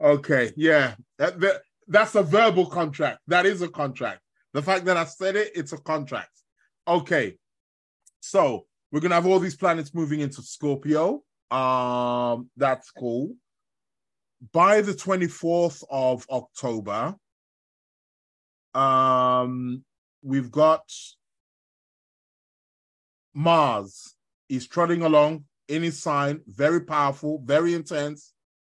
Okay, 0.00 0.52
yeah, 0.56 0.94
that, 1.18 1.40
that, 1.40 1.62
that's 1.88 2.14
a 2.14 2.22
verbal 2.22 2.66
contract. 2.66 3.20
That 3.26 3.46
is 3.46 3.62
a 3.62 3.68
contract. 3.68 4.20
The 4.52 4.62
fact 4.62 4.84
that 4.86 4.96
I 4.96 5.04
said 5.04 5.36
it, 5.36 5.52
it's 5.54 5.72
a 5.72 5.78
contract. 5.78 6.30
Okay, 6.86 7.36
so 8.20 8.66
we're 8.92 9.00
gonna 9.00 9.14
have 9.14 9.26
all 9.26 9.38
these 9.38 9.56
planets 9.56 9.94
moving 9.94 10.20
into 10.20 10.42
Scorpio. 10.42 11.22
Um, 11.50 12.50
that's 12.56 12.90
cool. 12.90 13.34
By 14.52 14.82
the 14.82 14.92
24th 14.92 15.82
of 15.90 16.26
October, 16.30 17.14
um, 18.74 19.82
we've 20.22 20.50
got 20.50 20.82
Mars 23.34 24.15
is 24.48 24.66
trotting 24.66 25.02
along 25.02 25.44
in 25.68 25.82
his 25.82 26.00
sign, 26.00 26.40
very 26.46 26.80
powerful, 26.80 27.42
very 27.44 27.74
intense, 27.74 28.32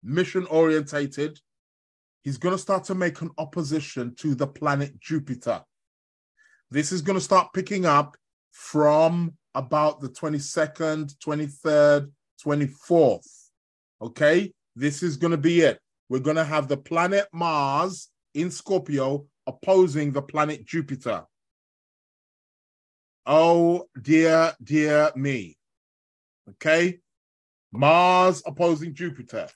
mission 0.03 0.45
orientated. 0.47 1.39
He's 2.23 2.37
going 2.37 2.55
to 2.55 2.61
start 2.61 2.83
to 2.85 2.95
make 2.95 3.21
an 3.21 3.31
opposition 3.37 4.15
to 4.15 4.35
the 4.35 4.47
planet 4.47 4.99
Jupiter. 4.99 5.63
This 6.69 6.91
is 6.91 7.01
going 7.01 7.17
to 7.17 7.23
start 7.23 7.53
picking 7.53 7.85
up 7.85 8.17
from 8.51 9.33
about 9.55 10.01
the 10.01 10.09
22nd, 10.09 11.15
23rd, 11.17 12.11
24th. 12.45 13.27
Okay, 14.01 14.53
this 14.75 15.01
is 15.01 15.17
going 15.17 15.31
to 15.31 15.37
be 15.37 15.61
it. 15.61 15.79
We're 16.09 16.19
going 16.19 16.35
to 16.35 16.43
have 16.43 16.67
the 16.67 16.77
planet 16.77 17.27
Mars 17.33 18.09
in 18.33 18.51
Scorpio 18.51 19.25
opposing 19.47 20.11
the 20.11 20.21
planet 20.21 20.65
Jupiter. 20.65 21.25
Oh, 23.25 23.85
dear, 24.01 24.53
dear 24.63 25.11
me. 25.15 25.56
Okay. 26.49 26.99
Mars 27.71 28.41
opposing 28.45 28.93
Jupiter. 28.93 29.47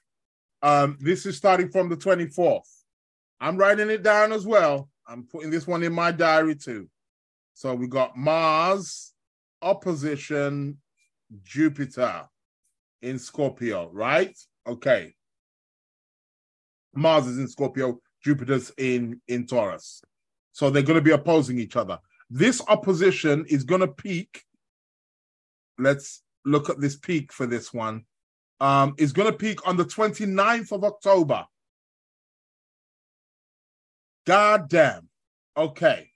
Um, 0.61 0.97
this 0.99 1.25
is 1.25 1.37
starting 1.37 1.69
from 1.69 1.89
the 1.89 1.97
24th. 1.97 2.61
I'm 3.39 3.57
writing 3.57 3.89
it 3.89 4.03
down 4.03 4.31
as 4.31 4.45
well. 4.45 4.89
I'm 5.07 5.23
putting 5.23 5.49
this 5.49 5.65
one 5.65 5.83
in 5.83 5.93
my 5.93 6.11
diary 6.11 6.55
too. 6.55 6.87
So 7.53 7.73
we 7.73 7.87
got 7.87 8.15
Mars 8.15 9.13
opposition 9.61 10.77
Jupiter 11.43 12.27
in 13.01 13.17
Scorpio, 13.17 13.89
right? 13.91 14.37
Okay. 14.67 15.13
Mars 16.93 17.27
is 17.27 17.39
in 17.39 17.47
Scorpio, 17.47 17.99
Jupiter's 18.23 18.71
in 18.77 19.19
in 19.27 19.47
Taurus. 19.47 20.01
So 20.51 20.69
they're 20.69 20.83
going 20.83 20.99
to 20.99 21.01
be 21.01 21.11
opposing 21.11 21.57
each 21.57 21.75
other. 21.75 21.99
This 22.29 22.61
opposition 22.67 23.45
is 23.47 23.63
going 23.63 23.81
to 23.81 23.87
peak. 23.87 24.43
Let's 25.77 26.21
look 26.45 26.69
at 26.69 26.79
this 26.79 26.95
peak 26.95 27.31
for 27.31 27.45
this 27.45 27.73
one. 27.73 28.05
Um, 28.59 28.93
is 28.97 29.11
going 29.11 29.31
to 29.31 29.37
peak 29.37 29.67
on 29.67 29.75
the 29.75 29.85
29th 29.85 30.71
of 30.71 30.83
October. 30.83 31.45
God 34.25 34.69
damn. 34.69 35.09
Okay. 35.57 36.11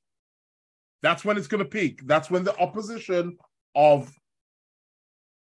That's 1.02 1.26
when 1.26 1.38
it's 1.38 1.48
going 1.48 1.64
to 1.64 1.70
peak. 1.70 2.02
That's 2.06 2.30
when 2.30 2.44
the 2.44 2.58
opposition 2.60 3.38
of 3.76 4.12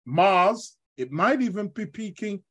Mars, 0.04 0.76
it 0.96 1.10
might 1.10 1.42
even 1.42 1.68
be 1.68 1.86
peaking. 1.86 2.42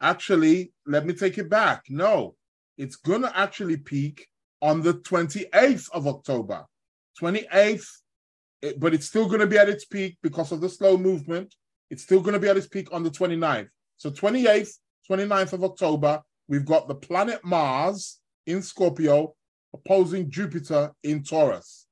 Actually, 0.00 0.72
let 0.86 1.06
me 1.06 1.14
take 1.14 1.38
it 1.38 1.48
back. 1.48 1.84
No, 1.88 2.34
it's 2.76 2.96
going 2.96 3.22
to 3.22 3.38
actually 3.38 3.76
peak 3.76 4.26
on 4.60 4.82
the 4.82 4.94
28th 4.94 5.88
of 5.92 6.06
October. 6.06 6.64
28th, 7.20 7.86
it, 8.62 8.80
but 8.80 8.94
it's 8.94 9.06
still 9.06 9.26
going 9.26 9.40
to 9.40 9.46
be 9.46 9.58
at 9.58 9.68
its 9.68 9.84
peak 9.84 10.16
because 10.22 10.52
of 10.52 10.60
the 10.60 10.68
slow 10.68 10.96
movement. 10.96 11.54
It's 11.90 12.02
still 12.02 12.20
going 12.20 12.34
to 12.34 12.40
be 12.40 12.48
at 12.48 12.56
its 12.56 12.68
peak 12.68 12.88
on 12.92 13.02
the 13.02 13.10
29th. 13.10 13.68
So 13.98 14.10
28th, 14.10 14.74
29th 15.10 15.52
of 15.52 15.64
October, 15.64 16.22
we've 16.48 16.64
got 16.64 16.88
the 16.88 16.94
planet 16.94 17.44
Mars 17.44 18.18
in 18.46 18.62
Scorpio 18.62 19.34
opposing 19.74 20.30
Jupiter 20.30 20.92
in 21.02 21.22
Taurus. 21.22 21.86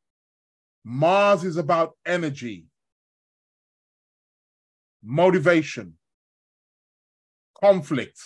Mars 0.84 1.44
is 1.44 1.56
about 1.56 1.92
energy, 2.06 2.64
motivation, 5.02 5.96
conflict, 7.60 8.18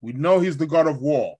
we 0.00 0.12
know 0.12 0.38
he's 0.38 0.56
the 0.56 0.66
God 0.66 0.86
of 0.86 1.00
war. 1.00 1.36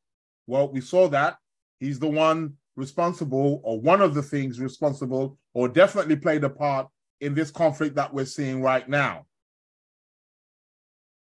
Well, 0.46 0.68
we 0.68 0.80
saw 0.80 1.08
that. 1.08 1.36
He's 1.78 1.98
the 1.98 2.08
one 2.08 2.54
responsible, 2.76 3.60
or 3.64 3.80
one 3.80 4.00
of 4.00 4.14
the 4.14 4.22
things 4.22 4.60
responsible, 4.60 5.38
or 5.54 5.68
definitely 5.68 6.16
played 6.16 6.44
a 6.44 6.50
part 6.50 6.88
in 7.20 7.34
this 7.34 7.50
conflict 7.50 7.96
that 7.96 8.12
we're 8.12 8.26
seeing 8.26 8.62
right 8.62 8.88
now. 8.88 9.26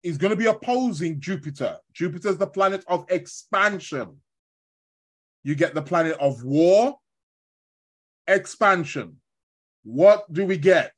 Is 0.03 0.17
going 0.17 0.31
to 0.31 0.37
be 0.37 0.45
opposing 0.45 1.19
Jupiter. 1.19 1.77
Jupiter 1.93 2.29
is 2.29 2.37
the 2.37 2.47
planet 2.47 2.83
of 2.87 3.05
expansion. 3.09 4.17
You 5.43 5.55
get 5.55 5.73
the 5.73 5.81
planet 5.81 6.17
of 6.19 6.43
war, 6.43 6.97
expansion. 8.27 9.17
What 9.83 10.31
do 10.31 10.45
we 10.45 10.57
get? 10.57 10.91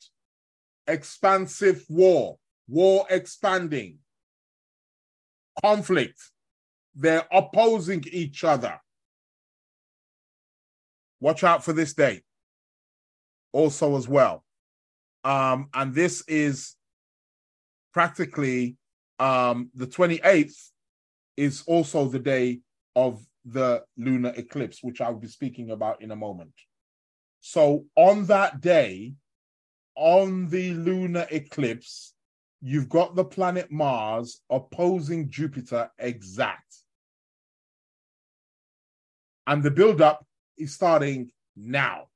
Expansive 0.87 1.85
war, 1.89 2.37
war 2.67 3.05
expanding 3.09 3.99
conflict. 5.63 6.19
They're 6.95 7.27
opposing 7.31 8.03
each 8.11 8.43
other. 8.43 8.79
Watch 11.19 11.43
out 11.43 11.63
for 11.63 11.73
this 11.73 11.93
day 11.93 12.21
also 13.51 13.97
as 13.97 14.07
well. 14.07 14.43
Um, 15.23 15.69
and 15.73 15.93
this 15.93 16.23
is 16.27 16.75
practically 17.93 18.77
um, 19.19 19.69
the 19.73 19.87
28th 19.87 20.55
is 21.35 21.63
also 21.67 22.07
the 22.07 22.19
day 22.19 22.59
of 22.95 23.21
the 23.45 23.83
lunar 23.97 24.33
eclipse, 24.35 24.79
which 24.81 25.01
I'll 25.01 25.15
be 25.15 25.27
speaking 25.27 25.71
about 25.71 26.01
in 26.01 26.11
a 26.11 26.15
moment. 26.15 26.53
So 27.41 27.85
on 27.95 28.25
that 28.25 28.61
day, 28.61 29.13
on 29.95 30.49
the 30.49 30.73
lunar 30.73 31.25
eclipse, 31.31 32.13
you've 32.61 32.89
got 32.89 33.15
the 33.15 33.23
planet 33.23 33.71
Mars 33.71 34.41
opposing 34.49 35.29
Jupiter 35.29 35.89
exact. 35.97 36.75
And 39.47 39.63
the 39.63 39.71
build-up 39.71 40.25
is 40.59 40.75
starting 40.75 41.31
now. 41.55 42.07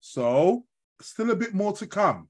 So, 0.00 0.64
still 1.00 1.30
a 1.30 1.36
bit 1.36 1.54
more 1.54 1.72
to 1.74 1.86
come. 1.86 2.28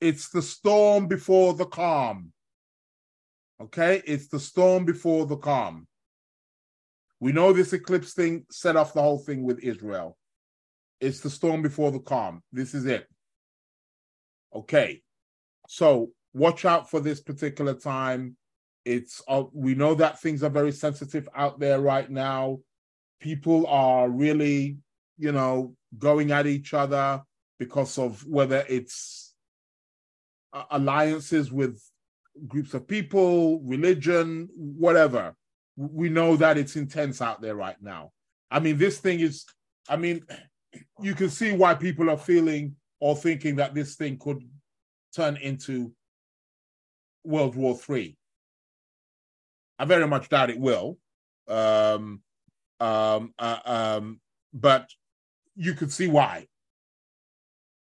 It's 0.00 0.30
the 0.30 0.42
storm 0.42 1.06
before 1.06 1.54
the 1.54 1.66
calm. 1.66 2.32
Okay? 3.60 4.02
It's 4.06 4.28
the 4.28 4.40
storm 4.40 4.84
before 4.84 5.26
the 5.26 5.36
calm. 5.36 5.86
We 7.20 7.32
know 7.32 7.52
this 7.52 7.74
eclipse 7.74 8.14
thing 8.14 8.46
set 8.50 8.76
off 8.76 8.94
the 8.94 9.02
whole 9.02 9.18
thing 9.18 9.42
with 9.42 9.58
Israel. 9.60 10.16
It's 11.00 11.20
the 11.20 11.30
storm 11.30 11.62
before 11.62 11.92
the 11.92 12.00
calm. 12.00 12.42
This 12.52 12.74
is 12.74 12.86
it. 12.86 13.06
Okay. 14.54 15.02
So 15.68 16.10
watch 16.32 16.64
out 16.64 16.90
for 16.90 17.00
this 17.00 17.20
particular 17.20 17.74
time. 17.74 18.36
It's 18.84 19.22
uh, 19.28 19.44
we 19.52 19.74
know 19.74 19.94
that 19.94 20.20
things 20.20 20.42
are 20.42 20.50
very 20.50 20.72
sensitive 20.72 21.28
out 21.34 21.60
there 21.60 21.80
right 21.80 22.10
now. 22.10 22.60
People 23.20 23.66
are 23.66 24.08
really, 24.08 24.78
you 25.18 25.32
know, 25.32 25.74
going 25.98 26.32
at 26.32 26.46
each 26.46 26.72
other 26.72 27.22
because 27.58 27.98
of 27.98 28.26
whether 28.26 28.64
it's 28.68 29.34
uh, 30.52 30.64
alliances 30.70 31.52
with 31.52 31.82
groups 32.48 32.72
of 32.74 32.88
people, 32.88 33.60
religion, 33.60 34.48
whatever. 34.56 35.34
We 35.76 36.08
know 36.08 36.36
that 36.36 36.56
it's 36.56 36.76
intense 36.76 37.20
out 37.20 37.42
there 37.42 37.54
right 37.54 37.76
now. 37.80 38.12
I 38.50 38.60
mean, 38.60 38.78
this 38.78 38.98
thing 38.98 39.20
is, 39.20 39.44
I 39.88 39.96
mean, 39.96 40.24
you 41.00 41.14
can 41.14 41.30
see 41.30 41.52
why 41.52 41.74
people 41.74 42.10
are 42.10 42.18
feeling 42.18 42.76
or 42.98 43.14
thinking 43.16 43.56
that 43.56 43.74
this 43.74 43.94
thing 43.96 44.18
could 44.18 44.42
turn 45.14 45.36
into 45.36 45.92
World 47.24 47.56
War 47.56 47.76
Three. 47.76 48.16
I 49.80 49.86
very 49.86 50.06
much 50.06 50.28
doubt 50.28 50.50
it 50.50 50.60
will. 50.60 50.98
Um, 51.48 52.20
um, 52.80 53.32
uh, 53.38 53.58
um, 53.64 54.20
but 54.52 54.90
you 55.56 55.72
could 55.72 55.90
see 55.90 56.06
why. 56.06 56.48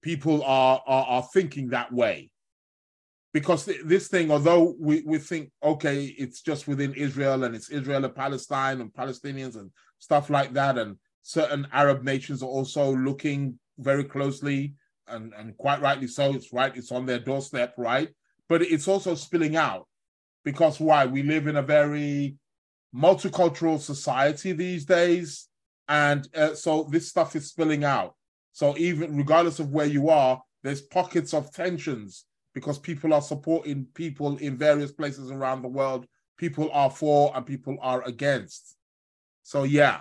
People 0.02 0.44
are, 0.44 0.82
are, 0.86 1.06
are 1.06 1.28
thinking 1.32 1.70
that 1.70 1.90
way. 1.90 2.30
Because 3.32 3.64
th- 3.64 3.80
this 3.84 4.08
thing 4.08 4.30
although 4.30 4.74
we, 4.78 5.02
we 5.06 5.18
think 5.18 5.50
okay 5.62 6.04
it's 6.06 6.40
just 6.40 6.66
within 6.66 6.94
israel 6.94 7.44
and 7.44 7.54
it's 7.54 7.68
israel 7.68 8.04
and 8.04 8.14
palestine 8.14 8.80
and 8.80 8.92
palestinians 8.92 9.56
and 9.56 9.70
stuff 9.98 10.30
like 10.30 10.54
that 10.54 10.78
and 10.78 10.96
certain 11.22 11.68
arab 11.72 12.02
nations 12.02 12.42
are 12.42 12.48
also 12.48 12.96
looking 12.96 13.58
very 13.78 14.02
closely 14.02 14.72
and, 15.08 15.34
and 15.34 15.56
quite 15.58 15.82
rightly 15.82 16.06
so 16.06 16.32
it's 16.32 16.54
right 16.54 16.74
it's 16.74 16.90
on 16.90 17.04
their 17.04 17.18
doorstep 17.18 17.74
right? 17.76 18.08
But 18.48 18.62
it's 18.62 18.88
also 18.88 19.14
spilling 19.14 19.56
out 19.56 19.87
because 20.48 20.80
why 20.80 21.04
we 21.04 21.22
live 21.22 21.46
in 21.46 21.56
a 21.56 21.62
very 21.62 22.34
multicultural 22.96 23.78
society 23.78 24.52
these 24.52 24.86
days 24.86 25.46
and 25.88 26.26
uh, 26.34 26.54
so 26.54 26.88
this 26.90 27.06
stuff 27.06 27.36
is 27.36 27.50
spilling 27.50 27.84
out 27.84 28.14
so 28.54 28.74
even 28.78 29.14
regardless 29.14 29.58
of 29.58 29.68
where 29.68 29.84
you 29.84 30.08
are 30.08 30.40
there's 30.62 30.80
pockets 30.80 31.34
of 31.34 31.52
tensions 31.52 32.24
because 32.54 32.78
people 32.78 33.12
are 33.12 33.20
supporting 33.20 33.86
people 33.92 34.38
in 34.38 34.56
various 34.56 34.90
places 34.90 35.30
around 35.30 35.60
the 35.60 35.68
world 35.68 36.06
people 36.38 36.70
are 36.72 36.90
for 36.90 37.30
and 37.36 37.44
people 37.44 37.76
are 37.82 38.02
against 38.04 38.74
so 39.42 39.64
yeah 39.64 40.00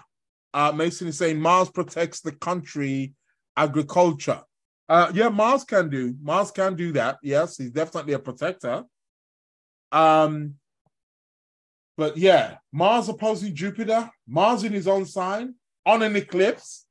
uh 0.54 0.72
mason 0.72 1.10
is 1.10 1.18
saying 1.18 1.38
mars 1.38 1.70
protects 1.70 2.22
the 2.22 2.32
country 2.32 3.14
agriculture 3.58 4.42
uh, 4.90 5.12
yeah, 5.14 5.28
Mars 5.28 5.66
can 5.66 5.90
do. 5.90 6.16
Mars 6.22 6.50
can 6.50 6.74
do 6.74 6.94
that. 6.94 7.18
Yes, 7.22 7.58
he's 7.58 7.72
definitely 7.72 8.14
a 8.14 8.20
protector. 8.20 8.86
Um, 9.92 10.56
but 11.98 12.18
yeah, 12.18 12.58
Mars 12.72 13.10
opposing 13.10 13.56
Jupiter, 13.56 14.10
Mars 14.28 14.64
in 14.64 14.72
his 14.72 14.88
own 14.88 15.06
sign, 15.06 15.56
on 15.86 16.04
an 16.04 16.16
eclipse, 16.16 16.86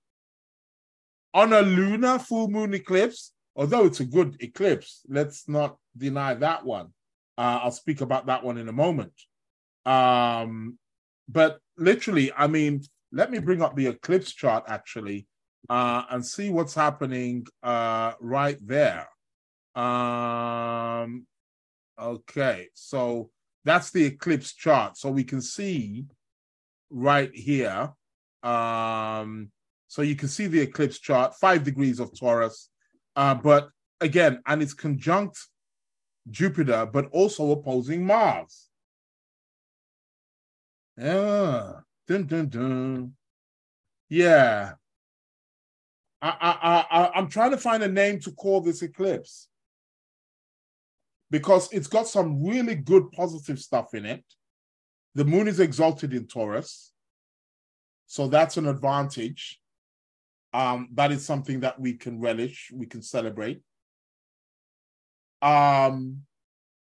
on 1.33 1.53
a 1.53 1.63
lunar 1.63 2.19
full 2.19 2.49
moon 2.49 2.75
eclipse, 2.75 3.33
although 3.55 3.85
it's 3.87 4.01
a 4.01 4.05
good 4.05 4.37
eclipse, 4.41 5.03
let's 5.09 5.49
not 5.49 5.77
deny 5.97 6.35
that 6.35 6.65
one. 6.65 6.87
Uh, 7.39 7.61
I'll 7.63 7.71
speak 7.71 8.01
about 8.01 8.27
that 8.27 8.43
one 8.43 8.59
in 8.59 8.69
a 8.69 8.73
moment. 8.73 9.13
Um, 9.85 10.79
but 11.29 11.61
literally, 11.77 12.33
I 12.33 12.47
mean, 12.47 12.83
let 13.13 13.31
me 13.31 13.39
bring 13.39 13.63
up 13.63 13.77
the 13.77 13.87
eclipse 13.87 14.33
chart 14.33 14.65
actually 14.67 15.27
uh, 15.69 16.05
and 16.11 16.25
see 16.25 16.51
what's 16.51 16.75
happening 16.75 17.47
uh, 17.63 18.13
right 18.21 18.59
there. 18.67 19.09
Um, 19.75 21.27
okay, 22.01 22.69
so 22.75 23.31
that's 23.65 23.91
the 23.91 24.05
eclipse 24.05 24.53
chart. 24.53 24.97
So 24.97 25.11
we 25.11 25.25
can 25.25 25.41
see 25.41 26.07
right 26.91 27.35
here. 27.35 27.91
Um, 28.43 29.51
so 29.89 30.03
you 30.03 30.17
can 30.17 30.29
see 30.29 30.47
the 30.47 30.61
eclipse 30.61 30.99
chart, 30.99 31.35
five 31.35 31.65
degrees 31.65 32.01
of 32.01 32.17
Taurus. 32.19 32.69
Uh, 33.15 33.35
but 33.35 33.71
again, 34.01 34.41
and 34.47 34.63
it's 34.63 34.75
conjunct 34.75 35.39
Jupiter, 36.31 36.87
but 36.87 37.07
also 37.13 37.51
opposing 37.53 38.05
Mars. 38.05 38.69
Yeah. 40.97 41.73
Dun, 42.09 42.27
dun, 42.27 42.49
dun. 42.49 43.13
Yeah. 44.09 44.73
I, 46.23 46.29
I, 46.29 46.99
I, 46.99 47.11
I'm 47.15 47.29
trying 47.29 47.51
to 47.51 47.59
find 47.59 47.83
a 47.83 47.89
name 47.89 48.21
to 48.21 48.33
call 48.33 48.61
this 48.61 48.83
eclipse 48.83 49.49
because 51.31 51.73
it's 51.73 51.87
got 51.87 52.07
some 52.07 52.45
really 52.45 52.75
good 52.75 53.11
positive 53.13 53.59
stuff 53.59 53.95
in 53.95 54.07
it. 54.07 54.25
The 55.15 55.25
moon 55.25 55.49
is 55.49 55.61
exalted 55.61 56.13
in 56.13 56.27
Taurus, 56.27 56.93
so 58.07 58.29
that's 58.29 58.57
an 58.57 58.67
advantage. 58.67 59.61
Um, 60.53 60.89
that 60.95 61.13
is 61.13 61.25
something 61.25 61.61
that 61.61 61.81
we 61.81 61.95
can 61.95 62.21
relish, 62.21 62.71
we 62.73 62.87
can 62.87 63.03
celebrate. 63.03 63.61
Um, 65.43 66.23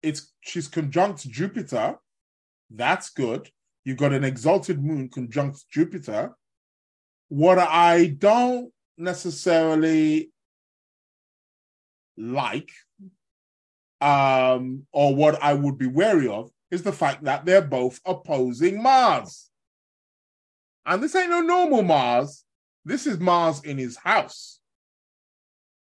it's 0.01 0.33
she's 0.41 0.67
conjunct 0.67 1.27
Jupiter, 1.29 1.97
that's 2.69 3.09
good. 3.09 3.49
You've 3.83 3.97
got 3.97 4.13
an 4.13 4.23
exalted 4.23 4.83
moon 4.83 5.09
conjunct 5.09 5.65
Jupiter. 5.71 6.35
What 7.29 7.57
I 7.57 8.07
don't 8.07 8.71
necessarily 8.97 10.31
like 12.17 12.69
um, 14.01 14.85
or 14.91 15.15
what 15.15 15.41
I 15.41 15.53
would 15.53 15.77
be 15.77 15.87
wary 15.87 16.27
of 16.27 16.51
is 16.71 16.83
the 16.83 16.91
fact 16.91 17.23
that 17.23 17.45
they're 17.45 17.61
both 17.61 17.99
opposing 18.05 18.81
Mars. 18.81 19.49
And 20.85 21.03
this 21.03 21.15
ain't 21.15 21.29
no 21.29 21.41
normal 21.41 21.81
Mars. 21.81 22.43
This 22.85 23.05
is 23.05 23.19
Mars 23.19 23.63
in 23.63 23.77
his 23.77 23.97
house. 23.97 24.59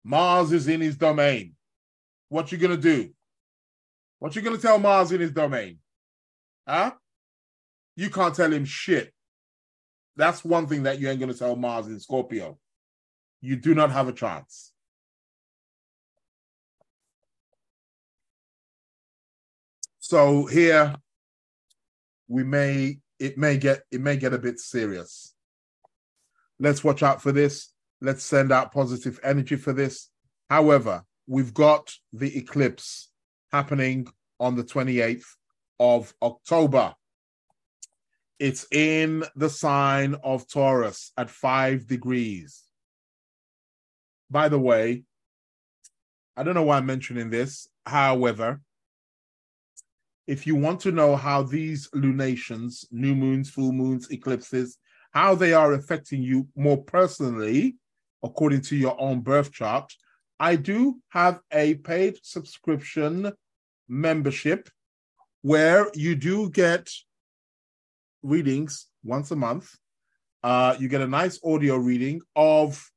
Mars 0.05 0.53
is 0.53 0.69
in 0.69 0.81
his 0.81 0.97
domain. 0.97 1.55
What 2.29 2.51
you 2.51 2.59
gonna 2.59 2.77
do? 2.77 3.11
What 4.19 4.35
you 4.35 4.43
gonna 4.43 4.59
tell 4.59 4.79
Mars 4.79 5.13
in 5.13 5.21
his 5.21 5.33
domain? 5.33 5.79
Huh? 6.67 6.93
You 7.97 8.11
can't 8.11 8.35
tell 8.35 8.53
him 8.53 8.65
shit. 8.65 9.13
That's 10.17 10.45
one 10.45 10.67
thing 10.67 10.83
that 10.85 10.99
you 10.99 11.09
ain't 11.09 11.21
gonna 11.21 11.35
tell 11.35 11.57
Mars 11.57 11.87
in 11.87 12.01
Scorpio 12.01 12.59
you 13.43 13.57
do 13.57 13.75
not 13.75 13.91
have 13.91 14.09
a 14.09 14.13
chance. 14.13 14.72
So 20.13 20.45
here 20.45 20.95
we 22.29 22.45
may 22.45 22.99
it 23.19 23.39
may 23.39 23.57
get 23.57 23.85
it 23.91 24.03
may 24.03 24.19
get 24.19 24.35
a 24.35 24.39
bit 24.39 24.61
serious. 24.61 25.35
Let's 26.59 26.85
watch 26.85 27.03
out 27.03 27.23
for 27.23 27.33
this. 27.33 27.73
Let's 28.03 28.23
send 28.23 28.53
out 28.53 28.73
positive 28.73 29.19
energy 29.23 29.57
for 29.57 29.73
this. 29.73 30.11
However, 30.51 31.05
we've 31.27 31.55
got 31.55 31.95
the 32.13 32.37
eclipse 32.37 33.09
happening 33.53 34.07
on 34.39 34.55
the 34.55 34.65
28th 34.65 35.25
of 35.81 36.13
October. 36.21 36.95
It's 38.39 38.67
in 38.71 39.25
the 39.35 39.49
sign 39.49 40.17
of 40.23 40.47
Taurus 40.47 41.13
at 41.17 41.31
five 41.31 41.87
degrees. 41.87 42.65
By 44.31 44.51
the 44.51 44.61
way, 44.61 45.05
I 46.37 46.43
don't 46.43 46.55
know 46.55 46.65
why 46.65 46.77
I'm 46.77 46.85
mentioning 46.85 47.31
this. 47.31 47.67
However, 47.87 48.61
if 50.27 50.47
you 50.47 50.55
want 50.55 50.81
to 50.81 50.93
know 50.93 51.17
how 51.17 51.43
these 51.43 51.89
lunations, 51.93 52.85
new 52.91 53.15
moons, 53.15 53.51
full 53.51 53.73
moons, 53.73 54.11
eclipses, 54.11 54.79
how 55.13 55.35
they 55.35 55.53
are 55.53 55.73
affecting 55.75 56.23
you 56.23 56.49
more 56.57 56.83
personally, 56.83 57.77
according 58.23 58.61
to 58.63 58.77
your 58.77 58.99
own 59.01 59.21
birth 59.21 59.53
chart, 59.53 59.93
I 60.39 60.57
do 60.57 61.01
have 61.11 61.41
a 61.53 61.75
paid 61.75 62.19
subscription 62.23 63.33
membership 63.89 64.69
where 65.43 65.89
you 65.95 66.15
do 66.15 66.51
get 66.51 66.89
readings 68.23 68.87
once 69.05 69.31
a 69.33 69.37
month. 69.37 69.75
Uh, 70.43 70.77
you 70.79 70.89
get 70.89 71.01
a 71.01 71.07
nice 71.07 71.39
audio 71.45 71.77
reading 71.77 72.21
of 72.35 72.91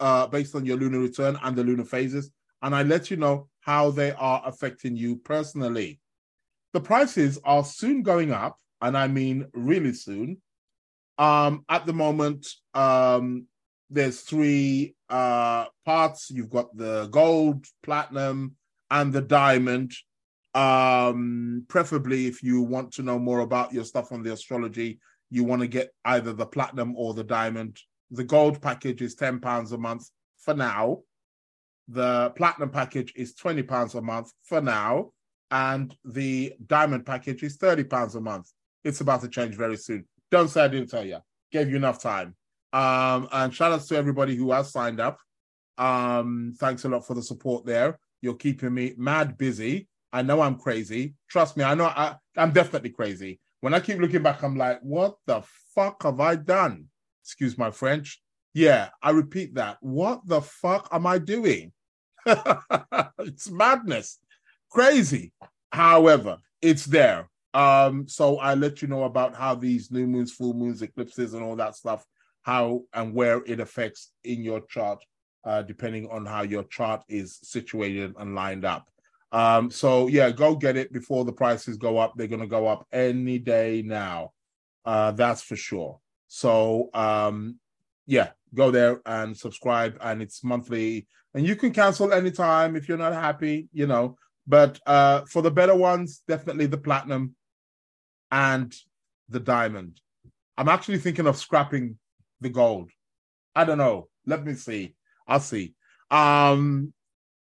uh, 0.00 0.26
based 0.26 0.54
on 0.54 0.64
your 0.64 0.76
lunar 0.76 0.98
return 0.98 1.38
and 1.42 1.56
the 1.56 1.64
lunar 1.64 1.84
phases, 1.84 2.30
and 2.62 2.74
I 2.74 2.82
let 2.82 3.10
you 3.10 3.16
know 3.16 3.48
how 3.60 3.90
they 3.90 4.12
are 4.12 4.42
affecting 4.44 4.96
you 4.96 5.16
personally. 5.16 6.00
The 6.72 6.80
prices 6.80 7.38
are 7.44 7.64
soon 7.64 8.02
going 8.02 8.32
up, 8.32 8.58
and 8.80 8.96
I 8.96 9.08
mean 9.08 9.46
really 9.52 9.92
soon. 9.92 10.40
Um, 11.18 11.64
at 11.68 11.84
the 11.86 11.92
moment, 11.92 12.46
um, 12.74 13.46
there's 13.90 14.20
three 14.20 14.94
uh, 15.08 15.66
parts. 15.84 16.30
You've 16.30 16.50
got 16.50 16.74
the 16.76 17.08
gold, 17.08 17.66
platinum, 17.82 18.56
and 18.90 19.12
the 19.12 19.20
diamond. 19.20 19.92
Um, 20.54 21.66
preferably, 21.68 22.26
if 22.26 22.42
you 22.42 22.62
want 22.62 22.92
to 22.94 23.02
know 23.02 23.18
more 23.18 23.40
about 23.40 23.72
your 23.72 23.84
stuff 23.84 24.12
on 24.12 24.22
the 24.22 24.32
astrology, 24.32 25.00
you 25.30 25.44
want 25.44 25.62
to 25.62 25.68
get 25.68 25.90
either 26.04 26.32
the 26.32 26.46
platinum 26.46 26.94
or 26.96 27.14
the 27.14 27.24
diamond 27.24 27.78
the 28.10 28.24
gold 28.24 28.60
package 28.60 29.02
is 29.02 29.14
ten 29.14 29.40
pounds 29.40 29.72
a 29.72 29.78
month 29.78 30.08
for 30.38 30.54
now. 30.54 31.00
The 31.92 32.30
platinum 32.36 32.70
package 32.70 33.12
is 33.16 33.34
twenty 33.34 33.64
pounds 33.64 33.96
a 33.96 34.00
month 34.00 34.32
for 34.44 34.60
now, 34.60 35.10
and 35.50 35.94
the 36.04 36.54
diamond 36.64 37.04
package 37.04 37.42
is 37.42 37.56
thirty 37.56 37.82
pounds 37.82 38.14
a 38.14 38.20
month. 38.20 38.48
It's 38.84 39.00
about 39.00 39.22
to 39.22 39.28
change 39.28 39.56
very 39.56 39.76
soon. 39.76 40.06
Don't 40.30 40.48
say 40.48 40.62
I 40.62 40.68
didn't 40.68 40.90
tell 40.90 41.04
you. 41.04 41.18
Gave 41.50 41.68
you 41.68 41.76
enough 41.76 42.00
time. 42.00 42.36
Um, 42.72 43.28
and 43.32 43.52
shout 43.52 43.72
outs 43.72 43.88
to 43.88 43.96
everybody 43.96 44.36
who 44.36 44.52
has 44.52 44.70
signed 44.70 45.00
up. 45.00 45.18
Um, 45.78 46.54
thanks 46.60 46.84
a 46.84 46.88
lot 46.88 47.04
for 47.04 47.14
the 47.14 47.22
support 47.22 47.66
there. 47.66 47.98
You're 48.22 48.34
keeping 48.34 48.72
me 48.72 48.94
mad 48.96 49.36
busy. 49.36 49.88
I 50.12 50.22
know 50.22 50.40
I'm 50.40 50.58
crazy. 50.58 51.14
Trust 51.28 51.56
me, 51.56 51.64
I 51.64 51.74
know 51.74 51.86
I, 51.86 52.14
I'm 52.36 52.52
definitely 52.52 52.90
crazy. 52.90 53.40
When 53.62 53.74
I 53.74 53.80
keep 53.80 53.98
looking 53.98 54.22
back, 54.22 54.44
I'm 54.44 54.56
like, 54.56 54.78
what 54.82 55.16
the 55.26 55.42
fuck 55.74 56.04
have 56.04 56.20
I 56.20 56.36
done? 56.36 56.86
Excuse 57.24 57.58
my 57.58 57.72
French. 57.72 58.22
Yeah, 58.54 58.90
I 59.02 59.10
repeat 59.10 59.54
that. 59.54 59.78
What 59.80 60.20
the 60.26 60.40
fuck 60.40 60.88
am 60.92 61.06
I 61.06 61.18
doing? 61.18 61.72
it's 63.18 63.50
madness. 63.50 64.18
Crazy. 64.70 65.32
However, 65.72 66.38
it's 66.62 66.84
there. 66.84 67.28
Um, 67.52 68.06
so 68.08 68.38
I 68.38 68.54
let 68.54 68.82
you 68.82 68.88
know 68.88 69.04
about 69.04 69.34
how 69.34 69.54
these 69.54 69.90
new 69.90 70.06
moons, 70.06 70.32
full 70.32 70.54
moons, 70.54 70.82
eclipses, 70.82 71.34
and 71.34 71.42
all 71.42 71.56
that 71.56 71.74
stuff, 71.74 72.04
how 72.42 72.82
and 72.94 73.14
where 73.14 73.42
it 73.46 73.60
affects 73.60 74.12
in 74.24 74.42
your 74.42 74.60
chart, 74.66 75.04
uh, 75.44 75.62
depending 75.62 76.08
on 76.10 76.26
how 76.26 76.42
your 76.42 76.64
chart 76.64 77.02
is 77.08 77.38
situated 77.42 78.14
and 78.18 78.34
lined 78.34 78.64
up. 78.64 78.88
Um, 79.32 79.70
so 79.70 80.06
yeah, 80.06 80.30
go 80.30 80.54
get 80.54 80.76
it 80.76 80.92
before 80.92 81.24
the 81.24 81.32
prices 81.32 81.76
go 81.76 81.98
up. 81.98 82.14
They're 82.16 82.26
gonna 82.26 82.46
go 82.46 82.66
up 82.66 82.86
any 82.92 83.38
day 83.38 83.82
now. 83.84 84.32
Uh, 84.84 85.12
that's 85.12 85.42
for 85.42 85.56
sure. 85.56 86.00
So 86.28 86.90
um, 86.94 87.58
yeah, 88.06 88.30
go 88.54 88.70
there 88.70 89.00
and 89.06 89.36
subscribe, 89.36 89.96
and 90.00 90.22
it's 90.22 90.42
monthly, 90.42 91.06
and 91.34 91.46
you 91.46 91.56
can 91.56 91.72
cancel 91.72 92.12
anytime 92.12 92.76
if 92.76 92.88
you're 92.88 92.98
not 92.98 93.12
happy, 93.12 93.68
you 93.72 93.86
know. 93.86 94.16
But 94.46 94.80
uh, 94.86 95.22
for 95.26 95.42
the 95.42 95.50
better 95.50 95.74
ones, 95.74 96.22
definitely 96.26 96.66
the 96.66 96.78
platinum 96.78 97.34
and 98.30 98.74
the 99.28 99.40
diamond. 99.40 100.00
I'm 100.56 100.68
actually 100.68 100.98
thinking 100.98 101.26
of 101.26 101.36
scrapping 101.36 101.98
the 102.40 102.48
gold. 102.48 102.90
I 103.54 103.64
don't 103.64 103.78
know. 103.78 104.08
Let 104.26 104.44
me 104.44 104.54
see. 104.54 104.94
I'll 105.26 105.40
see. 105.40 105.74
Um, 106.10 106.92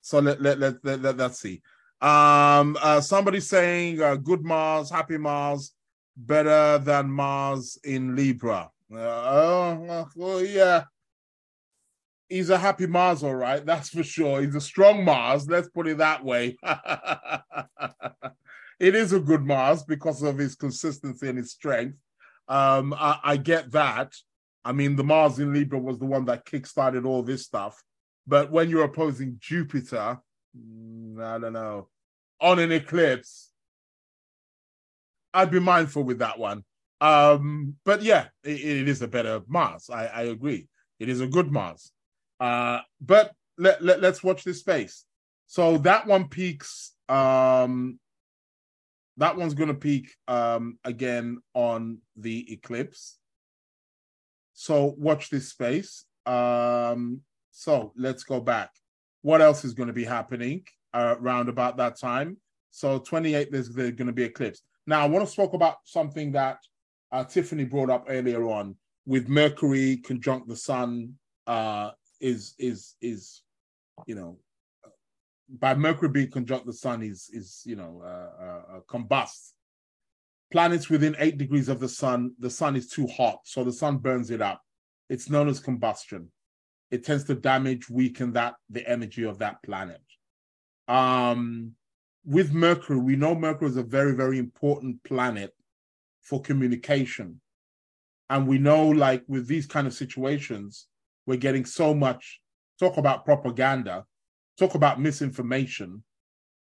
so 0.01 0.19
let 0.19 0.41
let 0.41 0.59
let 0.59 0.85
let, 0.85 1.03
let 1.03 1.21
us 1.21 1.41
see. 1.41 1.63
Um, 2.01 2.77
uh, 2.83 3.01
somebody 3.01 3.41
saying 3.41 4.03
uh, 4.03 4.17
good 4.17 4.45
Mars, 4.45 4.91
happy 4.91 5.17
Mars, 5.17 5.73
better 6.17 6.79
than 6.79 7.11
Mars 7.11 7.79
in 7.85 8.15
Libra. 8.15 8.71
Uh, 8.93 8.99
oh, 8.99 10.09
well, 10.15 10.45
yeah. 10.45 10.85
He's 12.29 12.51
a 12.51 12.59
happy 12.59 12.87
Mars, 12.87 13.23
all 13.23 13.35
right. 13.35 13.65
That's 13.65 13.91
for 13.91 14.03
sure. 14.03 14.43
He's 14.43 14.55
a 14.55 14.61
strong 14.61 15.05
Mars. 15.05 15.49
Let's 15.49 15.69
put 15.69 15.87
it 15.87 15.99
that 15.99 16.25
way. 16.25 16.57
it 18.81 18.95
is 18.95 19.13
a 19.13 19.21
good 19.21 19.45
Mars 19.45 19.85
because 19.85 20.23
of 20.23 20.37
his 20.37 20.57
consistency 20.57 21.29
and 21.29 21.39
his 21.39 21.53
strength. 21.53 21.97
Um, 22.49 22.95
I, 22.95 23.19
I, 23.23 23.37
get 23.37 23.73
that. 23.73 24.15
I 24.65 24.73
mean, 24.73 24.97
the 24.97 25.05
Mars 25.05 25.39
in 25.39 25.53
Libra 25.53 25.79
was 25.79 25.99
the 25.99 26.07
one 26.07 26.25
that 26.27 26.47
kickstarted 26.47 27.07
all 27.07 27.23
this 27.23 27.45
stuff. 27.45 27.83
But 28.27 28.51
when 28.51 28.71
you're 28.71 28.85
opposing 28.85 29.37
Jupiter, 29.41 30.19
mm, 30.57 31.23
I 31.23 31.39
don't 31.39 31.53
know, 31.53 31.89
on 32.41 32.59
an 32.59 32.73
eclipse, 32.73 33.51
I'd 35.33 35.51
be 35.51 35.61
mindful 35.61 36.03
with 36.03 36.19
that 36.19 36.39
one. 36.39 36.65
Um, 37.01 37.77
but 37.85 38.03
yeah, 38.03 38.29
it, 38.43 38.61
it 38.61 38.89
is 38.89 39.03
a 39.03 39.09
better 39.09 39.43
Mars. 39.47 39.91
I, 39.91 40.07
I, 40.07 40.23
agree. 40.23 40.69
It 40.99 41.09
is 41.09 41.21
a 41.21 41.27
good 41.27 41.53
Mars. 41.53 41.93
Uh, 42.41 42.81
but 43.01 43.33
let, 43.59 43.83
let, 43.83 44.01
let's 44.01 44.23
watch 44.23 44.45
this 44.45 44.61
space. 44.61 45.05
So 45.47 45.79
that 45.79 46.07
one 46.07 46.29
peaks 46.29 46.93
um 47.09 48.01
that 49.17 49.37
one's 49.37 49.55
going 49.55 49.69
to 49.69 49.75
peak 49.75 50.15
um, 50.29 50.79
again 50.85 51.39
on 51.55 51.99
the 52.17 52.53
eclipse. 52.53 53.19
So 54.53 54.95
watch 54.99 55.31
this 55.31 55.49
space. 55.49 56.05
Um, 56.27 57.21
so 57.51 57.93
let's 57.97 58.25
go 58.25 58.41
back. 58.41 58.71
What 59.23 59.41
else 59.41 59.65
is 59.65 59.75
going 59.75 59.87
to 59.89 59.93
be 59.93 60.05
happening 60.05 60.65
uh, 60.93 61.17
around 61.19 61.49
about 61.49 61.79
that 61.79 61.99
time? 61.99 62.37
So 62.71 62.99
28, 62.99 63.51
there's, 63.51 63.71
there's 63.71 63.93
going 63.93 64.07
to 64.07 64.13
be 64.13 64.25
eclipse. 64.25 64.63
Now 64.87 65.01
I 65.01 65.07
want 65.07 65.27
to 65.27 65.35
talk 65.35 65.55
about 65.55 65.77
something 65.85 66.33
that 66.33 66.59
uh, 67.11 67.25
Tiffany 67.25 67.65
brought 67.65 67.91
up 67.91 68.07
earlier 68.09 68.45
on 68.45 68.77
with 69.07 69.29
Mercury 69.29 69.97
conjunct 69.99 70.49
the 70.49 70.57
Sun. 70.57 71.15
Uh, 71.47 71.91
is 72.21 72.55
is 72.59 72.95
is 73.01 73.43
you 74.07 74.15
know 74.15 74.39
by 75.49 75.75
Mercury 75.75 76.09
being 76.09 76.31
conjunct 76.31 76.67
the 76.67 76.73
sun 76.73 77.03
is 77.03 77.31
is 77.33 77.63
you 77.65 77.77
know 77.77 78.03
uh, 78.05 78.43
uh, 78.43 78.77
uh, 78.77 78.81
combust. 78.89 79.53
Planets 80.53 80.89
within 80.89 81.17
eight 81.19 81.39
degrees 81.39 81.69
of 81.69 81.81
the 81.81 81.89
sun, 81.89 82.33
the 82.39 82.51
sun 82.51 82.77
is 82.77 82.89
too 82.89 83.07
hot, 83.09 83.41
so 83.45 83.65
the 83.65 83.73
sun 83.73 83.99
burns 83.99 84.31
it 84.31 84.41
up. 84.41 84.63
It's 85.09 85.29
known 85.29 85.49
as 85.49 85.59
combustion. 85.59 86.31
It 86.91 87.05
tends 87.05 87.25
to 87.25 87.35
damage, 87.35 87.91
weaken 87.91 88.33
that 88.35 88.55
the 88.71 88.89
energy 88.89 89.25
of 89.25 89.39
that 89.39 89.61
planet. 89.65 90.01
Um, 90.87 91.73
with 92.25 92.53
Mercury, 92.53 92.99
we 92.99 93.17
know 93.17 93.35
Mercury 93.35 93.71
is 93.71 93.77
a 93.77 93.83
very 93.83 94.15
very 94.15 94.39
important 94.39 95.03
planet 95.03 95.53
for 96.23 96.41
communication, 96.41 97.41
and 98.31 98.47
we 98.47 98.59
know 98.59 98.89
like 98.89 99.25
with 99.27 99.49
these 99.49 99.67
kind 99.67 99.87
of 99.87 99.95
situations, 99.95 100.87
we're 101.27 101.37
getting 101.37 101.65
so 101.65 101.95
much 101.95 102.41
talk 102.79 102.97
about 102.97 103.25
propaganda 103.25 104.05
talk 104.59 104.75
about 104.75 105.01
misinformation, 105.01 106.03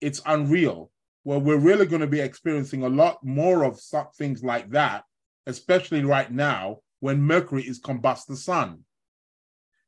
it's 0.01 0.23
unreal. 0.27 0.91
Well, 1.25 1.41
we're 1.41 1.59
really 1.59 1.87
going 1.87 2.01
to 2.01 2.07
be 2.07 2.21
experiencing 2.21 2.83
a 2.83 2.89
lot 2.89 3.19
more 3.23 3.65
of 3.65 3.79
things 4.17 4.43
like 4.43 4.71
that, 4.71 5.05
especially 5.47 6.05
right 6.05 6.31
now 6.31 6.79
when 7.01 7.23
Mercury 7.23 7.63
is 7.63 7.81
combust 7.81 8.27
the 8.27 8.37
sun. 8.37 8.81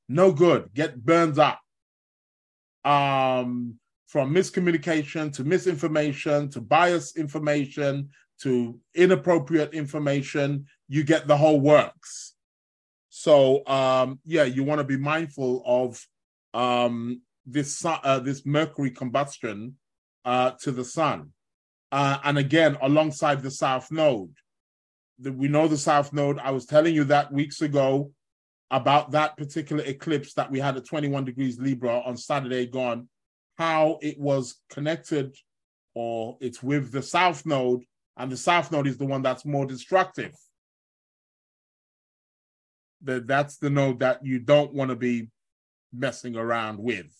No 0.09 0.33
good. 0.33 0.70
Get 0.75 1.05
burned 1.05 1.39
up. 1.39 1.61
Um, 2.85 3.79
from 4.09 4.35
miscommunication 4.35 5.33
to 5.33 5.45
misinformation 5.45 6.51
to 6.51 6.61
biased 6.61 7.16
information 7.16 8.11
to 8.41 8.79
inappropriate 8.95 9.73
information, 9.73 10.66
you 10.89 11.05
get 11.05 11.27
the 11.27 11.37
whole 11.37 11.61
works. 11.61 12.32
So 13.14 13.60
um, 13.66 14.20
yeah, 14.24 14.44
you 14.44 14.64
want 14.64 14.78
to 14.78 14.84
be 14.84 14.96
mindful 14.96 15.62
of 15.66 16.02
um, 16.54 17.20
this 17.44 17.84
uh, 17.84 18.20
this 18.20 18.46
mercury 18.46 18.90
combustion 18.90 19.76
uh, 20.24 20.52
to 20.62 20.72
the 20.72 20.82
sun, 20.82 21.28
uh, 21.92 22.16
and 22.24 22.38
again 22.38 22.78
alongside 22.80 23.42
the 23.42 23.50
south 23.50 23.92
node. 23.92 24.32
The, 25.18 25.30
we 25.30 25.48
know 25.48 25.68
the 25.68 25.76
south 25.76 26.14
node. 26.14 26.38
I 26.38 26.52
was 26.52 26.64
telling 26.64 26.94
you 26.94 27.04
that 27.04 27.30
weeks 27.30 27.60
ago 27.60 28.12
about 28.70 29.10
that 29.10 29.36
particular 29.36 29.84
eclipse 29.84 30.32
that 30.32 30.50
we 30.50 30.58
had 30.58 30.78
at 30.78 30.86
21 30.86 31.26
degrees 31.26 31.60
Libra 31.60 32.00
on 32.06 32.16
Saturday 32.16 32.64
gone, 32.64 33.10
how 33.58 33.98
it 34.00 34.18
was 34.18 34.56
connected, 34.70 35.36
or 35.94 36.38
it's 36.40 36.62
with 36.62 36.90
the 36.90 37.02
south 37.02 37.44
node, 37.44 37.84
and 38.16 38.32
the 38.32 38.38
south 38.38 38.72
node 38.72 38.86
is 38.86 38.96
the 38.96 39.04
one 39.04 39.20
that's 39.20 39.44
more 39.44 39.66
destructive. 39.66 40.32
That 43.05 43.26
that's 43.26 43.57
the 43.57 43.70
node 43.70 44.00
that 44.00 44.24
you 44.24 44.38
don't 44.38 44.72
want 44.72 44.90
to 44.90 44.96
be 44.96 45.28
messing 45.92 46.36
around 46.36 46.78
with. 46.78 47.12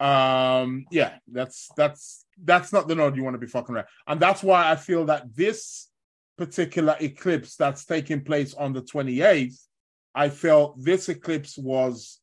Um 0.00 0.86
yeah 0.92 1.14
that's 1.26 1.70
that's 1.76 2.24
that's 2.44 2.72
not 2.72 2.86
the 2.86 2.94
node 2.94 3.16
you 3.16 3.24
want 3.24 3.34
to 3.34 3.38
be 3.38 3.48
fucking 3.48 3.74
around. 3.74 3.86
And 4.06 4.20
that's 4.20 4.44
why 4.44 4.70
i 4.70 4.76
feel 4.76 5.06
that 5.06 5.34
this 5.34 5.88
particular 6.36 6.96
eclipse 7.00 7.56
that's 7.56 7.84
taking 7.84 8.22
place 8.22 8.54
on 8.54 8.72
the 8.72 8.82
28th 8.82 9.58
i 10.14 10.28
felt 10.28 10.80
this 10.80 11.08
eclipse 11.08 11.58
was 11.58 12.20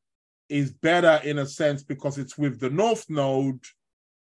is 0.48 0.72
better 0.72 1.20
in 1.26 1.40
a 1.40 1.46
sense 1.46 1.84
because 1.84 2.18
it's 2.18 2.38
with 2.38 2.62
the 2.62 2.70
north 2.70 3.10
node 3.10 3.60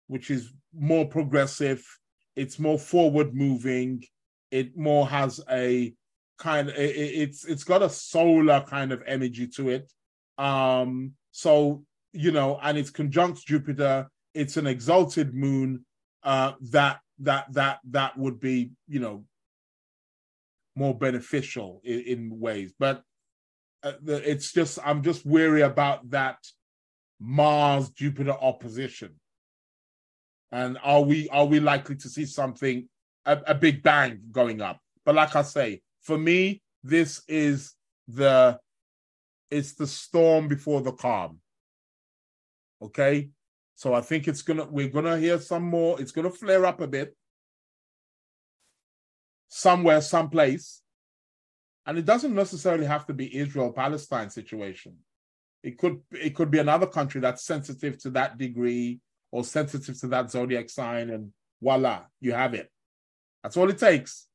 which 0.08 0.30
is 0.30 0.52
more 0.74 1.06
progressive. 1.06 1.86
It's 2.34 2.58
more 2.58 2.78
forward 2.78 3.34
moving. 3.34 4.04
It 4.50 4.76
more 4.76 5.06
has 5.06 5.40
a 5.50 5.94
kind 6.38 6.68
of 6.68 6.76
it, 6.76 6.96
it's 6.96 7.44
it's 7.44 7.64
got 7.64 7.82
a 7.82 7.90
solar 7.90 8.60
kind 8.60 8.92
of 8.92 9.02
energy 9.06 9.46
to 9.46 9.68
it 9.68 9.90
um 10.38 11.12
so 11.32 11.84
you 12.12 12.30
know, 12.30 12.58
and 12.62 12.78
it's 12.78 12.90
conjunct 12.90 13.46
Jupiter. 13.46 14.08
It's 14.34 14.56
an 14.56 14.66
exalted 14.66 15.34
moon. 15.34 15.84
Uh, 16.22 16.52
that 16.72 17.00
that 17.20 17.52
that 17.52 17.78
that 17.90 18.18
would 18.18 18.40
be, 18.40 18.72
you 18.88 19.00
know, 19.00 19.24
more 20.74 20.96
beneficial 20.96 21.80
in, 21.84 22.00
in 22.00 22.40
ways. 22.40 22.72
But 22.78 23.02
uh, 23.82 23.92
it's 24.06 24.52
just 24.52 24.78
I'm 24.84 25.02
just 25.02 25.24
weary 25.24 25.62
about 25.62 26.10
that 26.10 26.38
Mars 27.20 27.90
Jupiter 27.90 28.32
opposition. 28.32 29.14
And 30.50 30.78
are 30.82 31.02
we 31.02 31.28
are 31.28 31.44
we 31.44 31.60
likely 31.60 31.96
to 31.96 32.08
see 32.08 32.24
something 32.24 32.88
a, 33.26 33.38
a 33.46 33.54
big 33.54 33.82
bang 33.82 34.20
going 34.32 34.60
up? 34.60 34.80
But 35.04 35.14
like 35.14 35.36
I 35.36 35.42
say, 35.42 35.82
for 36.08 36.16
me, 36.16 36.62
this 36.82 37.20
is 37.28 37.74
the 38.08 38.58
it's 39.50 39.74
the 39.74 39.86
storm 39.86 40.48
before 40.48 40.80
the 40.80 40.92
calm. 40.92 41.38
Okay, 42.80 43.28
so 43.74 43.92
I 43.92 44.00
think 44.00 44.26
it's 44.26 44.40
gonna 44.40 44.64
we're 44.64 44.88
gonna 44.88 45.18
hear 45.18 45.38
some 45.38 45.64
more. 45.64 46.00
It's 46.00 46.12
gonna 46.12 46.30
flare 46.30 46.64
up 46.64 46.80
a 46.80 46.86
bit 46.86 47.14
somewhere, 49.48 50.00
someplace, 50.00 50.80
and 51.84 51.98
it 51.98 52.06
doesn't 52.06 52.34
necessarily 52.34 52.86
have 52.86 53.04
to 53.08 53.12
be 53.12 53.36
Israel 53.36 53.70
Palestine 53.70 54.30
situation. 54.30 54.96
It 55.62 55.76
could 55.76 56.00
it 56.12 56.34
could 56.34 56.50
be 56.50 56.60
another 56.60 56.86
country 56.86 57.20
that's 57.20 57.44
sensitive 57.44 57.98
to 57.98 58.10
that 58.12 58.38
degree 58.38 59.00
or 59.30 59.44
sensitive 59.44 60.00
to 60.00 60.06
that 60.08 60.30
zodiac 60.30 60.70
sign, 60.70 61.10
and 61.10 61.32
voila, 61.60 62.04
you 62.18 62.32
have 62.32 62.54
it. 62.54 62.70
That's 63.42 63.58
all 63.58 63.68
it 63.68 63.76
takes. 63.76 64.27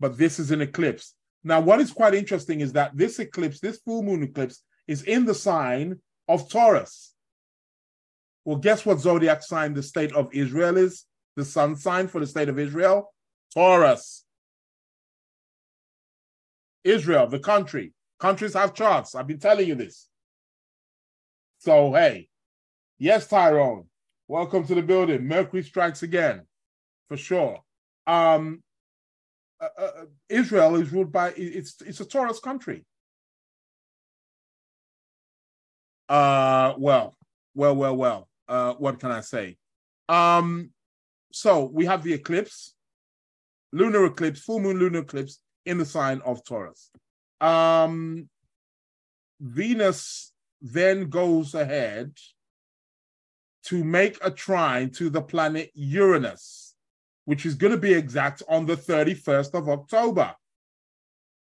But 0.00 0.16
this 0.16 0.38
is 0.38 0.50
an 0.50 0.60
eclipse. 0.60 1.14
Now, 1.44 1.60
what 1.60 1.80
is 1.80 1.92
quite 1.92 2.14
interesting 2.14 2.60
is 2.60 2.72
that 2.72 2.96
this 2.96 3.18
eclipse, 3.18 3.60
this 3.60 3.78
full 3.78 4.02
moon 4.02 4.22
eclipse, 4.22 4.62
is 4.86 5.02
in 5.02 5.24
the 5.24 5.34
sign 5.34 6.00
of 6.28 6.50
Taurus. 6.50 7.14
Well, 8.44 8.56
guess 8.56 8.86
what 8.86 9.00
zodiac 9.00 9.42
sign 9.42 9.74
the 9.74 9.82
state 9.82 10.12
of 10.12 10.30
Israel 10.32 10.76
is? 10.76 11.04
The 11.36 11.44
sun 11.44 11.76
sign 11.76 12.08
for 12.08 12.20
the 12.20 12.26
state 12.26 12.48
of 12.48 12.58
Israel? 12.58 13.12
Taurus. 13.54 14.24
Israel, 16.84 17.26
the 17.26 17.38
country. 17.38 17.92
Countries 18.18 18.54
have 18.54 18.74
charts. 18.74 19.14
I've 19.14 19.26
been 19.26 19.38
telling 19.38 19.68
you 19.68 19.74
this. 19.74 20.08
So, 21.58 21.92
hey, 21.92 22.28
yes, 22.98 23.26
Tyrone, 23.26 23.86
welcome 24.26 24.66
to 24.66 24.74
the 24.74 24.82
building. 24.82 25.26
Mercury 25.26 25.62
strikes 25.62 26.02
again, 26.02 26.42
for 27.08 27.16
sure. 27.16 27.60
Um, 28.06 28.62
uh, 29.60 29.68
uh, 29.76 29.90
Israel 30.28 30.76
is 30.76 30.92
ruled 30.92 31.12
by 31.12 31.32
it's 31.36 31.80
it's 31.82 32.00
a 32.00 32.04
Taurus 32.04 32.40
country. 32.40 32.84
Uh, 36.08 36.74
well, 36.78 37.16
well, 37.54 37.76
well, 37.76 37.96
well. 37.96 38.28
Uh, 38.48 38.72
what 38.74 38.98
can 38.98 39.10
I 39.10 39.20
say? 39.20 39.58
Um, 40.08 40.70
so 41.32 41.64
we 41.64 41.84
have 41.84 42.02
the 42.02 42.14
eclipse, 42.14 42.74
lunar 43.72 44.06
eclipse, 44.06 44.40
full 44.40 44.60
moon 44.60 44.78
lunar 44.78 45.00
eclipse 45.00 45.40
in 45.66 45.76
the 45.76 45.84
sign 45.84 46.22
of 46.24 46.42
Taurus. 46.44 46.90
Um, 47.40 48.28
Venus 49.40 50.32
then 50.62 51.10
goes 51.10 51.54
ahead 51.54 52.12
to 53.64 53.84
make 53.84 54.18
a 54.24 54.30
trine 54.30 54.90
to 54.90 55.10
the 55.10 55.20
planet 55.20 55.70
Uranus 55.74 56.67
which 57.28 57.44
is 57.44 57.54
going 57.54 57.70
to 57.70 57.76
be 57.78 57.92
exact 57.92 58.42
on 58.48 58.64
the 58.64 58.74
31st 58.74 59.52
of 59.52 59.68
October. 59.68 60.34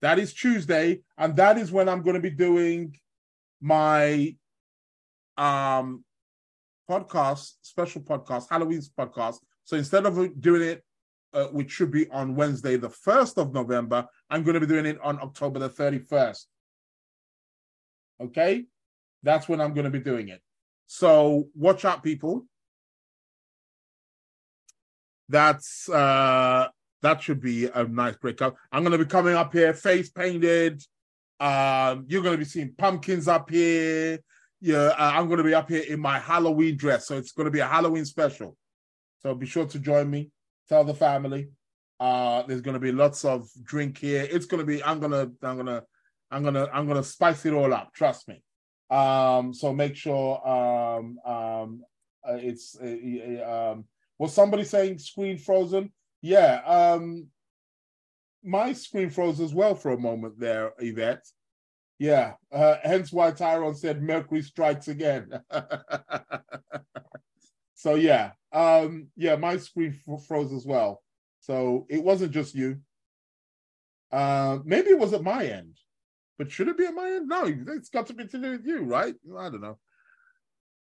That 0.01 0.19
is 0.19 0.33
Tuesday, 0.33 1.03
and 1.19 1.37
that 1.37 1.59
is 1.59 1.71
when 1.71 1.91
I'm 1.91 2.01
going 2.01 2.15
to 2.15 2.23
be 2.23 2.31
doing 2.31 2.97
my 3.61 4.35
um 5.37 6.03
podcast, 6.91 7.53
special 7.61 8.01
podcast, 8.01 8.49
Halloween's 8.49 8.89
podcast. 8.89 9.41
So 9.65 9.77
instead 9.77 10.07
of 10.07 10.41
doing 10.41 10.63
it, 10.63 10.83
uh, 11.35 11.49
which 11.49 11.71
should 11.71 11.91
be 11.91 12.09
on 12.09 12.35
Wednesday, 12.35 12.77
the 12.77 12.89
1st 12.89 13.37
of 13.37 13.53
November, 13.53 14.09
I'm 14.31 14.43
going 14.43 14.55
to 14.55 14.61
be 14.61 14.67
doing 14.67 14.87
it 14.87 14.99
on 15.03 15.21
October 15.21 15.59
the 15.59 15.69
31st. 15.69 16.47
Okay? 18.23 18.65
That's 19.23 19.51
when 19.51 19.61
I'm 19.61 19.75
going 19.75 19.85
to 19.85 19.91
be 19.91 20.01
doing 20.01 20.29
it. 20.29 20.41
So 20.87 21.49
watch 21.55 21.85
out, 21.85 22.03
people 22.03 22.47
that's 25.29 25.89
uh 25.89 26.69
that 27.03 27.23
should 27.23 27.41
be 27.41 27.67
a 27.67 27.85
nice 27.85 28.17
breakout. 28.17 28.57
I'm 28.73 28.83
gonna 28.83 28.99
be 28.99 29.05
coming 29.05 29.35
up 29.35 29.53
here, 29.53 29.75
face 29.75 30.11
painted. 30.11 30.83
Um, 31.39 32.07
you're 32.09 32.23
gonna 32.23 32.39
be 32.39 32.45
seeing 32.45 32.75
pumpkins 32.77 33.29
up 33.29 33.51
here. 33.51 34.19
Yeah, 34.61 34.95
uh, 34.97 35.13
I'm 35.15 35.29
gonna 35.29 35.45
be 35.45 35.55
up 35.55 35.69
here 35.69 35.85
in 35.87 36.01
my 36.01 36.19
Halloween 36.19 36.77
dress, 36.77 37.07
so 37.07 37.19
it's 37.19 37.33
gonna 37.33 37.51
be 37.51 37.61
a 37.61 37.67
Halloween 37.67 38.05
special. 38.05 38.57
So 39.21 39.35
be 39.35 39.47
sure 39.47 39.67
to 39.67 39.79
join 39.79 40.11
me. 40.11 40.31
Tell 40.69 40.85
the 40.85 40.95
family. 40.95 41.51
Uh, 42.01 42.43
there's 42.43 42.63
gonna 42.63 42.79
be 42.79 42.93
lots 42.93 43.25
of 43.25 43.49
drink 43.63 43.99
here. 43.99 44.27
It's 44.31 44.47
gonna 44.47 44.65
be. 44.65 44.83
I'm 44.83 45.01
gonna. 45.01 45.31
I'm 45.43 45.57
gonna. 45.57 45.83
I'm 46.31 46.43
gonna. 46.43 46.69
I'm 46.73 46.87
gonna 46.87 47.05
spice 47.05 47.45
it 47.45 47.53
all 47.53 47.73
up. 47.75 47.93
Trust 47.93 48.29
me. 48.29 48.43
Um, 48.91 49.53
so 49.53 49.73
make 49.73 49.97
sure 49.97 50.47
um, 50.47 51.19
um, 51.25 51.83
uh, 52.27 52.39
it's 52.41 52.77
uh, 52.81 53.73
um, 53.73 53.85
was 54.25 54.33
somebody 54.33 54.65
saying 54.65 54.99
screen 54.99 55.37
frozen? 55.37 55.93
Yeah. 56.23 56.63
Um, 56.65 57.27
my 58.43 58.73
screen 58.73 59.11
froze 59.11 59.39
as 59.39 59.53
well 59.53 59.75
for 59.75 59.91
a 59.91 59.99
moment 59.99 60.41
there, 60.41 60.73
Yvette. 60.79 61.27
Yeah. 61.99 62.33
Uh, 62.51 62.77
hence 62.83 63.13
why 63.13 63.33
Tyrone 63.33 63.75
said 63.75 64.03
Mercury 64.03 64.41
strikes 64.41 64.89
again. 64.89 65.29
so 67.75 67.97
yeah. 67.97 68.31
Um, 68.51 69.09
yeah, 69.15 69.37
my 69.37 69.59
screen 69.59 69.95
froze 70.27 70.55
as 70.55 70.65
well. 70.65 71.03
So 71.41 71.87
it 71.91 72.03
wasn't 72.03 72.33
just 72.33 72.55
you. 72.55 72.79
Uh, 74.11 74.61
maybe 74.65 74.89
it 74.89 74.99
was 74.99 75.13
at 75.13 75.23
my 75.23 75.45
end, 75.45 75.77
but 76.39 76.51
should 76.51 76.69
it 76.69 76.79
be 76.79 76.87
at 76.87 76.95
my 76.95 77.11
end? 77.11 77.29
No, 77.29 77.45
it's 77.75 77.91
got 77.91 78.07
to 78.07 78.15
be 78.15 78.27
to 78.27 78.39
do 78.39 78.53
with 78.53 78.65
you, 78.65 78.85
right? 78.85 79.15
I 79.39 79.51
don't 79.51 79.61
know. 79.61 79.79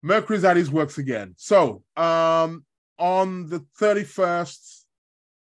Mercury's 0.02 0.44
at 0.44 0.56
his 0.56 0.70
works 0.70 0.98
again. 0.98 1.34
So, 1.36 1.82
um, 1.96 2.64
on 2.98 3.48
the 3.48 3.64
31st, 3.80 4.82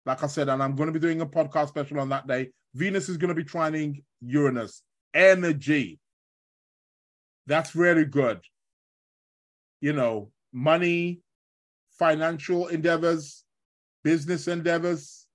like 0.06 0.24
I 0.24 0.28
said, 0.28 0.50
and 0.50 0.62
I'm 0.62 0.76
going 0.76 0.88
to 0.88 0.94
be 0.94 1.00
doing 1.00 1.22
a 1.22 1.26
podcast 1.26 1.70
special 1.70 2.00
on 2.00 2.10
that 2.10 2.28
day. 2.28 2.52
Venus 2.74 3.10
is 3.10 3.18
going 3.18 3.30
to 3.30 3.36
be 3.36 3.44
trining 3.44 4.04
Uranus. 4.22 4.84
Energy. 5.14 6.00
That's 7.46 7.76
really 7.76 8.06
good. 8.06 8.40
You 9.82 9.94
know, 9.94 10.32
money, 10.52 11.22
financial 11.92 12.68
endeavors, 12.68 13.44
business 14.04 14.48
endeavors, 14.48 15.28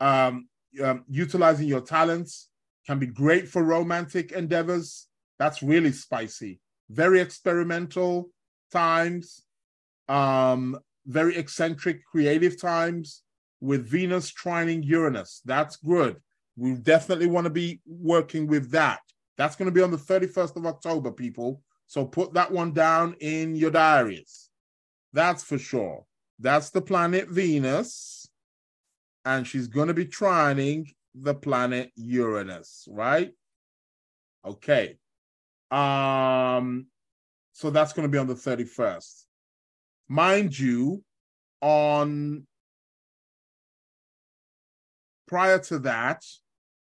um, 0.00 0.48
um, 0.82 1.04
utilizing 1.08 1.68
your 1.68 1.80
talents 1.80 2.48
can 2.86 2.98
be 2.98 3.06
great 3.06 3.48
for 3.48 3.62
romantic 3.62 4.32
endeavors. 4.32 5.06
That's 5.38 5.62
really 5.62 5.92
spicy. 5.92 6.60
Very 6.90 7.20
experimental 7.20 8.30
times. 8.72 9.42
Um, 10.08 10.78
very 11.06 11.36
eccentric, 11.36 12.04
creative 12.04 12.60
times 12.60 13.22
with 13.60 13.88
Venus 13.88 14.32
trining 14.32 14.84
Uranus. 14.84 15.40
That's 15.44 15.76
good. 15.76 16.16
We 16.56 16.74
definitely 16.74 17.26
want 17.26 17.44
to 17.44 17.50
be 17.50 17.80
working 17.86 18.46
with 18.46 18.70
that. 18.72 19.00
That's 19.38 19.56
going 19.56 19.66
to 19.66 19.72
be 19.72 19.82
on 19.82 19.90
the 19.90 19.96
31st 19.96 20.56
of 20.56 20.66
October, 20.66 21.10
people. 21.10 21.62
So 21.86 22.04
put 22.04 22.34
that 22.34 22.50
one 22.50 22.72
down 22.72 23.14
in 23.20 23.56
your 23.56 23.70
diaries. 23.70 24.50
That's 25.12 25.42
for 25.42 25.58
sure. 25.58 26.04
That's 26.38 26.70
the 26.70 26.82
planet 26.82 27.28
Venus. 27.28 28.28
And 29.24 29.46
she's 29.46 29.68
going 29.68 29.88
to 29.88 29.94
be 29.94 30.06
trining 30.06 30.88
the 31.14 31.34
planet 31.34 31.92
Uranus, 31.96 32.88
right? 32.90 33.32
Okay. 34.44 34.96
Um, 35.70 36.86
so 37.52 37.70
that's 37.70 37.92
going 37.92 38.08
to 38.08 38.12
be 38.12 38.18
on 38.18 38.26
the 38.26 38.34
31st. 38.34 39.24
Mind 40.12 40.58
you, 40.58 41.02
on 41.62 42.46
prior 45.26 45.58
to 45.58 45.78
that, 45.78 46.22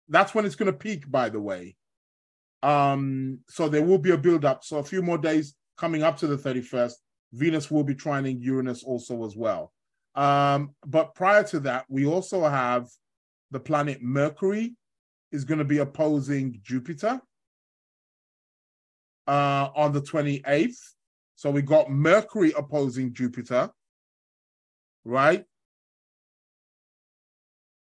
that's 0.08 0.34
when 0.34 0.46
it's 0.46 0.56
going 0.56 0.72
to 0.72 0.78
peak, 0.78 1.12
by 1.12 1.28
the 1.28 1.42
way. 1.42 1.76
Um, 2.64 3.40
so 3.50 3.68
there 3.68 3.84
will 3.84 3.98
be 3.98 4.12
a 4.12 4.18
build 4.18 4.46
up. 4.46 4.64
So 4.64 4.78
a 4.78 4.84
few 4.86 5.02
more 5.02 5.18
days 5.18 5.54
coming 5.78 6.02
up 6.02 6.16
to 6.20 6.28
the 6.28 6.38
31st, 6.38 6.94
Venus 7.34 7.70
will 7.70 7.84
be 7.84 7.94
trining 7.94 8.42
Uranus 8.42 8.86
also 8.86 9.26
as 9.26 9.36
well. 9.36 9.74
Um, 10.16 10.74
but 10.86 11.14
prior 11.14 11.44
to 11.44 11.60
that, 11.60 11.88
we 11.90 12.06
also 12.06 12.48
have 12.48 12.88
the 13.52 13.60
planet 13.60 14.02
Mercury 14.02 14.78
is 15.34 15.44
going 15.44 15.60
to 15.60 15.66
be 15.66 15.80
opposing 15.80 16.58
Jupiter 16.64 17.20
uh, 19.28 19.68
on 19.76 19.92
the 19.92 20.02
28th. 20.02 20.78
So 21.40 21.50
we 21.50 21.62
got 21.62 21.90
Mercury 21.90 22.52
opposing 22.58 23.14
Jupiter, 23.14 23.70
right? 25.06 25.46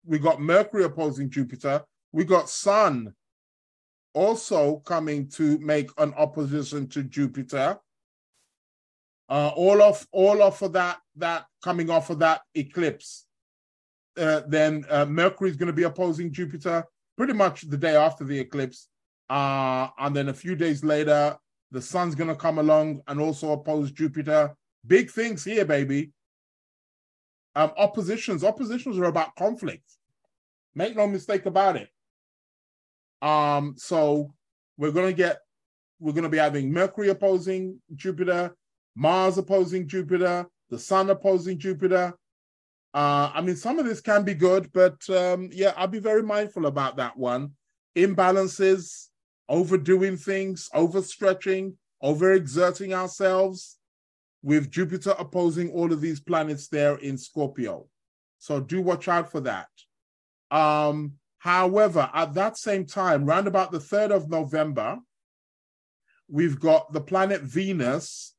We 0.04 0.18
got 0.18 0.38
Mercury 0.38 0.84
opposing 0.84 1.30
Jupiter. 1.30 1.82
We 2.12 2.24
got 2.24 2.50
Sun 2.50 3.14
also 4.12 4.80
coming 4.80 5.28
to 5.30 5.58
make 5.60 5.88
an 5.96 6.12
opposition 6.18 6.88
to 6.88 7.02
Jupiter. 7.02 7.78
Uh, 9.30 9.50
all 9.56 9.80
of 9.80 10.06
all 10.12 10.42
of 10.42 10.58
that 10.74 10.98
that 11.16 11.46
coming 11.64 11.88
off 11.88 12.10
of 12.10 12.18
that 12.18 12.42
eclipse. 12.54 13.28
Uh, 14.14 14.42
then 14.46 14.84
uh, 14.90 15.06
Mercury 15.06 15.48
is 15.48 15.56
going 15.56 15.68
to 15.68 15.72
be 15.72 15.84
opposing 15.84 16.34
Jupiter 16.34 16.84
pretty 17.16 17.32
much 17.32 17.62
the 17.62 17.78
day 17.78 17.96
after 17.96 18.24
the 18.24 18.38
eclipse, 18.38 18.88
uh, 19.30 19.88
and 19.98 20.14
then 20.14 20.28
a 20.28 20.34
few 20.34 20.54
days 20.54 20.84
later, 20.84 21.38
the 21.70 21.82
sun's 21.82 22.14
going 22.14 22.28
to 22.28 22.36
come 22.36 22.58
along 22.58 23.02
and 23.06 23.20
also 23.20 23.52
oppose 23.52 23.90
Jupiter. 23.90 24.54
Big 24.86 25.10
things 25.10 25.44
here, 25.44 25.64
baby. 25.64 26.12
Um, 27.54 27.72
oppositions. 27.76 28.44
Oppositions 28.44 28.98
are 28.98 29.04
about 29.04 29.34
conflict. 29.36 29.84
Make 30.74 30.96
no 30.96 31.06
mistake 31.06 31.46
about 31.46 31.76
it. 31.76 31.88
Um, 33.20 33.74
so 33.76 34.32
we're 34.76 34.92
gonna 34.92 35.12
get 35.12 35.40
we're 35.98 36.12
gonna 36.12 36.28
be 36.28 36.38
having 36.38 36.72
Mercury 36.72 37.08
opposing 37.08 37.80
Jupiter, 37.96 38.54
Mars 38.94 39.38
opposing 39.38 39.88
Jupiter, 39.88 40.46
the 40.70 40.78
Sun 40.78 41.10
opposing 41.10 41.58
Jupiter. 41.58 42.14
Uh, 42.94 43.30
I 43.34 43.40
mean, 43.40 43.56
some 43.56 43.78
of 43.78 43.86
this 43.86 44.00
can 44.00 44.24
be 44.24 44.34
good, 44.34 44.70
but 44.72 45.08
um, 45.10 45.50
yeah, 45.52 45.72
I'll 45.76 45.88
be 45.88 45.98
very 45.98 46.22
mindful 46.22 46.66
about 46.66 46.96
that 46.96 47.16
one. 47.16 47.52
Imbalances, 47.96 49.07
overdoing 49.48 50.16
things, 50.16 50.68
overstretching, 50.74 51.74
overexerting 52.02 52.92
ourselves, 52.92 53.78
with 54.42 54.70
Jupiter 54.70 55.14
opposing 55.18 55.70
all 55.72 55.92
of 55.92 56.00
these 56.00 56.20
planets 56.20 56.68
there 56.68 56.96
in 56.96 57.18
Scorpio. 57.18 57.86
So 58.38 58.60
do 58.60 58.80
watch 58.80 59.08
out 59.08 59.30
for 59.30 59.40
that. 59.40 59.68
Um, 60.50 61.14
however, 61.38 62.08
at 62.14 62.34
that 62.34 62.56
same 62.56 62.86
time, 62.86 63.24
round 63.24 63.48
about 63.48 63.72
the 63.72 63.78
3rd 63.78 64.12
of 64.12 64.30
November, 64.30 64.98
we've 66.28 66.60
got 66.60 66.92
the 66.92 67.00
planet 67.00 67.42
Venus 67.42 68.34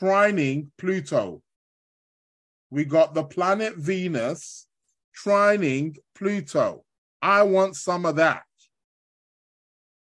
trining 0.00 0.68
Pluto. 0.78 1.42
We 2.70 2.84
got 2.84 3.14
the 3.14 3.24
planet 3.24 3.76
Venus 3.76 4.66
trining 5.24 5.96
Pluto. 6.14 6.84
I 7.20 7.42
want 7.42 7.76
some 7.76 8.06
of 8.06 8.16
that. 8.16 8.42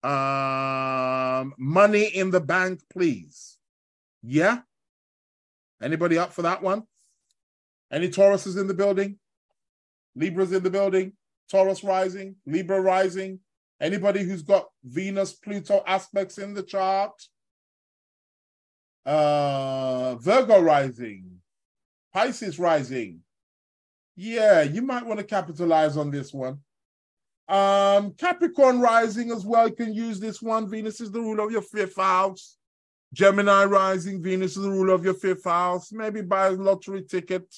Um, 0.03 1.53
money 1.57 2.05
in 2.05 2.31
the 2.31 2.39
bank, 2.39 2.81
please. 2.91 3.57
Yeah? 4.23 4.59
Anybody 5.81 6.17
up 6.17 6.33
for 6.33 6.43
that 6.43 6.61
one? 6.61 6.83
Any 7.91 8.09
Tauruses 8.09 8.59
in 8.59 8.67
the 8.67 8.73
building? 8.73 9.17
Libras 10.15 10.51
in 10.51 10.63
the 10.63 10.69
building? 10.69 11.13
Taurus 11.49 11.83
rising? 11.83 12.35
Libra 12.45 12.79
rising? 12.79 13.39
Anybody 13.81 14.23
who's 14.23 14.41
got 14.41 14.67
Venus 14.83 15.33
Pluto 15.33 15.83
aspects 15.87 16.37
in 16.37 16.53
the 16.53 16.63
chart? 16.63 17.13
Uh, 19.05 20.15
Virgo 20.15 20.61
rising, 20.61 21.39
Pisces 22.13 22.59
rising. 22.59 23.21
Yeah, 24.15 24.61
you 24.61 24.81
might 24.81 25.05
want 25.05 25.19
to 25.19 25.25
capitalize 25.25 25.95
on 25.95 26.11
this 26.11 26.33
one. 26.33 26.59
Um, 27.49 28.13
Capricorn 28.13 28.79
rising 28.79 29.31
as 29.31 29.43
well. 29.43 29.67
You 29.67 29.75
can 29.75 29.93
use 29.93 30.19
this 30.19 30.41
one. 30.41 30.69
Venus 30.69 31.01
is 31.01 31.11
the 31.11 31.19
ruler 31.19 31.45
of 31.45 31.51
your 31.51 31.63
fifth 31.63 31.95
house. 31.95 32.57
Gemini 33.11 33.65
rising, 33.65 34.21
Venus 34.21 34.55
is 34.55 34.63
the 34.63 34.69
ruler 34.69 34.93
of 34.93 35.03
your 35.03 35.15
fifth 35.15 35.43
house. 35.43 35.91
Maybe 35.91 36.21
buy 36.21 36.47
a 36.47 36.51
lottery 36.51 37.01
ticket. 37.01 37.51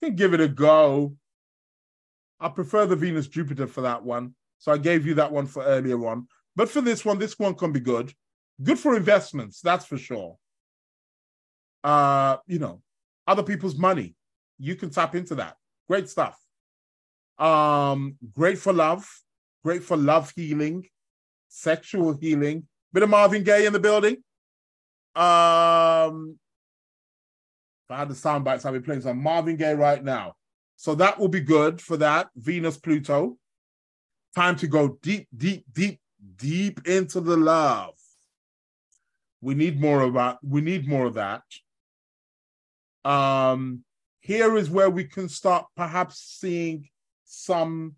You 0.00 0.08
can 0.08 0.16
give 0.16 0.34
it 0.34 0.40
a 0.40 0.48
go. 0.48 1.16
I 2.38 2.50
prefer 2.50 2.84
the 2.84 2.96
Venus 2.96 3.26
Jupiter 3.26 3.66
for 3.66 3.80
that 3.80 4.02
one. 4.02 4.34
So 4.58 4.70
I 4.70 4.78
gave 4.78 5.06
you 5.06 5.14
that 5.14 5.32
one 5.32 5.46
for 5.46 5.62
earlier 5.62 6.06
on. 6.06 6.28
But 6.54 6.68
for 6.68 6.82
this 6.82 7.04
one, 7.04 7.18
this 7.18 7.38
one 7.38 7.54
can 7.54 7.72
be 7.72 7.80
good. 7.80 8.12
Good 8.62 8.78
for 8.78 8.96
investments, 8.96 9.60
that's 9.60 9.86
for 9.86 9.96
sure. 9.96 10.36
Uh, 11.82 12.36
you 12.46 12.58
know, 12.58 12.82
other 13.26 13.42
people's 13.42 13.76
money. 13.76 14.14
You 14.58 14.76
can 14.76 14.90
tap 14.90 15.14
into 15.14 15.36
that. 15.36 15.56
Great 15.88 16.08
stuff. 16.08 16.38
Um, 17.38 18.16
great 18.34 18.58
for 18.58 18.72
love, 18.72 19.08
great 19.64 19.82
for 19.82 19.96
love 19.96 20.32
healing, 20.36 20.86
sexual 21.48 22.14
healing. 22.14 22.66
Bit 22.92 23.04
of 23.04 23.10
Marvin 23.10 23.42
Gaye 23.42 23.66
in 23.66 23.72
the 23.72 23.80
building. 23.80 24.16
Um, 25.14 26.38
if 27.84 27.90
I 27.90 27.98
had 27.98 28.08
the 28.08 28.14
sound 28.14 28.44
bites, 28.44 28.64
I'd 28.64 28.72
be 28.72 28.80
playing 28.80 29.02
some 29.02 29.22
Marvin 29.22 29.56
Gaye 29.56 29.74
right 29.74 30.02
now. 30.02 30.34
So 30.76 30.94
that 30.96 31.18
will 31.18 31.28
be 31.28 31.40
good 31.40 31.80
for 31.80 31.96
that. 31.98 32.28
Venus, 32.36 32.76
Pluto. 32.76 33.36
Time 34.34 34.56
to 34.56 34.66
go 34.66 34.98
deep, 35.02 35.28
deep, 35.36 35.64
deep, 35.72 36.00
deep 36.36 36.86
into 36.86 37.20
the 37.20 37.36
love. 37.36 37.94
We 39.40 39.54
need 39.54 39.80
more 39.80 40.02
of 40.02 40.14
that. 40.14 40.38
We 40.42 40.60
need 40.60 40.88
more 40.88 41.06
of 41.06 41.14
that. 41.14 41.42
Um, 43.04 43.84
here 44.20 44.56
is 44.56 44.70
where 44.70 44.88
we 44.88 45.04
can 45.04 45.28
start 45.28 45.66
perhaps 45.76 46.18
seeing 46.40 46.88
some 47.32 47.96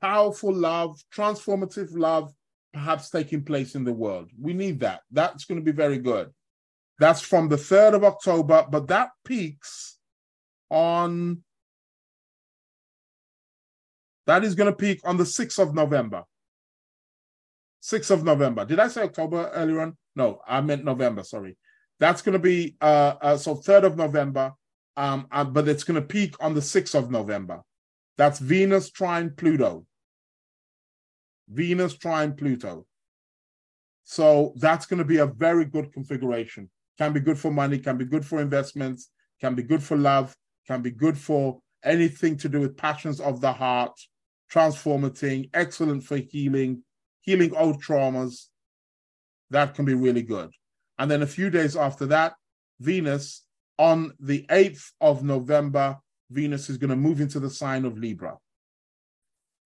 powerful 0.00 0.52
love, 0.52 0.98
transformative 1.14 1.88
love 1.92 2.32
perhaps 2.72 3.10
taking 3.10 3.44
place 3.44 3.74
in 3.74 3.84
the 3.84 3.92
world. 3.92 4.30
We 4.40 4.52
need 4.52 4.80
that. 4.80 5.02
That's 5.10 5.44
going 5.44 5.60
to 5.60 5.64
be 5.64 5.76
very 5.76 5.98
good. 5.98 6.32
That's 6.98 7.20
from 7.20 7.48
the 7.48 7.56
3rd 7.56 7.94
of 7.94 8.04
October, 8.04 8.66
but 8.68 8.88
that 8.88 9.10
peaks 9.24 9.98
on 10.70 11.42
that 14.26 14.42
is 14.42 14.54
going 14.54 14.72
to 14.72 14.76
peak 14.76 15.00
on 15.04 15.18
the 15.18 15.24
6th 15.24 15.58
of 15.58 15.74
November. 15.74 16.24
6th 17.82 18.10
of 18.10 18.24
November. 18.24 18.64
Did 18.64 18.80
I 18.80 18.88
say 18.88 19.02
October 19.02 19.50
earlier 19.54 19.80
on? 19.82 19.96
No, 20.16 20.40
I 20.48 20.62
meant 20.62 20.84
November, 20.84 21.22
sorry. 21.22 21.56
That's 22.00 22.22
going 22.22 22.32
to 22.32 22.38
be 22.38 22.76
uh, 22.80 23.14
uh 23.20 23.36
so 23.36 23.54
3rd 23.56 23.84
of 23.84 23.96
November, 23.96 24.54
um, 24.96 25.26
uh, 25.30 25.44
but 25.44 25.68
it's 25.68 25.84
going 25.84 26.00
to 26.00 26.06
peak 26.06 26.34
on 26.40 26.54
the 26.54 26.60
6th 26.60 26.94
of 26.94 27.10
November. 27.10 27.62
That's 28.16 28.38
Venus 28.38 28.90
trine 28.90 29.30
Pluto. 29.30 29.86
Venus 31.48 31.96
trine 31.96 32.34
Pluto. 32.34 32.86
So 34.04 34.52
that's 34.56 34.86
going 34.86 34.98
to 34.98 35.04
be 35.04 35.18
a 35.18 35.26
very 35.26 35.64
good 35.64 35.92
configuration. 35.92 36.70
Can 36.98 37.12
be 37.12 37.20
good 37.20 37.38
for 37.38 37.50
money, 37.50 37.78
can 37.78 37.96
be 37.96 38.04
good 38.04 38.24
for 38.24 38.40
investments, 38.40 39.10
can 39.40 39.54
be 39.54 39.62
good 39.62 39.82
for 39.82 39.96
love, 39.96 40.36
can 40.66 40.80
be 40.80 40.90
good 40.90 41.18
for 41.18 41.60
anything 41.82 42.36
to 42.38 42.48
do 42.48 42.60
with 42.60 42.76
passions 42.76 43.20
of 43.20 43.40
the 43.40 43.52
heart, 43.52 43.98
transformating, 44.48 45.50
excellent 45.52 46.04
for 46.04 46.16
healing, 46.16 46.82
healing 47.20 47.54
old 47.56 47.82
traumas. 47.82 48.46
That 49.50 49.74
can 49.74 49.84
be 49.84 49.94
really 49.94 50.22
good. 50.22 50.50
And 50.98 51.10
then 51.10 51.22
a 51.22 51.26
few 51.26 51.50
days 51.50 51.76
after 51.76 52.06
that, 52.06 52.34
Venus 52.80 53.43
on 53.78 54.12
the 54.20 54.46
8th 54.50 54.92
of 55.00 55.22
November, 55.22 55.98
Venus 56.30 56.70
is 56.70 56.78
going 56.78 56.90
to 56.90 56.96
move 56.96 57.20
into 57.20 57.40
the 57.40 57.50
sign 57.50 57.84
of 57.84 57.98
Libra. 57.98 58.38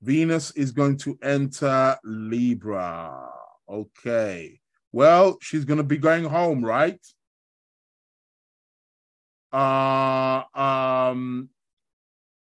Venus 0.01 0.51
is 0.51 0.71
going 0.71 0.97
to 0.97 1.17
enter 1.23 1.97
Libra. 2.03 3.29
Okay. 3.69 4.59
Well, 4.91 5.37
she's 5.41 5.65
going 5.65 5.77
to 5.77 5.83
be 5.83 5.97
going 5.97 6.23
home, 6.23 6.63
right? 6.63 6.99
Uh 9.51 10.43
um 10.53 11.49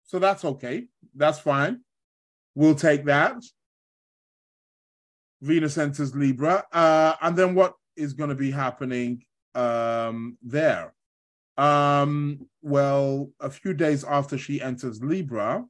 so 0.05 0.19
that's 0.21 0.45
okay. 0.45 0.87
That's 1.15 1.41
fine. 1.41 1.81
We'll 2.55 2.77
take 2.77 3.05
that. 3.07 3.37
Venus 5.43 5.77
enters 5.77 6.15
Libra. 6.15 6.65
Uh 6.73 7.15
and 7.21 7.37
then 7.37 7.55
what 7.57 7.75
is 7.97 8.13
going 8.13 8.31
to 8.31 8.37
be 8.37 8.53
happening 8.53 9.25
um 9.57 10.39
there? 10.41 10.95
Um 11.57 12.49
well, 12.63 13.31
a 13.41 13.51
few 13.51 13.75
days 13.75 14.05
after 14.05 14.39
she 14.39 14.61
enters 14.61 15.03
Libra, 15.03 15.65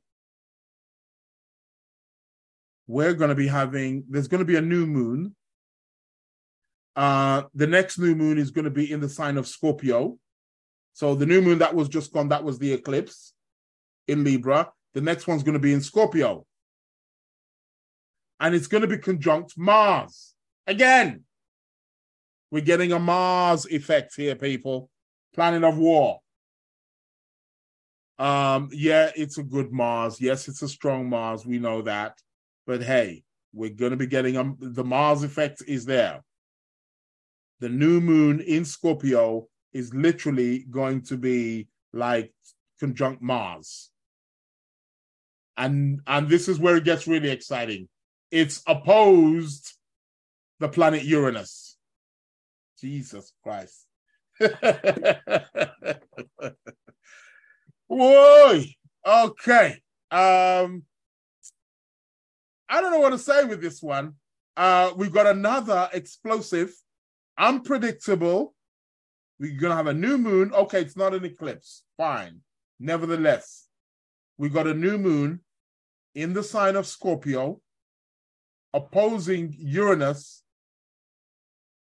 we're 2.86 3.14
going 3.14 3.30
to 3.30 3.34
be 3.34 3.48
having, 3.48 4.04
there's 4.08 4.28
going 4.28 4.40
to 4.40 4.44
be 4.44 4.56
a 4.56 4.62
new 4.62 4.86
moon. 4.86 5.34
Uh, 6.96 7.42
the 7.54 7.66
next 7.66 7.98
new 7.98 8.14
moon 8.14 8.38
is 8.38 8.50
going 8.50 8.64
to 8.64 8.70
be 8.70 8.92
in 8.92 9.00
the 9.00 9.08
sign 9.08 9.36
of 9.36 9.48
Scorpio. 9.48 10.18
So 10.92 11.14
the 11.14 11.26
new 11.26 11.40
moon 11.40 11.58
that 11.58 11.74
was 11.74 11.88
just 11.88 12.12
gone, 12.12 12.28
that 12.28 12.44
was 12.44 12.58
the 12.58 12.72
eclipse 12.72 13.32
in 14.06 14.22
Libra. 14.22 14.70
The 14.92 15.00
next 15.00 15.26
one's 15.26 15.42
going 15.42 15.54
to 15.54 15.58
be 15.58 15.72
in 15.72 15.80
Scorpio. 15.80 16.46
And 18.38 18.54
it's 18.54 18.68
going 18.68 18.82
to 18.82 18.86
be 18.86 18.98
conjunct 18.98 19.54
Mars. 19.56 20.34
Again, 20.66 21.24
we're 22.50 22.60
getting 22.60 22.92
a 22.92 22.98
Mars 22.98 23.66
effect 23.66 24.14
here, 24.16 24.36
people. 24.36 24.90
Planet 25.34 25.64
of 25.64 25.78
war. 25.78 26.20
Um, 28.18 28.68
yeah, 28.72 29.10
it's 29.16 29.38
a 29.38 29.42
good 29.42 29.72
Mars. 29.72 30.20
Yes, 30.20 30.48
it's 30.48 30.62
a 30.62 30.68
strong 30.68 31.08
Mars. 31.08 31.44
We 31.44 31.58
know 31.58 31.82
that. 31.82 32.18
But 32.66 32.82
hey, 32.82 33.24
we're 33.52 33.70
going 33.70 33.90
to 33.90 33.96
be 33.96 34.06
getting 34.06 34.36
um, 34.36 34.56
the 34.60 34.84
Mars 34.84 35.22
effect 35.22 35.62
is 35.66 35.84
there. 35.84 36.22
The 37.60 37.68
new 37.68 38.00
moon 38.00 38.40
in 38.40 38.64
Scorpio 38.64 39.48
is 39.72 39.92
literally 39.92 40.60
going 40.70 41.02
to 41.02 41.16
be 41.16 41.68
like 41.92 42.32
conjunct 42.78 43.22
Mars. 43.22 43.90
And 45.56 46.00
and 46.06 46.28
this 46.28 46.48
is 46.48 46.58
where 46.58 46.76
it 46.76 46.84
gets 46.84 47.06
really 47.06 47.30
exciting. 47.30 47.88
It's 48.30 48.62
opposed 48.66 49.72
the 50.60 50.68
planet 50.68 51.04
Uranus. 51.04 51.76
Jesus 52.80 53.32
Christ. 53.42 53.83
Whoa. 57.88 58.62
Okay. 59.06 59.78
Um 60.10 60.84
I 62.68 62.80
don't 62.80 62.90
know 62.92 62.98
what 62.98 63.10
to 63.10 63.18
say 63.18 63.44
with 63.44 63.60
this 63.60 63.82
one. 63.82 64.14
Uh, 64.56 64.92
we've 64.96 65.12
got 65.12 65.26
another 65.26 65.88
explosive, 65.92 66.72
unpredictable. 67.38 68.54
We're 69.38 69.58
to 69.60 69.76
have 69.76 69.86
a 69.86 69.94
new 69.94 70.16
moon. 70.16 70.52
Okay, 70.52 70.80
it's 70.80 70.96
not 70.96 71.14
an 71.14 71.24
eclipse. 71.24 71.82
Fine. 71.96 72.40
Nevertheless, 72.80 73.68
we 74.38 74.48
got 74.48 74.66
a 74.66 74.74
new 74.74 74.98
moon 74.98 75.40
in 76.14 76.32
the 76.32 76.42
sign 76.42 76.76
of 76.76 76.86
Scorpio, 76.86 77.60
opposing 78.72 79.54
Uranus 79.58 80.42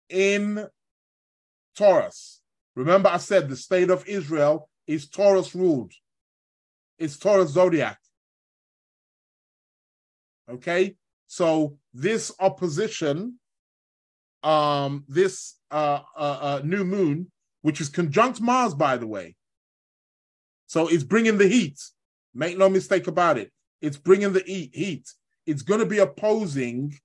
in 0.10 0.68
Taurus. 1.76 2.43
Remember, 2.76 3.10
I 3.10 3.18
said 3.18 3.50
the 3.50 3.56
state 3.56 3.90
of 3.90 4.06
Israel 4.08 4.70
is 4.88 5.08
Taurus 5.08 5.54
ruled, 5.56 5.94
it's 6.98 7.18
Taurus 7.18 7.52
zodiac. 7.52 8.00
Okay, 10.50 10.96
so 11.28 11.78
this 11.94 12.32
opposition, 12.40 13.40
um, 14.44 15.06
this 15.08 15.56
uh, 15.72 16.02
uh, 16.18 16.40
uh, 16.42 16.62
new 16.64 16.84
moon, 16.84 17.32
which 17.62 17.80
is 17.80 17.90
conjunct 17.90 18.42
Mars, 18.42 18.74
by 18.74 18.98
the 18.98 19.08
way, 19.08 19.36
so 20.68 20.88
it's 20.88 21.04
bringing 21.04 21.38
the 21.38 21.48
heat. 21.48 21.80
Make 22.34 22.58
no 22.58 22.68
mistake 22.68 23.08
about 23.08 23.38
it. 23.38 23.52
It's 23.80 23.98
bringing 23.98 24.34
the 24.34 24.42
heat. 24.42 25.08
It's 25.46 25.62
going 25.62 25.82
to 25.82 25.86
be 25.86 26.00
opposing 26.00 26.98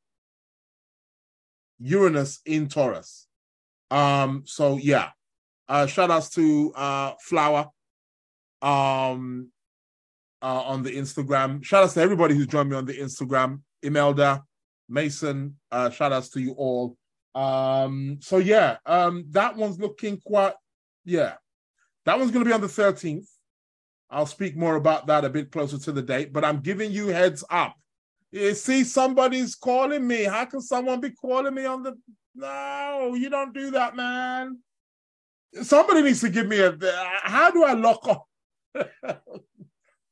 Uranus 1.78 2.40
in 2.46 2.68
Taurus. 2.68 3.26
Um, 3.90 4.44
so 4.46 4.78
yeah. 4.78 5.10
Uh, 5.68 5.86
shout 5.86 6.10
outs 6.10 6.30
to 6.30 6.72
uh, 6.74 7.12
Flower 7.20 7.68
um, 8.62 9.50
uh, 10.40 10.62
on 10.62 10.82
the 10.82 10.90
Instagram. 10.90 11.62
Shout 11.62 11.84
outs 11.84 11.94
to 11.94 12.00
everybody 12.00 12.34
who's 12.34 12.46
joined 12.46 12.70
me 12.70 12.76
on 12.76 12.86
the 12.86 12.94
Instagram. 12.94 13.60
Imelda, 13.82 14.42
Mason, 14.88 15.56
uh, 15.70 15.90
shout 15.90 16.12
outs 16.12 16.30
to 16.30 16.40
you 16.40 16.52
all. 16.52 16.96
Um, 17.34 18.18
so 18.20 18.38
yeah, 18.38 18.78
um, 18.86 19.26
that 19.30 19.56
one's 19.56 19.78
looking 19.78 20.20
quite, 20.24 20.54
yeah, 21.04 21.34
that 22.06 22.18
one's 22.18 22.30
going 22.30 22.44
to 22.44 22.48
be 22.48 22.54
on 22.54 22.60
the 22.60 22.66
13th. 22.66 23.26
I'll 24.10 24.26
speak 24.26 24.56
more 24.56 24.76
about 24.76 25.06
that 25.08 25.24
a 25.24 25.28
bit 25.28 25.52
closer 25.52 25.78
to 25.78 25.92
the 25.92 26.02
date, 26.02 26.32
but 26.32 26.44
I'm 26.44 26.60
giving 26.60 26.90
you 26.90 27.08
heads 27.08 27.44
up. 27.50 27.76
You 28.32 28.54
see, 28.54 28.84
somebody's 28.84 29.54
calling 29.54 30.06
me. 30.06 30.24
How 30.24 30.46
can 30.46 30.60
someone 30.60 31.00
be 31.00 31.10
calling 31.10 31.54
me 31.54 31.64
on 31.66 31.82
the? 31.82 31.96
No, 32.34 33.14
you 33.14 33.30
don't 33.30 33.54
do 33.54 33.70
that, 33.72 33.96
man. 33.96 34.58
Somebody 35.62 36.02
needs 36.02 36.20
to 36.20 36.30
give 36.30 36.46
me 36.46 36.60
a. 36.60 36.76
How 37.22 37.50
do 37.50 37.64
I 37.64 37.72
lock 37.72 38.08
up? 38.08 38.24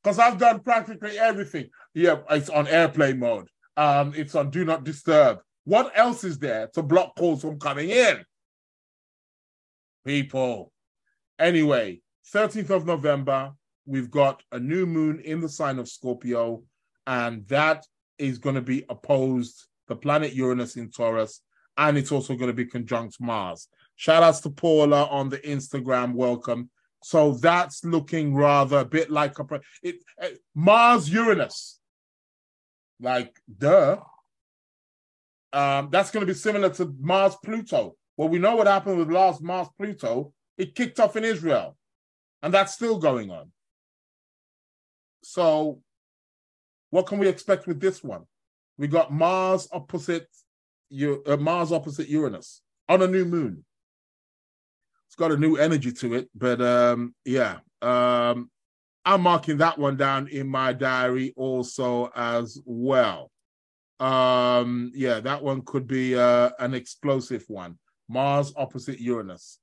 Because 0.07 0.19
I've 0.19 0.37
done 0.37 0.61
practically 0.61 1.19
everything. 1.19 1.69
Yeah, 1.93 2.19
it's 2.29 2.49
on 2.49 2.65
airplane 2.67 3.19
mode. 3.19 3.49
Um, 3.75 4.13
it's 4.15 4.35
on 4.35 4.51
do 4.51 4.63
not 4.63 4.85
disturb. 4.85 5.39
What 5.65 5.91
else 5.95 6.23
is 6.23 6.39
there 6.39 6.69
to 6.75 6.81
block 6.81 7.17
calls 7.17 7.41
from 7.41 7.59
coming 7.59 7.89
in? 7.89 8.23
People. 10.05 10.71
Anyway, 11.37 11.99
13th 12.33 12.69
of 12.69 12.85
November, 12.85 13.51
we've 13.85 14.09
got 14.09 14.41
a 14.53 14.59
new 14.61 14.85
moon 14.85 15.19
in 15.19 15.41
the 15.41 15.49
sign 15.49 15.77
of 15.77 15.89
Scorpio, 15.89 16.63
and 17.05 17.45
that 17.49 17.85
is 18.17 18.37
going 18.37 18.55
to 18.55 18.61
be 18.61 18.85
opposed 18.87 19.65
the 19.89 19.95
planet 19.97 20.31
Uranus 20.31 20.77
in 20.77 20.89
Taurus, 20.89 21.41
and 21.75 21.97
it's 21.97 22.13
also 22.13 22.35
going 22.35 22.47
to 22.47 22.53
be 22.53 22.65
conjunct 22.65 23.17
Mars. 23.19 23.67
Shout 23.97 24.23
outs 24.23 24.39
to 24.41 24.49
Paula 24.51 25.05
on 25.07 25.27
the 25.27 25.39
Instagram. 25.39 26.13
Welcome. 26.13 26.69
So 27.03 27.33
that's 27.33 27.83
looking 27.83 28.33
rather 28.33 28.79
a 28.79 28.85
bit 28.85 29.09
like 29.09 29.37
a 29.39 29.45
it, 29.81 29.97
uh, 30.21 30.27
Mars 30.55 31.09
Uranus, 31.09 31.79
like 32.99 33.35
duh. 33.57 33.97
Um, 35.51 35.89
that's 35.91 36.11
going 36.11 36.25
to 36.25 36.31
be 36.31 36.37
similar 36.37 36.69
to 36.71 36.95
Mars 36.99 37.35
Pluto. 37.43 37.95
Well, 38.17 38.29
we 38.29 38.39
know 38.39 38.55
what 38.55 38.67
happened 38.67 38.97
with 38.97 39.11
last 39.11 39.41
Mars 39.41 39.67
Pluto. 39.77 40.33
It 40.57 40.75
kicked 40.75 40.99
off 40.99 41.15
in 41.15 41.23
Israel, 41.23 41.75
and 42.43 42.53
that's 42.53 42.73
still 42.73 42.99
going 42.99 43.31
on. 43.31 43.51
So, 45.23 45.81
what 46.91 47.07
can 47.07 47.17
we 47.17 47.27
expect 47.27 47.65
with 47.65 47.79
this 47.79 48.03
one? 48.03 48.23
We 48.77 48.87
got 48.87 49.11
Mars 49.11 49.67
opposite 49.71 50.27
uh, 50.93 51.37
Mars 51.37 51.71
opposite 51.71 52.07
Uranus 52.07 52.61
on 52.87 53.01
a 53.01 53.07
new 53.07 53.25
moon. 53.25 53.63
It's 55.07 55.15
got 55.15 55.31
a 55.31 55.37
new 55.37 55.55
energy 55.55 55.91
to 55.93 56.13
it, 56.15 56.29
but 56.35 56.61
um, 56.61 57.15
yeah, 57.25 57.59
um, 57.81 58.49
I'm 59.05 59.21
marking 59.21 59.57
that 59.57 59.77
one 59.77 59.95
down 59.95 60.27
in 60.27 60.47
my 60.47 60.73
diary 60.73 61.33
also 61.37 62.11
as 62.15 62.59
well. 62.65 63.31
Um, 63.99 64.91
yeah, 64.93 65.21
that 65.21 65.41
one 65.41 65.61
could 65.61 65.87
be 65.87 66.15
uh, 66.15 66.51
an 66.59 66.73
explosive 66.73 67.45
one. 67.47 67.79
Mars 68.09 68.53
opposite 68.55 68.99
Uranus. 68.99 69.59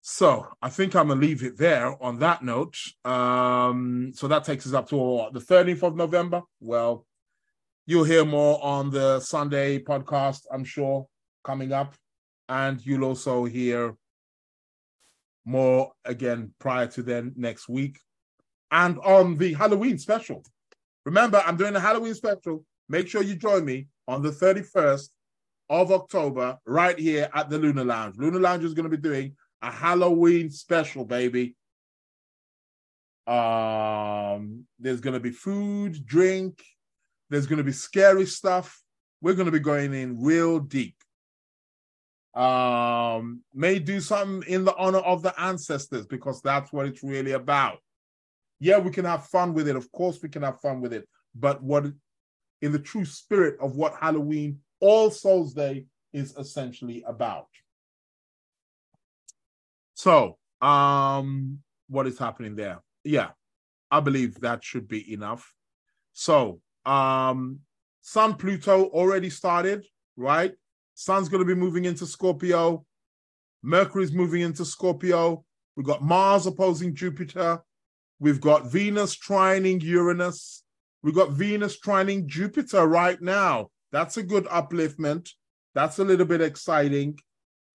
So 0.00 0.46
I 0.62 0.70
think 0.70 0.94
I'm 0.94 1.08
gonna 1.08 1.20
leave 1.20 1.42
it 1.42 1.58
there 1.58 2.02
on 2.02 2.20
that 2.20 2.42
note. 2.42 2.76
Um, 3.04 4.12
so 4.14 4.28
that 4.28 4.44
takes 4.44 4.66
us 4.66 4.72
up 4.72 4.88
to 4.88 4.96
what, 4.96 5.32
the 5.32 5.40
13th 5.40 5.82
of 5.82 5.96
November. 5.96 6.42
Well, 6.60 7.04
you'll 7.86 8.04
hear 8.04 8.24
more 8.24 8.62
on 8.64 8.90
the 8.90 9.20
Sunday 9.20 9.78
podcast, 9.80 10.42
I'm 10.52 10.64
sure, 10.64 11.06
coming 11.44 11.72
up, 11.72 11.94
and 12.48 12.84
you'll 12.84 13.04
also 13.04 13.44
hear 13.44 13.96
more 15.48 15.92
again 16.04 16.52
prior 16.58 16.86
to 16.88 17.02
then 17.02 17.32
next 17.36 17.68
week, 17.68 17.98
and 18.70 18.98
on 18.98 19.36
the 19.36 19.54
Halloween 19.54 19.98
special. 19.98 20.44
Remember, 21.04 21.42
I'm 21.44 21.56
doing 21.56 21.74
a 21.74 21.80
Halloween 21.80 22.14
special. 22.14 22.64
Make 22.88 23.08
sure 23.08 23.22
you 23.22 23.34
join 23.34 23.64
me 23.64 23.88
on 24.06 24.22
the 24.22 24.30
31st 24.30 25.08
of 25.70 25.90
October 25.90 26.58
right 26.66 26.98
here 26.98 27.28
at 27.34 27.50
the 27.50 27.58
Lunar 27.58 27.84
Lounge. 27.84 28.16
Lunar 28.18 28.40
Lounge 28.40 28.64
is 28.64 28.74
going 28.74 28.90
to 28.90 28.96
be 28.96 29.02
doing 29.02 29.34
a 29.62 29.70
Halloween 29.70 30.50
special, 30.50 31.04
baby. 31.04 31.56
Um, 33.28 34.64
there's 34.78 35.02
gonna 35.02 35.20
be 35.20 35.30
food, 35.30 36.06
drink, 36.06 36.64
there's 37.28 37.46
gonna 37.46 37.62
be 37.62 37.72
scary 37.72 38.24
stuff. 38.24 38.82
We're 39.20 39.34
gonna 39.34 39.50
be 39.50 39.58
going 39.58 39.92
in 39.92 40.22
real 40.22 40.60
deep. 40.60 40.94
Um, 42.38 43.42
may 43.52 43.80
do 43.80 44.00
something 44.00 44.48
in 44.48 44.64
the 44.64 44.76
honor 44.76 44.98
of 44.98 45.22
the 45.22 45.38
ancestors 45.40 46.06
because 46.06 46.40
that's 46.40 46.72
what 46.72 46.86
it's 46.86 47.02
really 47.02 47.32
about. 47.32 47.78
Yeah, 48.60 48.78
we 48.78 48.90
can 48.90 49.04
have 49.04 49.26
fun 49.26 49.54
with 49.54 49.68
it. 49.68 49.76
Of 49.76 49.90
course, 49.90 50.22
we 50.22 50.28
can 50.28 50.42
have 50.42 50.60
fun 50.60 50.80
with 50.80 50.92
it. 50.92 51.08
But 51.34 51.62
what 51.62 51.86
in 52.62 52.72
the 52.72 52.78
true 52.78 53.04
spirit 53.04 53.56
of 53.60 53.76
what 53.76 53.94
Halloween, 54.00 54.60
All 54.80 55.10
Souls 55.10 55.54
Day, 55.54 55.86
is 56.12 56.36
essentially 56.36 57.04
about. 57.06 57.48
So, 59.94 60.38
um, 60.60 61.58
what 61.88 62.06
is 62.06 62.18
happening 62.18 62.56
there? 62.56 62.80
Yeah, 63.04 63.30
I 63.90 64.00
believe 64.00 64.40
that 64.40 64.64
should 64.64 64.88
be 64.88 65.12
enough. 65.12 65.54
So, 66.12 66.60
um, 66.84 67.60
Sun 68.00 68.34
Pluto 68.36 68.84
already 68.86 69.30
started, 69.30 69.84
right? 70.16 70.54
Sun's 70.98 71.28
going 71.28 71.38
to 71.38 71.46
be 71.46 71.54
moving 71.54 71.84
into 71.84 72.04
Scorpio. 72.04 72.84
Mercury's 73.62 74.12
moving 74.12 74.40
into 74.40 74.64
Scorpio. 74.64 75.44
We've 75.76 75.86
got 75.86 76.02
Mars 76.02 76.44
opposing 76.46 76.92
Jupiter. 76.92 77.62
We've 78.18 78.40
got 78.40 78.66
Venus 78.66 79.16
trining 79.16 79.80
Uranus. 79.80 80.64
We've 81.04 81.14
got 81.14 81.30
Venus 81.30 81.78
trining 81.78 82.26
Jupiter 82.26 82.84
right 82.88 83.22
now. 83.22 83.68
That's 83.92 84.16
a 84.16 84.24
good 84.24 84.46
upliftment. 84.46 85.30
That's 85.72 86.00
a 86.00 86.04
little 86.04 86.26
bit 86.26 86.40
exciting. 86.40 87.16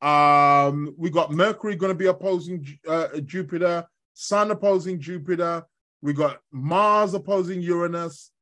Um, 0.02 0.94
we 0.98 1.10
got 1.10 1.32
Mercury 1.32 1.78
going 1.78 1.94
to 1.94 1.98
be 1.98 2.08
opposing 2.08 2.68
uh, 2.86 3.22
Jupiter, 3.24 3.86
Sun 4.16 4.52
opposing 4.52 5.00
Jupiter. 5.00 5.64
We've 6.02 6.18
got 6.18 6.42
Mars 6.52 7.14
opposing 7.14 7.62
Uranus. 7.62 8.33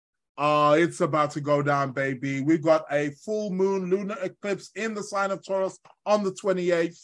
Uh, 0.42 0.76
it's 0.76 1.02
about 1.02 1.30
to 1.30 1.40
go 1.40 1.62
down, 1.62 1.92
baby. 1.92 2.42
We've 2.42 2.64
got 2.64 2.86
a 2.92 3.12
full 3.12 3.52
moon 3.52 3.92
lunar 3.92 4.18
eclipse 4.24 4.72
in 4.76 4.96
the 4.96 5.04
sign 5.04 5.30
of 5.30 5.46
Taurus 5.46 5.78
on 6.04 6.24
the 6.24 6.32
28th. 6.32 6.98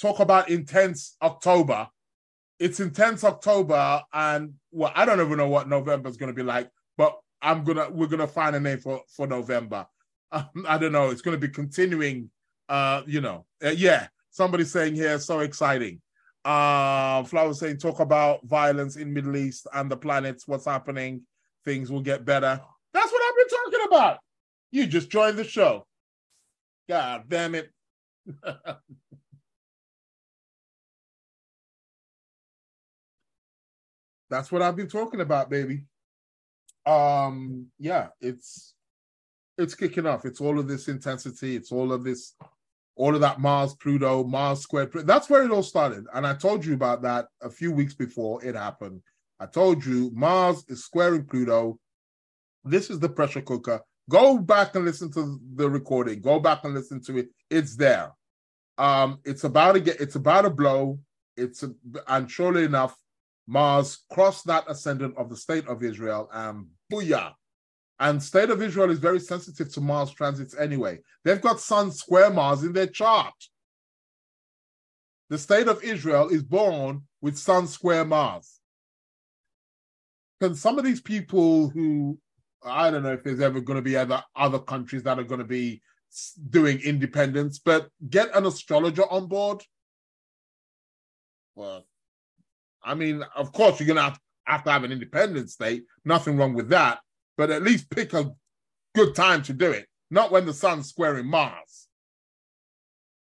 Talk 0.00 0.18
about 0.18 0.50
intense 0.50 1.16
October. 1.22 1.86
It's 2.58 2.80
intense 2.80 3.22
October, 3.22 4.02
and 4.12 4.54
well, 4.72 4.90
I 4.96 5.04
don't 5.04 5.20
even 5.20 5.38
know 5.38 5.48
what 5.48 5.68
November 5.68 6.08
is 6.08 6.16
going 6.16 6.32
to 6.32 6.36
be 6.36 6.42
like, 6.42 6.68
but 6.98 7.16
I'm 7.40 7.62
gonna 7.62 7.88
we're 7.88 8.08
gonna 8.08 8.26
find 8.26 8.56
a 8.56 8.60
name 8.60 8.80
for 8.80 9.02
for 9.14 9.28
November. 9.28 9.86
Um, 10.32 10.66
I 10.66 10.76
don't 10.76 10.90
know. 10.90 11.10
It's 11.10 11.22
going 11.22 11.40
to 11.40 11.46
be 11.46 11.52
continuing. 11.52 12.30
Uh, 12.68 13.02
you 13.06 13.20
know, 13.20 13.46
uh, 13.64 13.68
yeah. 13.68 14.08
Somebody 14.30 14.64
saying 14.64 14.96
here, 14.96 15.20
so 15.20 15.38
exciting. 15.38 16.00
Uh, 16.44 17.22
Flower 17.24 17.54
saying, 17.54 17.78
talk 17.78 18.00
about 18.00 18.44
violence 18.44 18.96
in 18.96 19.12
Middle 19.12 19.36
East 19.36 19.66
and 19.72 19.90
the 19.90 19.96
planets. 19.96 20.48
What's 20.48 20.64
happening? 20.64 21.22
Things 21.64 21.90
will 21.90 22.00
get 22.00 22.24
better. 22.24 22.60
That's 22.92 23.12
what 23.12 23.22
I've 23.22 23.36
been 23.36 23.48
talking 23.48 23.86
about. 23.88 24.18
You 24.72 24.86
just 24.86 25.10
joined 25.10 25.38
the 25.38 25.44
show. 25.44 25.86
God 26.88 27.24
damn 27.28 27.54
it. 27.54 27.70
That's 34.30 34.50
what 34.50 34.62
I've 34.62 34.76
been 34.76 34.88
talking 34.88 35.20
about, 35.20 35.50
baby. 35.50 35.84
Um, 36.86 37.66
yeah, 37.78 38.08
it's 38.20 38.74
it's 39.58 39.74
kicking 39.74 40.06
off. 40.06 40.24
It's 40.24 40.40
all 40.40 40.58
of 40.58 40.66
this 40.66 40.88
intensity. 40.88 41.54
It's 41.54 41.70
all 41.70 41.92
of 41.92 42.02
this, 42.02 42.34
all 42.96 43.14
of 43.14 43.20
that 43.22 43.40
Mars, 43.40 43.74
Pluto, 43.74 44.24
Mars 44.24 44.60
squared. 44.60 44.92
That's 45.06 45.30
where 45.30 45.44
it 45.44 45.50
all 45.50 45.62
started. 45.62 46.04
And 46.14 46.26
I 46.26 46.34
told 46.34 46.64
you 46.64 46.74
about 46.74 47.02
that 47.02 47.26
a 47.40 47.50
few 47.50 47.72
weeks 47.72 47.94
before 47.94 48.44
it 48.44 48.54
happened. 48.54 49.00
I 49.40 49.46
told 49.46 49.84
you 49.84 50.10
Mars 50.14 50.64
is 50.68 50.84
squaring 50.84 51.24
Pluto. 51.24 51.78
This 52.64 52.90
is 52.90 53.00
the 53.00 53.08
pressure 53.08 53.40
cooker. 53.40 53.80
Go 54.08 54.38
back 54.38 54.74
and 54.74 54.84
listen 54.84 55.10
to 55.12 55.40
the 55.54 55.68
recording. 55.68 56.20
Go 56.20 56.38
back 56.38 56.64
and 56.64 56.74
listen 56.74 57.02
to 57.04 57.18
it. 57.18 57.28
It's 57.50 57.76
there. 57.76 58.12
Um, 58.78 59.20
it's 59.24 59.44
about 59.44 59.72
to 59.72 59.80
get. 59.80 60.00
It's 60.00 60.16
about 60.16 60.42
to 60.42 60.50
blow. 60.50 60.98
It's 61.36 61.62
a, 61.62 61.72
and 62.08 62.30
surely 62.30 62.64
enough, 62.64 62.96
Mars 63.46 64.04
crossed 64.10 64.46
that 64.46 64.64
ascendant 64.68 65.16
of 65.16 65.28
the 65.28 65.36
state 65.36 65.66
of 65.66 65.82
Israel, 65.82 66.28
and 66.32 66.66
booyah! 66.92 67.32
And 68.02 68.20
state 68.20 68.50
of 68.50 68.60
Israel 68.60 68.90
is 68.90 68.98
very 68.98 69.20
sensitive 69.20 69.72
to 69.74 69.80
Mars 69.80 70.10
transits 70.10 70.56
anyway. 70.58 70.98
They've 71.24 71.40
got 71.40 71.60
Sun 71.60 71.92
square 71.92 72.30
Mars 72.30 72.64
in 72.64 72.72
their 72.72 72.88
chart. 72.88 73.32
The 75.30 75.38
state 75.38 75.68
of 75.68 75.84
Israel 75.84 76.28
is 76.28 76.42
born 76.42 77.02
with 77.20 77.38
Sun 77.38 77.68
square 77.68 78.04
Mars. 78.04 78.58
Can 80.40 80.56
some 80.56 80.80
of 80.80 80.84
these 80.84 81.00
people 81.00 81.68
who 81.68 82.18
I 82.64 82.90
don't 82.90 83.04
know 83.04 83.12
if 83.12 83.22
there's 83.22 83.40
ever 83.40 83.60
going 83.60 83.76
to 83.76 83.82
be 83.82 83.96
other 83.96 84.20
other 84.34 84.58
countries 84.58 85.04
that 85.04 85.20
are 85.20 85.24
going 85.24 85.38
to 85.38 85.46
be 85.46 85.80
doing 86.50 86.80
independence, 86.80 87.60
but 87.60 87.88
get 88.10 88.34
an 88.34 88.46
astrologer 88.46 89.08
on 89.08 89.28
board. 89.28 89.62
Well, 91.54 91.86
I 92.82 92.94
mean, 92.94 93.24
of 93.36 93.52
course, 93.52 93.78
you're 93.78 93.86
going 93.86 93.96
to 93.98 94.02
have, 94.02 94.20
have 94.44 94.64
to 94.64 94.72
have 94.72 94.82
an 94.82 94.90
independent 94.90 95.50
state. 95.50 95.84
Nothing 96.04 96.36
wrong 96.36 96.54
with 96.54 96.68
that, 96.70 96.98
but 97.36 97.50
at 97.50 97.62
least 97.62 97.90
pick 97.90 98.12
a 98.12 98.32
good 98.94 99.14
time 99.14 99.42
to 99.42 99.52
do 99.52 99.70
it. 99.70 99.86
Not 100.10 100.30
when 100.30 100.46
the 100.46 100.52
sun's 100.52 100.88
squaring 100.88 101.26
Mars. 101.26 101.88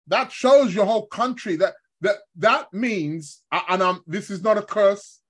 That 0.07 0.33
shows 0.33 0.75
your 0.75 0.87
whole 0.87 1.07
country 1.07 1.57
that 1.57 1.75
that 2.01 2.17
that 2.37 2.73
means, 2.73 3.43
and 3.53 3.83
I'm, 3.83 4.01
this 4.07 4.29
is 4.29 4.43
not 4.43 4.59
a 4.59 4.63
curse. 4.63 5.21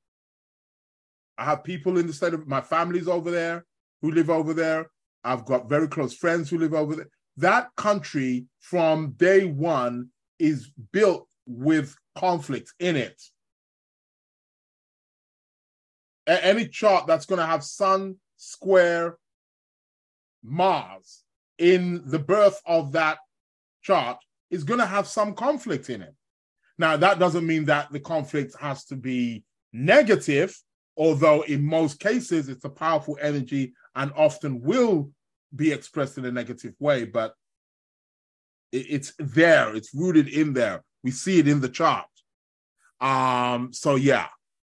I 1.37 1.45
have 1.45 1.65
people 1.65 1.99
in 1.99 2.07
the 2.07 2.13
state 2.13 2.35
of 2.35 2.49
my 2.49 2.61
family's 2.61 3.09
over 3.09 3.31
there 3.31 3.67
who 4.01 4.11
live 4.11 4.31
over 4.31 4.55
there. 4.55 4.91
I've 5.23 5.45
got 5.45 5.69
very 5.69 5.87
close 5.87 6.15
friends 6.15 6.49
who 6.49 6.59
live 6.59 6.75
over 6.75 6.97
there. 6.97 7.09
That 7.37 7.69
country 7.77 8.47
from 8.61 9.13
day 9.13 9.45
one 9.45 10.09
is 10.39 10.71
built 10.93 11.29
with 11.47 11.95
conflict 12.17 12.73
in 12.79 12.97
it. 12.97 13.21
A- 16.27 16.45
any 16.45 16.69
chart 16.69 17.07
that's 17.07 17.27
going 17.27 17.39
to 17.39 17.47
have 17.47 17.63
Sun 17.63 18.17
square 18.43 19.19
Mars 20.43 21.23
in 21.59 22.03
the 22.11 22.19
birth 22.19 22.61
of 22.67 22.93
that 22.93 23.19
chart 23.83 24.19
is 24.51 24.65
going 24.65 24.81
to 24.81 24.87
have 24.87 25.07
some 25.07 25.35
conflict 25.35 25.89
in 25.89 26.03
it. 26.03 26.15
Now, 26.77 26.97
that 26.97 27.21
doesn't 27.21 27.47
mean 27.47 27.67
that 27.67 27.93
the 27.93 28.01
conflict 28.01 28.57
has 28.59 28.85
to 28.87 28.97
be 28.97 29.45
negative, 29.73 30.59
although 30.97 31.43
in 31.43 31.65
most 31.65 32.01
cases 32.01 32.49
it's 32.49 32.65
a 32.65 32.69
powerful 32.69 33.17
energy 33.21 33.75
and 33.95 34.11
often 34.17 34.61
will 34.61 35.11
be 35.55 35.71
expressed 35.71 36.19
in 36.19 36.25
a 36.25 36.33
negative 36.33 36.75
way, 36.81 37.05
but 37.05 37.35
it's 38.73 39.13
there, 39.19 39.77
it's 39.77 39.95
rooted 39.95 40.27
in 40.29 40.53
there. 40.53 40.83
We 41.05 41.13
see 41.13 41.39
it 41.39 41.47
in 41.47 41.61
the 41.61 41.69
chart. 41.69 42.07
Um, 43.01 43.73
so 43.73 43.95
yeah. 43.95 44.29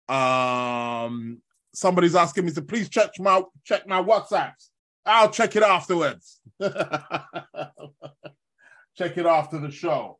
Um 0.07 1.41
somebody's 1.73 2.15
asking 2.15 2.45
me 2.45 2.51
to 2.51 2.61
please 2.61 2.89
check 2.89 3.11
my 3.19 3.43
check 3.63 3.87
my 3.87 4.01
WhatsApps. 4.01 4.69
I'll 5.05 5.29
check 5.29 5.55
it 5.55 5.63
afterwards. 5.63 6.39
check 6.61 6.71
it 9.17 9.25
after 9.25 9.59
the 9.59 9.71
show. 9.71 10.19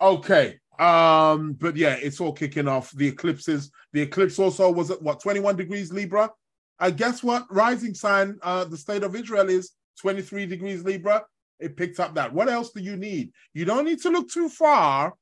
Okay. 0.00 0.58
Um, 0.78 1.54
but 1.54 1.76
yeah, 1.76 1.94
it's 1.94 2.20
all 2.20 2.32
kicking 2.32 2.68
off. 2.68 2.92
The 2.92 3.08
eclipses, 3.08 3.70
the 3.92 4.02
eclipse 4.02 4.38
also 4.38 4.70
was 4.70 4.90
at 4.90 5.02
what 5.02 5.20
21 5.20 5.56
degrees 5.56 5.92
Libra. 5.92 6.30
I 6.78 6.92
guess 6.92 7.22
what 7.22 7.46
rising 7.50 7.94
sign 7.94 8.38
uh 8.42 8.64
the 8.64 8.76
state 8.76 9.02
of 9.02 9.16
Israel 9.16 9.48
is 9.48 9.72
23 10.00 10.46
degrees 10.46 10.84
Libra. 10.84 11.24
It 11.58 11.76
picked 11.76 11.98
up 11.98 12.14
that. 12.14 12.32
What 12.32 12.48
else 12.48 12.70
do 12.70 12.80
you 12.80 12.96
need? 12.96 13.32
You 13.52 13.64
don't 13.64 13.84
need 13.84 14.00
to 14.02 14.10
look 14.10 14.30
too 14.30 14.48
far 14.48 15.14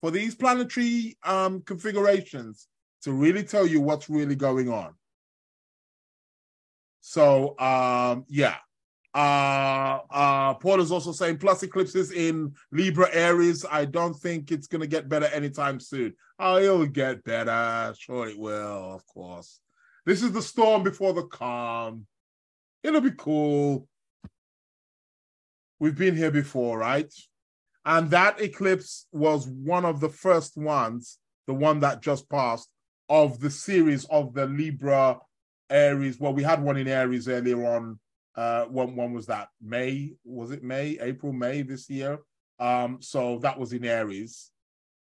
for 0.00 0.10
these 0.12 0.36
planetary 0.36 1.16
um 1.24 1.62
configurations 1.62 2.68
to 3.06 3.12
really 3.12 3.44
tell 3.44 3.64
you 3.66 3.80
what's 3.80 4.10
really 4.10 4.34
going 4.34 4.68
on. 4.68 4.92
So 7.00 7.58
um 7.58 8.24
yeah, 8.28 8.56
uh, 9.14 10.00
uh, 10.10 10.54
Paul 10.54 10.80
is 10.82 10.92
also 10.92 11.10
saying 11.10 11.38
plus 11.38 11.62
eclipses 11.62 12.10
in 12.10 12.54
Libra 12.70 13.08
Aries. 13.12 13.64
I 13.64 13.86
don't 13.86 14.12
think 14.12 14.52
it's 14.52 14.66
going 14.66 14.82
to 14.82 14.86
get 14.86 15.08
better 15.08 15.24
anytime 15.26 15.80
soon. 15.80 16.12
Oh, 16.38 16.58
it'll 16.58 16.84
get 16.84 17.24
better. 17.24 17.94
Sure, 17.98 18.28
it 18.28 18.38
will, 18.38 18.92
of 18.92 19.06
course. 19.06 19.60
This 20.04 20.22
is 20.22 20.32
the 20.32 20.42
storm 20.42 20.82
before 20.82 21.14
the 21.14 21.22
calm. 21.22 22.06
It'll 22.82 23.00
be 23.00 23.14
cool. 23.16 23.88
We've 25.78 25.96
been 25.96 26.16
here 26.16 26.30
before, 26.30 26.78
right? 26.78 27.10
And 27.86 28.10
that 28.10 28.42
eclipse 28.42 29.06
was 29.12 29.46
one 29.46 29.86
of 29.86 30.00
the 30.00 30.10
first 30.10 30.58
ones, 30.58 31.18
the 31.46 31.54
one 31.54 31.80
that 31.80 32.02
just 32.02 32.28
passed, 32.28 32.68
of 33.08 33.40
the 33.40 33.50
series 33.50 34.04
of 34.06 34.34
the 34.34 34.46
Libra 34.46 35.18
Aries. 35.70 36.18
Well, 36.18 36.34
we 36.34 36.42
had 36.42 36.62
one 36.62 36.76
in 36.76 36.88
Aries 36.88 37.28
earlier 37.28 37.64
on 37.66 37.98
uh, 38.36 38.64
one 38.66 38.94
one 38.94 39.14
was 39.14 39.26
that 39.26 39.48
May 39.62 40.12
was 40.24 40.50
it 40.50 40.62
May 40.62 40.98
April 41.00 41.32
May 41.32 41.62
this 41.62 41.88
year. 41.88 42.18
Um, 42.58 42.98
so 43.00 43.38
that 43.38 43.58
was 43.58 43.72
in 43.72 43.84
Aries. 43.84 44.50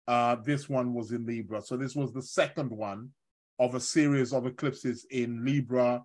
Uh, 0.07 0.35
this 0.35 0.67
one 0.67 0.93
was 0.93 1.11
in 1.11 1.25
Libra. 1.25 1.61
So 1.61 1.77
this 1.77 1.95
was 1.95 2.13
the 2.13 2.21
second 2.21 2.71
one 2.71 3.11
of 3.59 3.75
a 3.75 3.79
series 3.79 4.33
of 4.33 4.45
eclipses 4.45 5.05
in 5.09 5.45
Libra, 5.45 6.03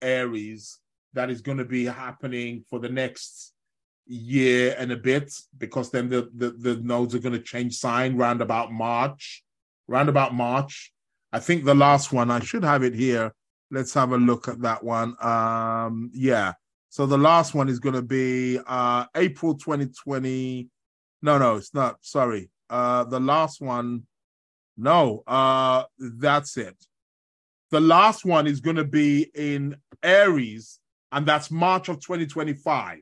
Aries 0.00 0.78
that 1.12 1.30
is 1.30 1.40
going 1.40 1.58
to 1.58 1.64
be 1.64 1.84
happening 1.84 2.64
for 2.68 2.78
the 2.78 2.88
next 2.88 3.52
year 4.06 4.74
and 4.78 4.92
a 4.92 4.96
bit 4.96 5.32
because 5.56 5.90
then 5.90 6.08
the 6.08 6.28
the, 6.34 6.50
the 6.50 6.76
nodes 6.76 7.14
are 7.14 7.20
going 7.20 7.32
to 7.32 7.40
change 7.40 7.76
sign 7.76 8.16
round 8.16 8.42
about 8.42 8.72
March, 8.72 9.44
round 9.88 10.08
about 10.08 10.34
March. 10.34 10.92
I 11.34 11.40
think 11.40 11.64
the 11.64 11.74
last 11.74 12.12
one 12.12 12.30
I 12.30 12.38
should 12.38 12.62
have 12.62 12.84
it 12.84 12.94
here. 12.94 13.34
Let's 13.68 13.92
have 13.94 14.12
a 14.12 14.16
look 14.16 14.46
at 14.46 14.60
that 14.60 14.84
one. 14.84 15.16
Um, 15.20 16.12
yeah, 16.14 16.52
so 16.90 17.06
the 17.06 17.18
last 17.18 17.56
one 17.56 17.68
is 17.68 17.80
going 17.80 17.96
to 17.96 18.02
be 18.02 18.60
uh, 18.64 19.06
April 19.16 19.56
2020. 19.56 20.68
No, 21.22 21.38
no, 21.38 21.56
it's 21.56 21.74
not. 21.74 21.96
Sorry. 22.02 22.50
Uh, 22.70 23.02
the 23.02 23.18
last 23.18 23.60
one, 23.60 24.06
no, 24.76 25.24
uh, 25.26 25.82
that's 25.98 26.56
it. 26.56 26.76
The 27.72 27.80
last 27.80 28.24
one 28.24 28.46
is 28.46 28.60
going 28.60 28.76
to 28.76 28.84
be 28.84 29.28
in 29.34 29.76
Aries, 30.04 30.78
and 31.10 31.26
that's 31.26 31.50
March 31.50 31.88
of 31.88 31.98
2025. 31.98 33.00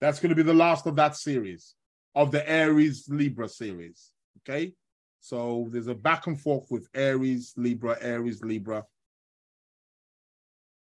That's 0.00 0.20
going 0.20 0.30
to 0.30 0.36
be 0.36 0.44
the 0.44 0.54
last 0.54 0.86
of 0.86 0.94
that 0.94 1.16
series, 1.16 1.74
of 2.14 2.30
the 2.30 2.48
Aries 2.48 3.08
Libra 3.08 3.48
series. 3.48 4.12
Okay. 4.48 4.72
So 5.26 5.66
there's 5.70 5.88
a 5.88 5.94
back 5.94 6.28
and 6.28 6.40
forth 6.40 6.70
with 6.70 6.88
Aries, 6.94 7.52
Libra, 7.56 7.98
Aries, 8.00 8.44
Libra 8.44 8.84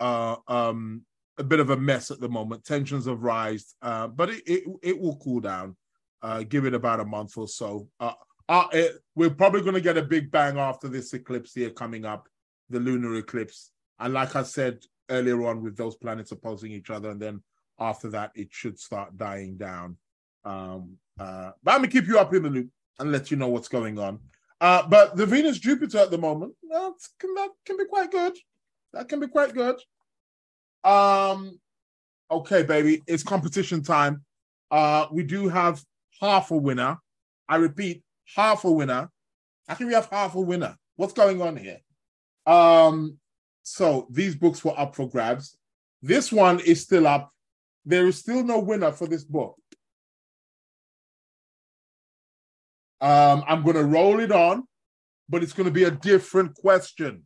uh, 0.00 0.36
um, 0.48 1.02
a 1.38 1.44
bit 1.44 1.60
of 1.60 1.70
a 1.70 1.76
mess 1.76 2.10
at 2.10 2.20
the 2.20 2.28
moment. 2.28 2.64
Tensions 2.64 3.06
have 3.06 3.22
rised, 3.22 3.74
uh, 3.82 4.08
but 4.08 4.30
it, 4.30 4.42
it 4.46 4.64
it 4.82 5.00
will 5.00 5.16
cool 5.16 5.40
down. 5.40 5.76
Uh, 6.22 6.42
give 6.42 6.64
it 6.64 6.74
about 6.74 7.00
a 7.00 7.04
month 7.04 7.36
or 7.36 7.46
so. 7.46 7.88
Uh, 8.00 8.12
uh, 8.48 8.66
it, 8.72 8.98
we're 9.14 9.30
probably 9.30 9.62
going 9.62 9.74
to 9.74 9.80
get 9.80 9.96
a 9.96 10.02
big 10.02 10.30
bang 10.30 10.58
after 10.58 10.88
this 10.88 11.12
eclipse 11.14 11.54
here 11.54 11.70
coming 11.70 12.04
up, 12.04 12.28
the 12.70 12.80
lunar 12.80 13.16
eclipse. 13.16 13.70
And 13.98 14.14
like 14.14 14.36
I 14.36 14.42
said 14.42 14.78
earlier 15.10 15.46
on 15.46 15.62
with 15.62 15.76
those 15.76 15.96
planets 15.96 16.32
opposing 16.32 16.72
each 16.72 16.90
other, 16.90 17.10
and 17.10 17.20
then 17.20 17.42
after 17.78 18.08
that 18.10 18.32
it 18.34 18.48
should 18.50 18.78
start 18.78 19.16
dying 19.16 19.56
down. 19.56 19.96
Um, 20.44 20.96
uh, 21.18 21.52
but 21.62 21.72
I'm 21.72 21.78
gonna 21.78 21.88
keep 21.88 22.06
you 22.06 22.18
up 22.18 22.32
in 22.34 22.42
the 22.42 22.50
loop 22.50 22.68
and 22.98 23.12
let 23.12 23.30
you 23.30 23.36
know 23.36 23.48
what's 23.48 23.68
going 23.68 23.98
on. 23.98 24.20
Uh, 24.60 24.86
but 24.86 25.16
the 25.16 25.26
Venus 25.26 25.58
Jupiter 25.58 25.98
at 25.98 26.10
the 26.10 26.18
moment, 26.18 26.54
that 26.70 26.94
can, 27.18 27.34
that 27.34 27.50
can 27.64 27.76
be 27.76 27.84
quite 27.84 28.10
good. 28.10 28.36
That 28.92 29.08
can 29.08 29.20
be 29.20 29.28
quite 29.28 29.54
good. 29.54 29.76
Um, 30.82 31.58
okay, 32.30 32.62
baby, 32.62 33.02
it's 33.06 33.22
competition 33.22 33.82
time. 33.82 34.24
Uh, 34.70 35.06
we 35.12 35.24
do 35.24 35.48
have 35.48 35.82
half 36.20 36.50
a 36.50 36.56
winner. 36.56 36.98
I 37.48 37.56
repeat, 37.56 38.02
half 38.34 38.64
a 38.64 38.70
winner. 38.70 39.10
How 39.68 39.74
can 39.74 39.86
we 39.86 39.94
have 39.94 40.06
half 40.06 40.34
a 40.34 40.40
winner? 40.40 40.76
What's 40.96 41.12
going 41.12 41.42
on 41.42 41.56
here? 41.56 41.78
Um, 42.46 43.18
so 43.62 44.06
these 44.10 44.34
books 44.34 44.64
were 44.64 44.78
up 44.78 44.94
for 44.94 45.08
grabs. 45.08 45.56
This 46.02 46.32
one 46.32 46.60
is 46.60 46.82
still 46.82 47.06
up. 47.06 47.32
There 47.84 48.06
is 48.06 48.18
still 48.18 48.44
no 48.44 48.60
winner 48.60 48.92
for 48.92 49.06
this 49.06 49.24
book. 49.24 49.56
Um, 53.00 53.44
I'm 53.46 53.62
going 53.62 53.76
to 53.76 53.84
roll 53.84 54.20
it 54.20 54.32
on, 54.32 54.64
but 55.28 55.42
it's 55.42 55.52
going 55.52 55.66
to 55.66 55.72
be 55.72 55.84
a 55.84 55.90
different 55.90 56.54
question. 56.54 57.24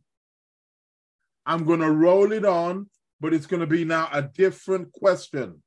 I'm 1.45 1.65
going 1.65 1.79
to 1.79 1.91
roll 1.91 2.31
it 2.31 2.45
on, 2.45 2.89
but 3.19 3.33
it's 3.33 3.45
going 3.45 3.61
to 3.61 3.67
be 3.67 3.85
now 3.85 4.09
a 4.11 4.21
different 4.21 4.91
question. 4.91 5.61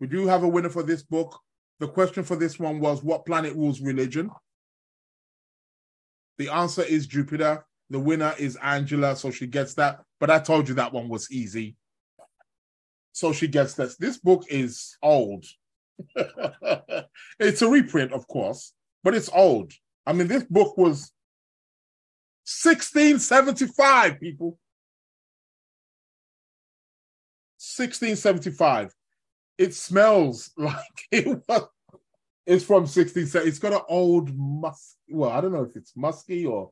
We 0.00 0.06
do 0.06 0.26
have 0.26 0.42
a 0.42 0.48
winner 0.48 0.68
for 0.68 0.82
this 0.82 1.02
book. 1.02 1.38
The 1.78 1.88
question 1.88 2.24
for 2.24 2.36
this 2.36 2.58
one 2.58 2.80
was 2.80 3.02
What 3.02 3.26
planet 3.26 3.54
rules 3.54 3.80
religion? 3.80 4.30
The 6.38 6.48
answer 6.48 6.82
is 6.82 7.06
Jupiter. 7.06 7.64
The 7.90 8.00
winner 8.00 8.34
is 8.38 8.56
Angela, 8.56 9.16
so 9.16 9.30
she 9.30 9.46
gets 9.46 9.74
that. 9.74 10.00
But 10.18 10.30
I 10.30 10.38
told 10.38 10.68
you 10.68 10.74
that 10.76 10.92
one 10.92 11.08
was 11.08 11.30
easy. 11.30 11.76
So 13.12 13.32
she 13.32 13.48
gets 13.48 13.74
this. 13.74 13.96
This 13.96 14.18
book 14.18 14.44
is 14.48 14.96
old. 15.02 15.44
it's 17.38 17.62
a 17.62 17.68
reprint, 17.68 18.12
of 18.12 18.26
course, 18.26 18.72
but 19.04 19.14
it's 19.14 19.28
old. 19.32 19.72
I 20.06 20.12
mean, 20.12 20.26
this 20.26 20.44
book 20.44 20.76
was 20.76 21.12
1675, 22.44 24.18
people. 24.18 24.58
1675. 27.58 28.92
It 29.58 29.74
smells 29.74 30.50
like 30.56 30.76
it 31.10 31.26
was. 31.48 31.68
It's 32.46 32.64
from 32.64 32.86
16. 32.86 33.28
It's 33.46 33.58
got 33.58 33.72
an 33.72 33.80
old 33.88 34.36
musk. 34.36 34.96
Well, 35.08 35.30
I 35.30 35.40
don't 35.40 35.52
know 35.52 35.62
if 35.62 35.76
it's 35.76 35.96
musky 35.96 36.44
or 36.44 36.70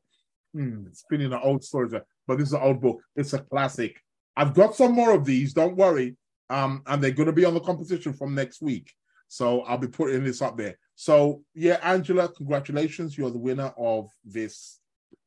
hmm, 0.52 0.86
it's 0.86 1.04
been 1.08 1.20
in 1.20 1.32
an 1.32 1.40
old 1.42 1.62
storage, 1.62 1.92
but 2.26 2.38
this 2.38 2.48
is 2.48 2.54
an 2.54 2.62
old 2.62 2.80
book. 2.80 3.00
It's 3.14 3.32
a 3.32 3.38
classic. 3.38 4.00
I've 4.36 4.54
got 4.54 4.74
some 4.74 4.92
more 4.92 5.12
of 5.14 5.24
these. 5.24 5.52
Don't 5.52 5.76
worry. 5.76 6.16
Um, 6.48 6.82
and 6.86 7.02
they're 7.02 7.12
going 7.12 7.26
to 7.26 7.32
be 7.32 7.44
on 7.44 7.54
the 7.54 7.60
competition 7.60 8.12
from 8.12 8.34
next 8.34 8.60
week. 8.60 8.92
So 9.28 9.60
I'll 9.62 9.78
be 9.78 9.86
putting 9.86 10.24
this 10.24 10.42
up 10.42 10.56
there. 10.56 10.76
So 10.96 11.42
yeah, 11.54 11.78
Angela, 11.82 12.28
congratulations. 12.28 13.16
You're 13.16 13.30
the 13.30 13.38
winner 13.38 13.72
of 13.78 14.10
this 14.24 14.80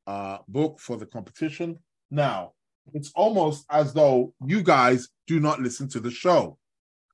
uh, 0.05 0.39
book 0.49 0.79
for 0.79 0.97
the 0.97 1.05
competition. 1.05 1.79
Now, 2.11 2.51
it's 2.93 3.11
almost 3.15 3.65
as 3.69 3.93
though 3.93 4.33
you 4.45 4.61
guys 4.61 5.07
do 5.25 5.39
not 5.39 5.61
listen 5.61 5.87
to 5.89 6.01
the 6.01 6.11
show. 6.11 6.57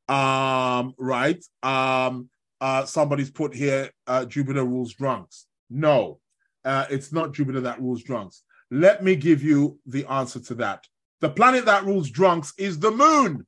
Um, 0.07 0.95
right? 0.97 1.43
Um, 1.61 2.29
uh, 2.61 2.85
somebody's 2.85 3.31
put 3.31 3.53
here 3.53 3.91
uh, 4.07 4.25
Jupiter 4.25 4.63
rules 4.63 4.93
drunks. 4.93 5.47
No, 5.69 6.19
uh, 6.65 6.85
it's 6.89 7.11
not 7.11 7.33
Jupiter 7.33 7.61
that 7.61 7.81
rules 7.81 8.03
drunks. 8.03 8.43
Let 8.71 9.03
me 9.03 9.15
give 9.15 9.41
you 9.41 9.79
the 9.85 10.05
answer 10.05 10.39
to 10.41 10.55
that. 10.55 10.85
The 11.21 11.29
planet 11.29 11.65
that 11.65 11.85
rules 11.85 12.09
drunks 12.09 12.53
is 12.57 12.79
the 12.79 12.91
moon. 12.91 13.45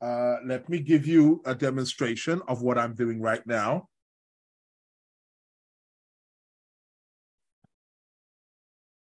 Uh, 0.00 0.38
let 0.44 0.68
me 0.68 0.80
give 0.80 1.06
you 1.06 1.40
a 1.44 1.54
demonstration 1.54 2.42
of 2.48 2.60
what 2.60 2.76
I'm 2.76 2.94
doing 2.94 3.20
right 3.20 3.46
now. 3.46 3.88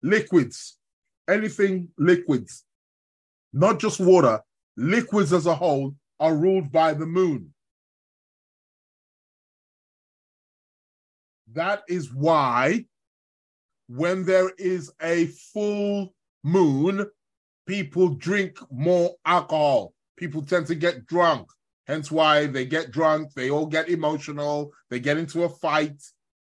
Liquids, 0.03 0.77
anything 1.27 1.89
liquids, 1.97 2.65
not 3.53 3.79
just 3.79 3.99
water, 3.99 4.41
liquids 4.77 5.33
as 5.33 5.45
a 5.47 5.55
whole 5.55 5.95
are 6.21 6.35
ruled 6.35 6.71
by 6.71 6.93
the 6.93 7.05
moon. 7.05 7.53
That 11.53 11.81
is 11.89 12.13
why 12.13 12.85
when 13.87 14.23
there 14.23 14.51
is 14.57 14.89
a 15.01 15.25
full 15.25 16.13
moon, 16.43 17.05
people 17.65 18.09
drink 18.09 18.57
more 18.71 19.15
alcohol. 19.25 19.93
People 20.15 20.43
tend 20.43 20.67
to 20.67 20.75
get 20.75 21.07
drunk. 21.07 21.49
Hence 21.87 22.09
why 22.09 22.45
they 22.45 22.65
get 22.65 22.91
drunk, 22.91 23.33
they 23.33 23.49
all 23.49 23.65
get 23.65 23.89
emotional, 23.89 24.71
they 24.89 24.99
get 24.99 25.17
into 25.17 25.43
a 25.43 25.49
fight, 25.49 26.01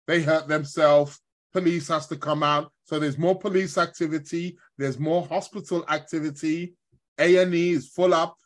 they 0.07 0.23
hurt 0.23 0.49
themselves, 0.49 1.21
police 1.53 1.87
has 1.89 2.07
to 2.09 2.17
come 2.17 2.43
out. 2.43 2.73
So 2.85 2.99
there's 2.99 3.19
more 3.19 3.39
police 3.39 3.79
activity, 3.79 4.57
there's 4.79 4.99
more 4.99 5.25
hospital 5.27 5.85
activity, 5.89 6.75
A&E 7.19 7.71
is 7.71 7.89
full 7.89 8.15
up, 8.15 8.37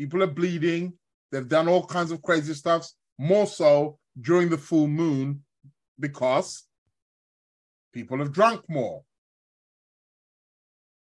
People 0.00 0.22
are 0.22 0.28
bleeding. 0.28 0.94
They've 1.30 1.46
done 1.46 1.68
all 1.68 1.84
kinds 1.84 2.10
of 2.10 2.22
crazy 2.22 2.54
stuff, 2.54 2.88
more 3.18 3.46
so 3.46 3.98
during 4.18 4.48
the 4.48 4.56
full 4.56 4.86
moon 4.86 5.42
because 5.98 6.64
people 7.92 8.16
have 8.16 8.32
drunk 8.32 8.62
more. 8.66 9.02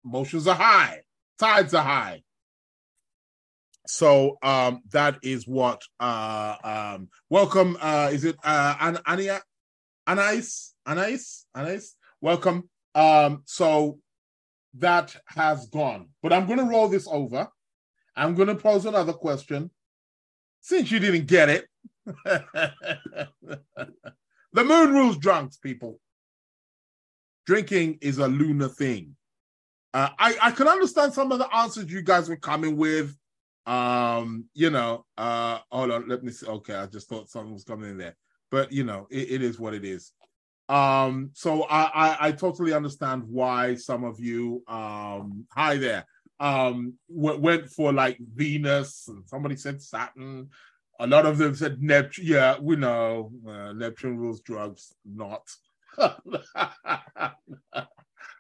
Emotions 0.07 0.47
are 0.47 0.55
high, 0.55 1.03
tides 1.39 1.75
are 1.75 1.85
high. 1.85 2.23
So 3.87 4.39
um, 4.43 4.81
that 4.93 5.19
is 5.23 5.47
what. 5.47 5.83
Uh, 6.01 6.55
um, 6.65 7.11
welcome. 7.29 7.77
Uh, 7.79 8.09
is 8.11 8.25
it 8.25 8.37
uh, 8.43 8.75
An- 8.81 9.03
Ania? 9.07 9.43
Anais? 10.07 10.73
Anais? 10.87 11.45
Anais? 11.55 11.91
Welcome. 12.23 12.71
Um, 12.95 13.43
so 13.45 13.99
that 14.79 15.15
has 15.27 15.67
gone, 15.67 16.09
but 16.23 16.33
I'm 16.33 16.47
going 16.47 16.59
to 16.59 16.65
roll 16.65 16.89
this 16.89 17.07
over 17.07 17.49
I'm 18.19 18.35
going 18.35 18.49
to 18.49 18.55
pose 18.55 18.85
another 18.85 19.13
question. 19.13 19.71
Since 20.61 20.91
you 20.91 20.99
didn't 20.99 21.27
get 21.27 21.49
it, 21.49 21.67
the 22.25 23.29
moon 24.53 24.93
rules 24.93 25.17
drunks, 25.19 25.57
people. 25.57 26.01
Drinking 27.47 27.99
is 28.01 28.19
a 28.19 28.29
lunar 28.29 28.69
thing. 28.69 29.15
Uh, 29.95 30.11
I, 30.19 30.37
I 30.43 30.51
can 30.51 30.69
understand 30.69 31.15
some 31.15 31.33
of 31.33 31.39
the 31.39 31.55
answers 31.55 31.91
you 31.91 32.03
guys 32.03 32.29
were 32.29 32.37
coming 32.37 32.77
with. 32.77 33.17
Um, 33.67 34.47
you 34.55 34.71
know, 34.71 35.07
uh, 35.17 35.61
hold 35.71 35.93
on, 35.93 36.09
let 36.09 36.23
me 36.23 36.33
see. 36.33 36.47
Okay, 36.47 36.75
I 36.75 36.87
just 36.87 37.09
thought 37.09 37.31
something 37.31 37.53
was 37.53 37.65
coming 37.65 37.91
in 37.91 37.99
there, 37.99 38.17
but 38.51 38.73
you 38.73 38.85
know, 38.85 39.07
it, 39.11 39.31
it 39.31 39.43
is 39.43 39.59
what 39.59 39.75
it 39.75 39.85
is. 39.85 40.13
Um, 40.69 41.31
so 41.33 41.63
I, 41.65 41.85
I, 41.85 42.17
I 42.29 42.33
totally 42.33 42.75
understand 42.75 43.25
why 43.25 43.75
some 43.77 44.05
of 44.05 44.21
you, 44.21 44.63
um, 44.69 45.47
hi 45.51 45.77
there 45.77 46.05
um 46.41 46.95
w- 47.09 47.41
went 47.41 47.69
for 47.69 47.93
like 47.93 48.19
Venus 48.35 49.09
and 49.09 49.29
somebody 49.29 49.57
said 49.57 49.83
Saturn. 49.83 50.49
A 51.01 51.07
lot 51.07 51.27
of 51.27 51.39
them 51.39 51.55
said 51.55 51.81
Neptune. 51.81 52.27
Yeah, 52.27 52.59
we 52.61 52.77
know 52.77 53.31
uh, 53.47 53.73
Neptune 53.73 54.17
rules 54.17 54.41
drugs, 54.41 54.93
not. 55.05 55.43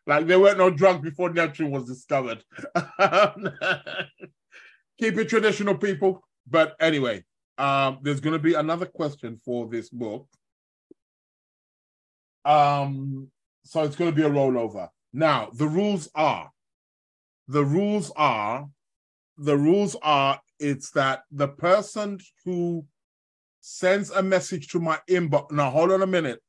like 0.06 0.26
there 0.26 0.40
weren't 0.40 0.58
no 0.58 0.70
drugs 0.70 1.00
before 1.00 1.30
Neptune 1.30 1.70
was 1.70 1.84
discovered. 1.84 2.42
Keep 4.98 5.18
it 5.18 5.28
traditional, 5.28 5.76
people. 5.76 6.24
But 6.48 6.74
anyway, 6.80 7.24
um, 7.58 7.98
there's 8.02 8.20
going 8.20 8.32
to 8.32 8.38
be 8.38 8.54
another 8.54 8.86
question 8.86 9.40
for 9.44 9.68
this 9.68 9.88
book. 9.88 10.26
Um, 12.44 13.30
so 13.64 13.82
it's 13.82 13.96
going 13.96 14.10
to 14.10 14.16
be 14.16 14.22
a 14.22 14.30
rollover. 14.30 14.88
Now, 15.12 15.50
the 15.52 15.68
rules 15.68 16.08
are 16.14 16.50
the 17.48 17.64
rules 17.64 18.12
are 18.16 18.68
the 19.38 19.56
rules 19.56 19.96
are 20.02 20.40
it's 20.58 20.90
that 20.90 21.22
the 21.30 21.48
person 21.48 22.18
who 22.44 22.84
sends 23.60 24.10
a 24.10 24.22
message 24.22 24.68
to 24.68 24.80
my 24.80 24.98
inbox 25.08 25.50
now 25.50 25.70
hold 25.70 25.92
on 25.92 26.02
a 26.02 26.06
minute. 26.06 26.40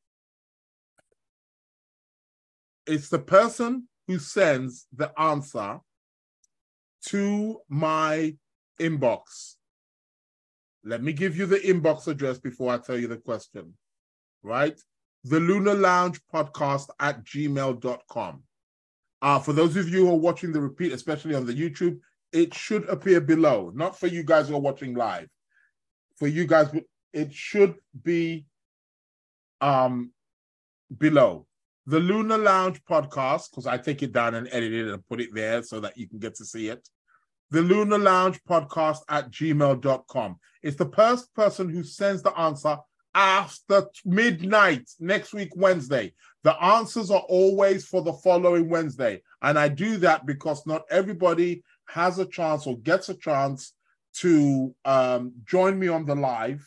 It's 2.86 3.10
the 3.10 3.20
person 3.20 3.88
who 4.08 4.18
sends 4.18 4.88
the 4.96 5.12
answer 5.20 5.80
to 7.08 7.62
my 7.70 8.36
inbox. 8.80 9.56
Let 10.84 11.04
me 11.04 11.14
give 11.14 11.38
you 11.38 11.46
the 11.46 11.60
inbox 11.60 12.08
address 12.08 12.40
before 12.40 12.74
i 12.74 12.78
tell 12.78 12.98
you 12.98 13.08
the 13.08 13.18
question 13.18 13.74
right? 14.44 14.80
The 15.24 15.40
lunar 15.40 15.76
lounge 15.76 16.20
podcast 16.34 16.88
at 17.00 17.24
gmail.com 17.24 18.44
uh, 19.22 19.40
for 19.40 19.54
those 19.54 19.76
of 19.76 19.90
you 19.90 20.06
who 20.06 20.12
are 20.12 20.18
watching 20.18 20.52
the 20.52 20.62
repeat, 20.62 20.94
especially 20.94 21.36
on 21.36 21.46
the 21.46 21.54
YouTube, 21.54 22.00
it 22.32 22.54
should 22.54 22.88
appear 22.88 23.20
below. 23.20 23.72
Not 23.74 24.00
for 24.00 24.08
you 24.08 24.24
guys 24.24 24.48
who 24.48 24.56
are 24.56 24.62
watching 24.62 24.94
live. 24.94 25.28
For 26.18 26.28
you 26.28 26.46
guys, 26.46 26.70
it 27.14 27.34
should 27.34 27.76
be 28.04 28.46
um 29.62 30.12
below. 30.98 31.46
The 31.86 32.00
Lunar 32.00 32.38
Lounge 32.38 32.82
podcast, 32.84 33.50
because 33.50 33.66
I 33.66 33.78
take 33.78 34.04
it 34.04 34.12
down 34.12 34.36
and 34.36 34.48
edit 34.52 34.74
it 34.74 34.88
and 34.94 35.08
put 35.08 35.20
it 35.20 35.34
there 35.34 35.64
so 35.64 35.80
that 35.80 35.98
you 35.98 36.08
can 36.08 36.20
get 36.20 36.36
to 36.36 36.46
see 36.46 36.70
it. 36.70 36.88
The 37.52 37.62
Lunar 37.62 37.98
Lounge 37.98 38.40
podcast 38.48 39.00
at 39.10 39.32
gmail.com. 39.32 40.38
It's 40.62 40.78
the 40.78 40.92
first 40.92 41.34
person 41.34 41.68
who 41.68 41.84
sends 41.84 42.22
the 42.22 42.38
answer 42.38 42.78
after 43.16 43.88
midnight 44.06 44.90
next 45.00 45.34
week, 45.34 45.52
Wednesday. 45.56 46.14
The 46.44 46.62
answers 46.64 47.12
are 47.12 47.24
always 47.28 47.86
for 47.86 48.02
the 48.02 48.14
following 48.14 48.70
Wednesday. 48.70 49.22
And 49.42 49.60
I 49.60 49.68
do 49.68 49.98
that 49.98 50.26
because 50.26 50.66
not 50.66 50.84
everybody 50.90 51.64
has 51.88 52.20
a 52.20 52.26
chance 52.26 52.66
or 52.66 52.78
gets 52.80 53.10
a 53.10 53.16
chance 53.16 53.74
to 54.18 54.74
um, 54.86 55.34
join 55.46 55.78
me 55.78 55.88
on 55.88 56.06
the 56.06 56.16
live. 56.16 56.66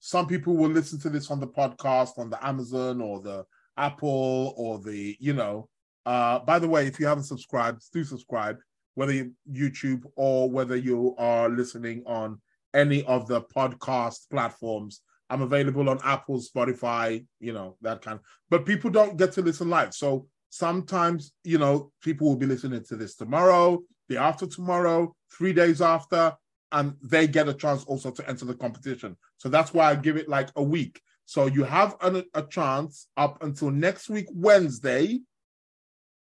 Some 0.00 0.26
people 0.26 0.56
will 0.56 0.70
listen 0.70 1.00
to 1.00 1.10
this 1.10 1.30
on 1.30 1.40
the 1.40 1.46
podcast 1.46 2.18
on 2.18 2.28
the 2.28 2.44
Amazon 2.46 3.00
or 3.00 3.20
the 3.20 3.46
Apple 3.76 4.54
or 4.56 4.78
the, 4.78 5.16
you 5.18 5.32
know. 5.32 5.68
Uh, 6.04 6.40
by 6.40 6.58
the 6.58 6.68
way, 6.68 6.86
if 6.86 7.00
you 7.00 7.06
haven't 7.06 7.24
subscribed, 7.24 7.82
do 7.92 8.04
subscribe, 8.04 8.58
whether 8.94 9.12
you 9.12 9.32
YouTube 9.50 10.02
or 10.16 10.50
whether 10.50 10.76
you 10.76 11.14
are 11.16 11.48
listening 11.48 12.02
on 12.06 12.40
any 12.74 13.02
of 13.04 13.26
the 13.26 13.40
podcast 13.40 14.28
platforms. 14.30 15.00
I'm 15.34 15.42
available 15.42 15.90
on 15.90 15.98
Apple, 16.04 16.40
Spotify, 16.40 17.26
you 17.40 17.52
know, 17.52 17.76
that 17.82 18.02
kind. 18.02 18.20
Of, 18.20 18.24
but 18.50 18.64
people 18.64 18.88
don't 18.88 19.16
get 19.16 19.32
to 19.32 19.42
listen 19.42 19.68
live. 19.68 19.92
So 19.92 20.28
sometimes, 20.50 21.32
you 21.42 21.58
know, 21.58 21.90
people 22.00 22.28
will 22.28 22.36
be 22.36 22.46
listening 22.46 22.84
to 22.84 22.94
this 22.94 23.16
tomorrow, 23.16 23.82
the 24.08 24.16
after 24.16 24.46
tomorrow, 24.46 25.12
three 25.36 25.52
days 25.52 25.82
after, 25.82 26.32
and 26.70 26.94
they 27.02 27.26
get 27.26 27.48
a 27.48 27.52
chance 27.52 27.82
also 27.82 28.12
to 28.12 28.28
enter 28.28 28.44
the 28.44 28.54
competition. 28.54 29.16
So 29.38 29.48
that's 29.48 29.74
why 29.74 29.90
I 29.90 29.96
give 29.96 30.16
it 30.16 30.28
like 30.28 30.50
a 30.54 30.62
week. 30.62 31.00
So 31.26 31.46
you 31.46 31.64
have 31.64 31.96
a, 32.00 32.24
a 32.34 32.42
chance 32.42 33.08
up 33.16 33.42
until 33.42 33.72
next 33.72 34.08
week, 34.08 34.26
Wednesday, 34.30 35.18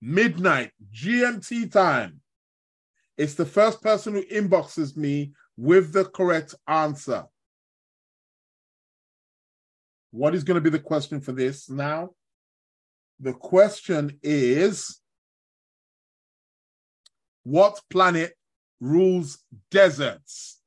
midnight, 0.02 0.72
GMT 0.92 1.72
time. 1.72 2.20
It's 3.16 3.34
the 3.34 3.46
first 3.46 3.80
person 3.80 4.12
who 4.12 4.24
inboxes 4.24 4.94
me 4.94 5.32
with 5.56 5.94
the 5.94 6.04
correct 6.04 6.54
answer. 6.68 7.24
What 10.10 10.34
is 10.34 10.44
going 10.44 10.56
to 10.56 10.60
be 10.60 10.70
the 10.70 10.78
question 10.78 11.20
for 11.20 11.32
this 11.32 11.70
now? 11.70 12.10
The 13.20 13.32
question 13.32 14.18
is 14.22 15.00
What 17.44 17.80
planet 17.90 18.34
rules 18.80 19.38
deserts? 19.70 20.60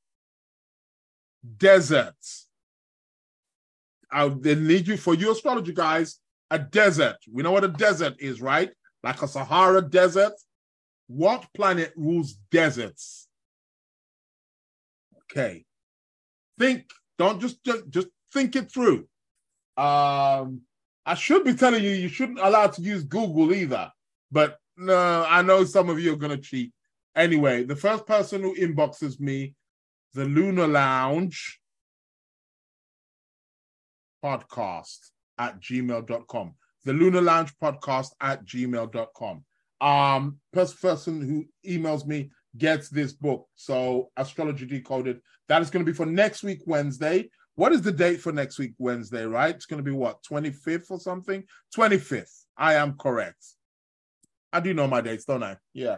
Deserts. 1.58 2.48
I 4.12 4.30
then 4.30 4.68
need 4.68 4.88
you 4.88 4.98
for 4.98 5.14
you 5.14 5.32
astrology 5.32 5.74
guys. 5.74 6.20
A 6.52 6.60
desert. 6.60 7.18
We 7.32 7.42
know 7.42 7.52
what 7.52 7.64
a 7.64 7.70
desert 7.70 8.16
is, 8.20 8.42
right? 8.42 8.70
Like 9.04 9.22
a 9.22 9.28
Sahara 9.28 9.82
desert. 9.82 10.34
What 11.08 11.48
planet 11.56 11.94
rules 11.96 12.34
deserts? 12.52 13.28
Okay. 15.24 15.66
Think. 16.60 16.86
Don't 17.18 17.42
just 17.42 17.64
just, 17.64 17.90
just 17.90 18.08
think 18.32 18.56
it 18.56 18.72
through. 18.72 19.08
Um, 19.78 20.62
I 21.06 21.16
should 21.16 21.44
be 21.44 21.54
telling 21.54 21.84
you 21.84 21.92
you 21.92 22.08
shouldn't 22.08 22.40
allow 22.40 22.68
to 22.68 22.82
use 22.82 23.04
Google 23.04 23.54
either. 23.54 23.92
But 24.32 24.58
no, 24.78 25.26
I 25.28 25.42
know 25.42 25.64
some 25.64 25.90
of 25.90 26.00
you 26.00 26.14
are 26.14 26.18
gonna 26.18 26.38
cheat. 26.38 26.72
Anyway, 27.16 27.64
the 27.64 27.76
first 27.76 28.08
person 28.08 28.42
who 28.42 28.56
inboxes 28.56 29.20
me, 29.20 29.56
the 30.14 30.26
Lunar 30.26 30.68
Lounge 30.68 31.60
podcast 34.24 35.10
at 35.38 35.60
gmail.com. 35.60 36.56
The 36.86 36.94
Lunar 36.94 37.22
Lounge 37.22 37.54
podcast 37.62 38.10
at 38.22 38.46
gmail.com. 38.46 39.44
Um, 39.82 40.40
first 40.54 40.82
person 40.82 41.22
who 41.22 41.46
emails 41.70 42.06
me 42.06 42.32
gets 42.58 42.90
this 42.90 43.14
book. 43.14 43.48
So 43.56 44.12
Astrology 44.16 44.66
Decoded. 44.66 45.20
That 45.50 45.62
is 45.62 45.70
going 45.70 45.86
to 45.86 45.92
be 45.92 45.96
for 45.96 46.06
next 46.06 46.44
week, 46.44 46.60
Wednesday. 46.66 47.30
What 47.56 47.72
is 47.72 47.82
the 47.82 47.92
date 47.92 48.20
for 48.20 48.32
next 48.32 48.58
week, 48.58 48.74
Wednesday, 48.80 49.26
right? 49.26 49.54
It's 49.54 49.66
going 49.66 49.78
to 49.78 49.84
be 49.84 49.96
what, 49.96 50.24
25th 50.24 50.90
or 50.90 51.00
something? 51.00 51.44
25th. 51.78 52.46
I 52.58 52.76
am 52.76 52.98
correct. 52.98 53.44
I 54.52 54.60
do 54.60 54.74
know 54.74 54.88
my 54.88 55.02
dates, 55.02 55.26
don't 55.26 55.44
I? 55.44 55.58
Yeah. 55.74 55.98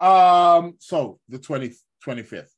Um, 0.00 0.74
so 0.78 1.18
the 1.28 1.38
20, 1.38 1.72
25th. 2.06 2.50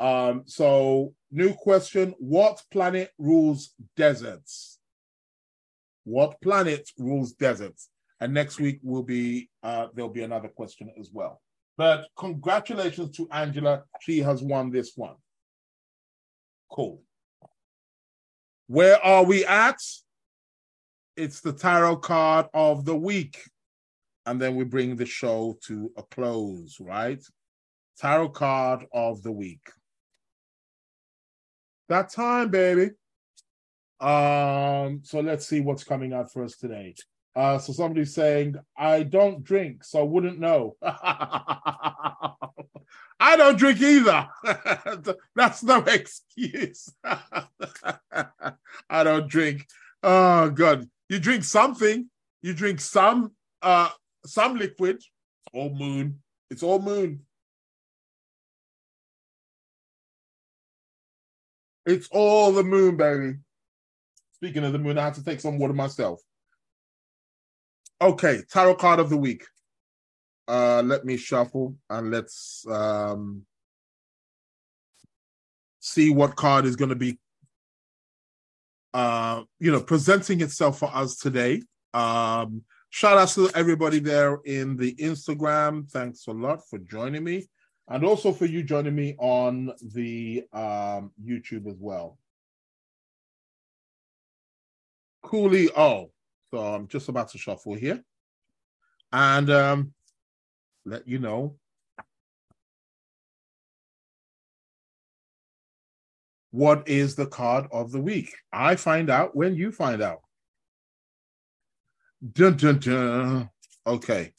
Um, 0.00 0.42
so 0.46 1.14
new 1.30 1.54
question. 1.54 2.14
What 2.18 2.62
planet 2.72 3.10
rules 3.18 3.74
deserts? 3.96 4.78
What 6.04 6.40
planet 6.40 6.90
rules 6.98 7.32
deserts? 7.32 7.88
And 8.20 8.34
next 8.34 8.60
week 8.60 8.80
will 8.82 9.02
be 9.02 9.50
uh 9.62 9.88
there'll 9.94 10.10
be 10.10 10.22
another 10.22 10.48
question 10.48 10.92
as 10.98 11.10
well. 11.12 11.40
But 11.76 12.08
congratulations 12.16 13.16
to 13.16 13.28
Angela. 13.30 13.84
She 14.00 14.18
has 14.20 14.42
won 14.42 14.70
this 14.70 14.92
one. 14.96 15.16
Cool. 16.70 17.02
Where 18.66 19.04
are 19.04 19.24
we 19.24 19.44
at? 19.44 19.78
It's 21.16 21.40
the 21.40 21.52
tarot 21.52 21.96
card 21.96 22.46
of 22.54 22.84
the 22.84 22.96
week. 22.96 23.38
And 24.24 24.40
then 24.40 24.56
we 24.56 24.64
bring 24.64 24.96
the 24.96 25.06
show 25.06 25.58
to 25.66 25.90
a 25.96 26.02
close, 26.02 26.78
right? 26.80 27.22
Tarot 27.98 28.30
card 28.30 28.86
of 28.92 29.22
the 29.22 29.32
week. 29.32 29.68
That 31.88 32.10
time, 32.10 32.50
baby. 32.50 32.90
Um, 34.00 35.00
so 35.04 35.20
let's 35.20 35.46
see 35.46 35.60
what's 35.60 35.84
coming 35.84 36.12
out 36.12 36.32
for 36.32 36.42
us 36.44 36.56
today. 36.56 36.94
Uh, 37.34 37.58
so 37.58 37.72
somebody's 37.72 38.14
saying, 38.14 38.56
I 38.76 39.02
don't 39.04 39.42
drink, 39.42 39.84
so 39.84 40.00
I 40.00 40.02
wouldn't 40.02 40.38
know. 40.38 40.76
I 43.22 43.36
don't 43.36 43.56
drink 43.56 43.80
either. 43.80 44.26
That's 45.36 45.62
no 45.62 45.78
excuse. 45.84 46.92
I 47.04 49.04
don't 49.04 49.28
drink. 49.28 49.64
Oh 50.02 50.50
God. 50.50 50.88
You 51.08 51.20
drink 51.20 51.44
something. 51.44 52.10
You 52.42 52.52
drink 52.52 52.80
some 52.80 53.30
uh 53.62 53.90
some 54.26 54.56
liquid. 54.56 55.00
All 55.52 55.70
moon. 55.70 56.20
It's 56.50 56.64
all 56.64 56.80
moon. 56.80 57.20
It's 61.86 62.08
all 62.10 62.50
the 62.50 62.64
moon, 62.64 62.96
baby. 62.96 63.36
Speaking 64.34 64.64
of 64.64 64.72
the 64.72 64.80
moon, 64.80 64.98
I 64.98 65.04
had 65.04 65.14
to 65.14 65.24
take 65.24 65.40
some 65.40 65.60
water 65.60 65.74
myself. 65.74 66.20
Okay, 68.00 68.40
tarot 68.50 68.74
card 68.74 68.98
of 68.98 69.10
the 69.10 69.16
week. 69.16 69.44
Uh, 70.52 70.82
let 70.84 71.06
me 71.06 71.16
shuffle 71.16 71.74
and 71.88 72.10
let's 72.10 72.66
um, 72.68 73.40
see 75.80 76.10
what 76.10 76.36
card 76.36 76.66
is 76.66 76.76
going 76.76 76.90
to 76.90 76.94
be, 76.94 77.18
uh, 78.92 79.44
you 79.58 79.72
know, 79.72 79.80
presenting 79.80 80.42
itself 80.42 80.78
for 80.78 80.90
us 80.94 81.16
today. 81.16 81.62
Um, 81.94 82.64
shout 82.90 83.16
out 83.16 83.28
to 83.28 83.50
everybody 83.54 83.98
there 83.98 84.40
in 84.44 84.76
the 84.76 84.94
Instagram. 84.96 85.90
Thanks 85.90 86.26
a 86.26 86.32
lot 86.32 86.68
for 86.68 86.78
joining 86.80 87.24
me, 87.24 87.48
and 87.88 88.04
also 88.04 88.30
for 88.30 88.44
you 88.44 88.62
joining 88.62 88.94
me 88.94 89.16
on 89.18 89.72
the 89.94 90.44
um, 90.52 91.12
YouTube 91.24 91.66
as 91.66 91.78
well. 91.80 92.18
Cooley, 95.22 95.70
oh, 95.74 96.10
so 96.50 96.58
I'm 96.58 96.88
just 96.88 97.08
about 97.08 97.30
to 97.30 97.38
shuffle 97.38 97.72
here 97.72 98.04
and 99.12 99.50
um, 99.50 99.94
let 100.84 101.06
you 101.06 101.18
know 101.18 101.56
what 106.50 106.86
is 106.86 107.16
the 107.16 107.26
card 107.26 107.66
of 107.72 107.90
the 107.90 108.00
week. 108.00 108.34
I 108.52 108.76
find 108.76 109.10
out 109.10 109.34
when 109.34 109.56
you 109.56 109.72
find 109.72 110.02
out. 110.02 110.20
Dun, 112.32 112.56
dun, 112.56 112.78
dun. 112.78 113.50
Okay. 113.86 114.32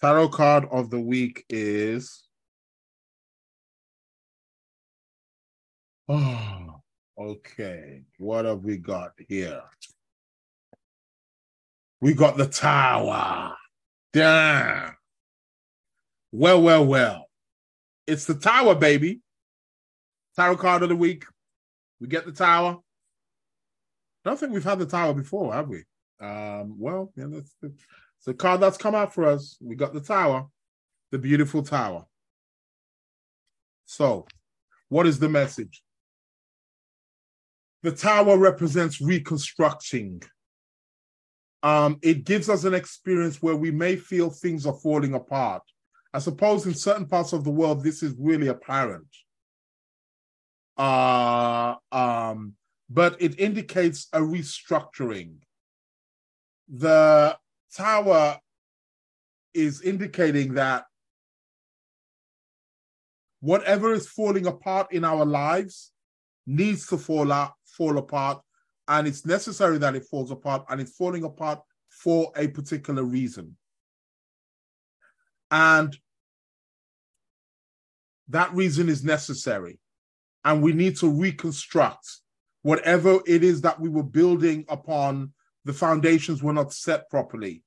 Tarot 0.00 0.28
card 0.28 0.66
of 0.70 0.90
the 0.90 1.00
week 1.00 1.44
is. 1.48 2.24
Oh, 6.08 6.80
okay. 7.18 8.02
What 8.18 8.44
have 8.44 8.64
we 8.64 8.76
got 8.76 9.12
here? 9.28 9.62
We 12.00 12.14
got 12.14 12.36
the 12.36 12.48
tower. 12.48 13.54
Damn. 14.12 14.96
Well, 16.32 16.62
well, 16.62 16.84
well. 16.84 17.26
It's 18.06 18.24
the 18.24 18.34
tower, 18.34 18.74
baby. 18.74 19.20
Tower 20.34 20.56
card 20.56 20.82
of 20.82 20.88
the 20.88 20.96
week. 20.96 21.24
We 22.00 22.08
get 22.08 22.24
the 22.26 22.32
tower. 22.32 22.78
I 24.24 24.28
don't 24.28 24.38
think 24.38 24.52
we've 24.52 24.64
had 24.64 24.78
the 24.78 24.86
tower 24.86 25.14
before, 25.14 25.52
have 25.52 25.68
we? 25.68 25.84
Um, 26.20 26.76
well, 26.78 27.12
yeah, 27.16 27.26
that's 27.28 27.54
the, 27.60 27.72
it's 28.26 28.38
card 28.40 28.60
that's 28.60 28.78
come 28.78 28.94
out 28.94 29.12
for 29.12 29.26
us. 29.26 29.56
We 29.60 29.76
got 29.76 29.92
the 29.92 30.00
tower, 30.00 30.46
the 31.10 31.18
beautiful 31.18 31.62
tower. 31.62 32.06
So, 33.84 34.26
what 34.88 35.06
is 35.06 35.18
the 35.18 35.28
message? 35.28 35.82
The 37.82 37.92
tower 37.92 38.38
represents 38.38 39.00
reconstructing 39.00 40.22
um, 41.62 41.98
it 42.02 42.24
gives 42.24 42.48
us 42.48 42.64
an 42.64 42.74
experience 42.74 43.40
where 43.40 43.54
we 43.54 43.70
may 43.70 43.96
feel 43.96 44.30
things 44.30 44.66
are 44.66 44.74
falling 44.74 45.14
apart. 45.14 45.62
I 46.14 46.18
suppose 46.18 46.66
in 46.66 46.74
certain 46.74 47.06
parts 47.06 47.32
of 47.32 47.44
the 47.44 47.50
world, 47.50 47.82
this 47.82 48.02
is 48.02 48.14
really 48.18 48.48
apparent. 48.48 49.06
Uh, 50.76 51.76
um, 51.90 52.54
but 52.90 53.20
it 53.20 53.38
indicates 53.40 54.08
a 54.12 54.20
restructuring. 54.20 55.36
The 56.68 57.36
tower 57.74 58.38
is 59.54 59.82
indicating 59.82 60.54
that 60.54 60.84
whatever 63.40 63.92
is 63.92 64.08
falling 64.08 64.46
apart 64.46 64.92
in 64.92 65.04
our 65.04 65.24
lives 65.24 65.92
needs 66.46 66.86
to 66.88 66.98
fall 66.98 67.32
out, 67.32 67.52
fall 67.64 67.98
apart, 67.98 68.40
and 68.88 69.06
it's 69.06 69.24
necessary 69.24 69.78
that 69.78 69.94
it 69.94 70.04
falls 70.04 70.30
apart, 70.30 70.64
and 70.68 70.80
it's 70.80 70.96
falling 70.96 71.24
apart 71.24 71.60
for 71.88 72.32
a 72.36 72.48
particular 72.48 73.02
reason. 73.02 73.56
And 75.52 75.94
that 78.28 78.52
reason 78.54 78.88
is 78.88 79.04
necessary. 79.04 79.78
And 80.44 80.62
we 80.62 80.72
need 80.72 80.96
to 80.96 81.10
reconstruct 81.10 82.08
whatever 82.62 83.20
it 83.26 83.44
is 83.44 83.60
that 83.60 83.78
we 83.78 83.90
were 83.90 84.02
building 84.02 84.64
upon, 84.68 85.34
the 85.64 85.72
foundations 85.72 86.42
were 86.42 86.54
not 86.54 86.72
set 86.72 87.08
properly. 87.10 87.62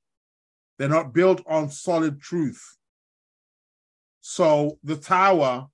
They're 0.78 0.90
not 0.90 1.14
built 1.14 1.42
on 1.48 1.70
solid 1.70 2.20
truth. 2.20 2.62
So 4.22 4.80
the 4.84 4.98
tower 4.98 5.68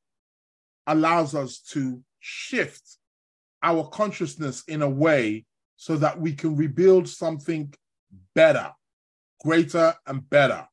allows 0.85 1.33
us 1.33 1.59
to 1.69 2.03
shift 2.19 2.97
our 3.63 3.87
consciousness 3.87 4.63
in 4.67 4.81
a 4.81 4.89
way 4.89 5.45
so 5.77 5.95
that 5.95 6.19
we 6.19 6.33
can 6.33 6.57
rebuild 6.57 7.07
something 7.07 7.73
better, 8.35 8.71
greater, 9.39 9.95
and 10.05 10.29
better. 10.29 10.67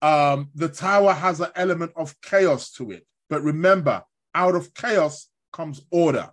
Um, 0.00 0.50
the 0.54 0.68
tower 0.68 1.12
has 1.12 1.40
an 1.40 1.50
element 1.56 1.92
of 1.96 2.20
chaos 2.20 2.70
to 2.72 2.90
it. 2.92 3.06
But 3.28 3.42
remember, 3.42 4.02
out 4.34 4.54
of 4.54 4.72
chaos 4.74 5.28
comes 5.52 5.82
order. 5.90 6.30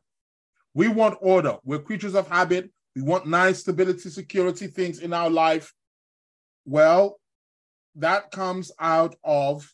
We 0.74 0.88
want 0.88 1.18
order. 1.22 1.58
We're 1.64 1.80
creatures 1.80 2.16
of 2.16 2.28
habit. 2.28 2.72
We 2.96 3.02
want 3.02 3.28
nice 3.28 3.60
stability, 3.60 4.10
security 4.10 4.68
things 4.68 5.00
in 5.00 5.14
our 5.14 5.30
life. 5.30 5.74
Well, 6.66 7.20
that 7.96 8.32
comes 8.32 8.72
out 8.80 9.16
of 9.24 9.72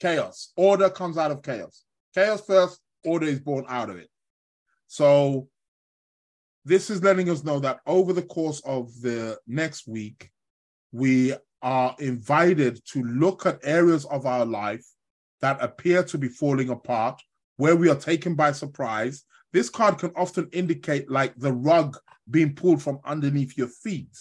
chaos. 0.00 0.52
Order 0.56 0.90
comes 0.90 1.18
out 1.18 1.30
of 1.30 1.42
chaos. 1.42 1.84
Chaos 2.14 2.40
first, 2.40 2.80
order 3.04 3.26
is 3.26 3.40
born 3.40 3.64
out 3.68 3.90
of 3.90 3.96
it. 3.96 4.08
So, 4.86 5.48
this 6.64 6.90
is 6.90 7.02
letting 7.02 7.30
us 7.30 7.44
know 7.44 7.60
that 7.60 7.80
over 7.86 8.12
the 8.12 8.22
course 8.22 8.60
of 8.64 8.88
the 9.00 9.38
next 9.46 9.86
week, 9.86 10.30
we 10.92 11.34
are 11.62 11.94
invited 11.98 12.80
to 12.92 13.02
look 13.02 13.46
at 13.46 13.60
areas 13.62 14.04
of 14.06 14.26
our 14.26 14.44
life 14.44 14.84
that 15.40 15.62
appear 15.62 16.02
to 16.04 16.18
be 16.18 16.28
falling 16.28 16.70
apart, 16.70 17.20
where 17.56 17.76
we 17.76 17.88
are 17.88 17.96
taken 17.96 18.34
by 18.34 18.52
surprise. 18.52 19.24
This 19.52 19.70
card 19.70 19.98
can 19.98 20.12
often 20.16 20.48
indicate 20.52 21.10
like 21.10 21.34
the 21.36 21.52
rug 21.52 21.96
being 22.30 22.54
pulled 22.54 22.82
from 22.82 23.00
underneath 23.04 23.56
your 23.56 23.68
feet. 23.68 24.16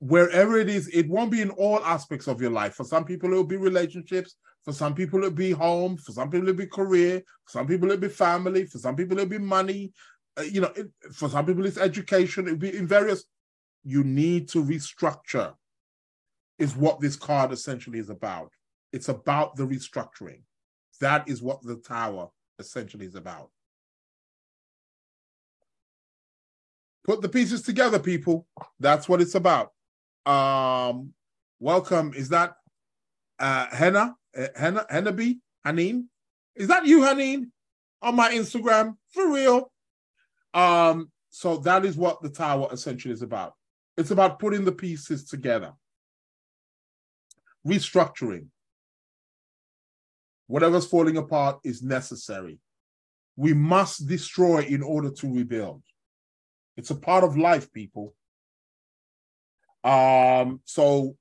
Wherever 0.00 0.58
it 0.58 0.68
is, 0.68 0.88
it 0.88 1.08
won't 1.08 1.30
be 1.30 1.42
in 1.42 1.50
all 1.50 1.84
aspects 1.84 2.28
of 2.28 2.40
your 2.40 2.50
life. 2.50 2.74
For 2.74 2.84
some 2.84 3.04
people, 3.04 3.32
it 3.32 3.36
will 3.36 3.44
be 3.44 3.56
relationships. 3.56 4.36
For 4.64 4.72
some 4.72 4.94
people, 4.94 5.18
it'll 5.20 5.30
be 5.32 5.50
home. 5.50 5.96
For 5.96 6.12
some 6.12 6.30
people, 6.30 6.48
it'll 6.48 6.58
be 6.58 6.66
career. 6.66 7.22
For 7.44 7.58
some 7.58 7.66
people, 7.66 7.90
it'll 7.90 8.00
be 8.00 8.08
family. 8.08 8.66
For 8.66 8.78
some 8.78 8.96
people, 8.96 9.18
it'll 9.18 9.28
be 9.28 9.38
money. 9.38 9.92
Uh, 10.38 10.42
you 10.42 10.60
know, 10.60 10.72
it, 10.76 10.86
for 11.12 11.28
some 11.28 11.46
people, 11.46 11.66
it's 11.66 11.78
education. 11.78 12.46
It'll 12.46 12.58
be 12.58 12.76
in 12.76 12.86
various. 12.86 13.24
You 13.84 14.04
need 14.04 14.48
to 14.50 14.62
restructure 14.62 15.54
is 16.58 16.76
what 16.76 17.00
this 17.00 17.16
card 17.16 17.52
essentially 17.52 17.98
is 17.98 18.10
about. 18.10 18.52
It's 18.92 19.08
about 19.08 19.56
the 19.56 19.64
restructuring. 19.64 20.42
That 21.00 21.28
is 21.28 21.42
what 21.42 21.62
the 21.62 21.76
tower 21.76 22.30
essentially 22.58 23.06
is 23.06 23.14
about. 23.14 23.50
Put 27.04 27.22
the 27.22 27.28
pieces 27.28 27.62
together, 27.62 27.98
people. 27.98 28.46
That's 28.80 29.08
what 29.08 29.20
it's 29.20 29.34
about. 29.34 29.72
Um, 30.26 31.14
welcome. 31.60 32.12
Is 32.14 32.28
that 32.30 32.56
uh, 33.38 33.66
Henna? 33.70 34.16
Uh, 34.36 34.48
Henna? 34.56 34.84
Henna 34.90 35.12
B? 35.12 35.38
Haneen? 35.66 36.04
Is 36.54 36.68
that 36.68 36.86
you, 36.86 37.00
Haneen? 37.00 37.50
On 38.02 38.14
my 38.14 38.30
Instagram? 38.32 38.96
For 39.10 39.32
real? 39.32 39.70
Um, 40.52 41.10
so 41.30 41.56
that 41.58 41.84
is 41.84 41.96
what 41.96 42.20
the 42.20 42.28
tower 42.28 42.68
essentially 42.72 43.14
is 43.14 43.22
about. 43.22 43.54
It's 43.96 44.10
about 44.10 44.38
putting 44.38 44.64
the 44.64 44.72
pieces 44.72 45.24
together 45.24 45.72
restructuring. 47.68 48.46
Whatever's 50.46 50.86
falling 50.86 51.16
apart 51.18 51.60
is 51.62 51.82
necessary. 51.82 52.58
We 53.36 53.52
must 53.54 54.06
destroy 54.08 54.62
in 54.62 54.82
order 54.82 55.10
to 55.10 55.32
rebuild. 55.32 55.82
It's 56.76 56.90
a 56.90 56.94
part 56.96 57.24
of 57.24 57.36
life, 57.36 57.72
people. 57.72 58.14
Um, 59.84 60.60
so 60.64 61.16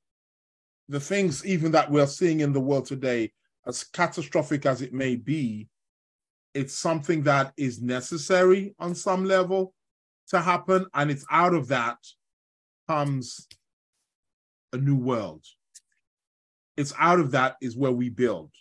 the 0.88 1.00
things 1.00 1.46
even 1.46 1.72
that 1.74 1.92
we're 1.92 2.08
seeing 2.08 2.40
in 2.40 2.54
the 2.54 2.60
world 2.60 2.86
today, 2.86 3.34
as 3.66 3.84
catastrophic 3.84 4.66
as 4.66 4.82
it 4.82 4.94
may 4.94 5.16
be, 5.16 5.68
it's 6.54 6.74
something 6.74 7.24
that 7.24 7.54
is 7.58 7.82
necessary 7.82 8.74
on 8.80 8.96
some 8.96 9.26
level 9.26 9.74
to 10.30 10.42
happen, 10.42 10.86
and 10.94 11.12
it's 11.12 11.26
out 11.30 11.54
of 11.54 11.68
that 11.68 11.98
comes 12.88 13.48
a 14.74 14.78
new 14.78 14.96
world. 14.96 15.44
It's 16.78 16.94
out 16.98 17.20
of 17.20 17.32
that 17.32 17.58
is 17.62 17.76
where 17.76 17.92
we 17.92 18.10
build. 18.10 18.52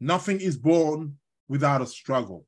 Nothing 0.00 0.40
is 0.40 0.56
born 0.56 1.16
without 1.48 1.80
a 1.80 1.86
struggle. 1.86 2.44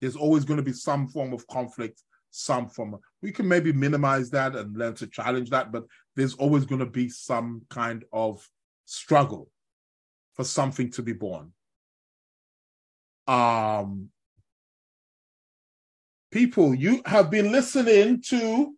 There's 0.00 0.16
always 0.16 0.44
going 0.44 0.58
to 0.58 0.62
be 0.62 0.72
some 0.72 1.08
form 1.08 1.32
of 1.32 1.46
conflict, 1.46 2.02
some 2.30 2.68
form. 2.68 2.94
Of, 2.94 3.00
we 3.22 3.32
can 3.32 3.48
maybe 3.48 3.72
minimize 3.72 4.30
that 4.30 4.54
and 4.54 4.76
learn 4.76 4.94
to 4.96 5.06
challenge 5.06 5.50
that, 5.50 5.72
but 5.72 5.84
there's 6.14 6.34
always 6.34 6.64
going 6.66 6.80
to 6.80 6.86
be 6.86 7.08
some 7.08 7.62
kind 7.70 8.04
of 8.12 8.46
struggle 8.84 9.48
for 10.34 10.44
something 10.44 10.90
to 10.92 11.02
be 11.02 11.12
born. 11.12 11.52
Um, 13.26 14.10
people, 16.30 16.74
you 16.74 17.02
have 17.06 17.30
been 17.30 17.50
listening 17.52 18.22
to 18.28 18.74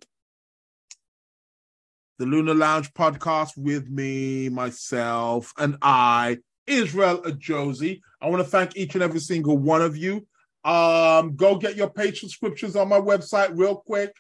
the 2.21 2.27
Lunar 2.27 2.55
Lounge 2.55 2.93
podcast 2.93 3.57
with 3.57 3.89
me, 3.89 4.51
myself, 4.51 5.55
and 5.57 5.79
I, 5.81 6.37
Israel 6.67 7.23
Josie. 7.39 8.03
I 8.21 8.29
want 8.29 8.45
to 8.45 8.49
thank 8.49 8.77
each 8.77 8.93
and 8.93 9.03
every 9.03 9.21
single 9.21 9.57
one 9.57 9.81
of 9.81 9.97
you. 9.97 10.27
Um, 10.63 11.35
go 11.35 11.57
get 11.57 11.77
your 11.77 11.89
paid 11.89 12.19
subscriptions 12.19 12.77
on 12.77 12.91
my 12.91 13.01
website 13.01 13.57
real 13.57 13.75
quick 13.75 14.15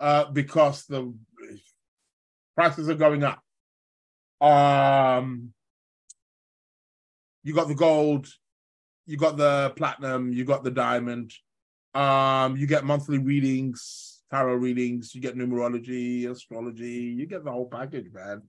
uh, 0.00 0.26
because 0.32 0.84
the 0.84 1.14
prices 2.54 2.90
are 2.90 2.94
going 2.94 3.24
up. 3.24 3.42
Um, 4.38 5.54
you 7.42 7.54
got 7.54 7.68
the 7.68 7.74
gold, 7.74 8.28
you 9.06 9.16
got 9.16 9.38
the 9.38 9.72
platinum, 9.76 10.30
you 10.30 10.44
got 10.44 10.62
the 10.62 10.70
diamond. 10.70 11.32
Um, 11.94 12.58
you 12.58 12.66
get 12.66 12.84
monthly 12.84 13.16
readings 13.16 14.15
tarot 14.30 14.54
readings, 14.54 15.14
you 15.14 15.20
get 15.20 15.36
numerology, 15.36 16.28
astrology, 16.30 17.14
you 17.16 17.26
get 17.26 17.44
the 17.44 17.52
whole 17.52 17.68
package, 17.68 18.12
man. 18.12 18.42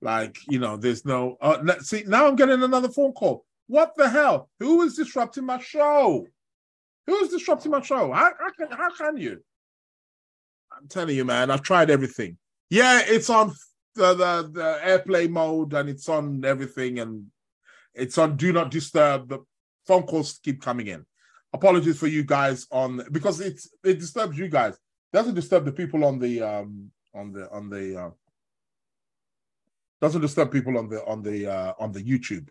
Like, 0.00 0.36
you 0.48 0.58
know, 0.58 0.76
there's 0.76 1.04
no 1.04 1.36
uh, 1.40 1.78
see 1.80 2.04
now 2.06 2.26
I'm 2.26 2.36
getting 2.36 2.62
another 2.62 2.88
phone 2.88 3.12
call. 3.12 3.44
What 3.68 3.92
the 3.96 4.08
hell? 4.08 4.50
Who 4.60 4.82
is 4.82 4.96
disrupting 4.96 5.46
my 5.46 5.58
show? 5.58 6.26
Who 7.06 7.16
is 7.16 7.30
disrupting 7.30 7.70
my 7.70 7.80
show? 7.80 8.12
How, 8.12 8.32
how 8.38 8.50
can 8.58 8.76
how 8.76 8.94
can 8.94 9.16
you? 9.16 9.42
I'm 10.76 10.88
telling 10.88 11.16
you, 11.16 11.24
man, 11.24 11.50
I've 11.50 11.62
tried 11.62 11.90
everything. 11.90 12.36
Yeah, 12.70 13.02
it's 13.04 13.30
on 13.30 13.52
the, 13.94 14.14
the, 14.14 14.50
the 14.52 14.80
airplay 14.82 15.28
mode 15.28 15.74
and 15.74 15.88
it's 15.88 16.08
on 16.08 16.44
everything 16.44 16.98
and 16.98 17.26
it's 17.94 18.18
on 18.18 18.36
do 18.36 18.52
not 18.52 18.70
disturb. 18.70 19.28
The 19.28 19.38
phone 19.86 20.04
calls 20.04 20.38
keep 20.42 20.60
coming 20.62 20.86
in. 20.88 21.04
Apologies 21.52 21.98
for 21.98 22.06
you 22.06 22.24
guys 22.24 22.66
on 22.70 23.02
because 23.12 23.40
it's 23.40 23.68
it 23.84 23.98
disturbs 23.98 24.38
you 24.38 24.48
guys 24.48 24.78
doesn't 25.12 25.34
disturb 25.34 25.64
the 25.64 25.72
people 25.72 26.04
on 26.04 26.18
the 26.18 26.40
um 26.40 26.90
on 27.14 27.32
the 27.32 27.50
on 27.50 27.68
the 27.68 28.00
uh, 28.00 28.10
doesn't 30.00 30.20
disturb 30.20 30.50
people 30.50 30.78
on 30.78 30.88
the 30.88 31.04
on 31.06 31.22
the 31.22 31.46
uh, 31.46 31.72
on 31.78 31.92
the 31.92 32.02
YouTube. 32.02 32.48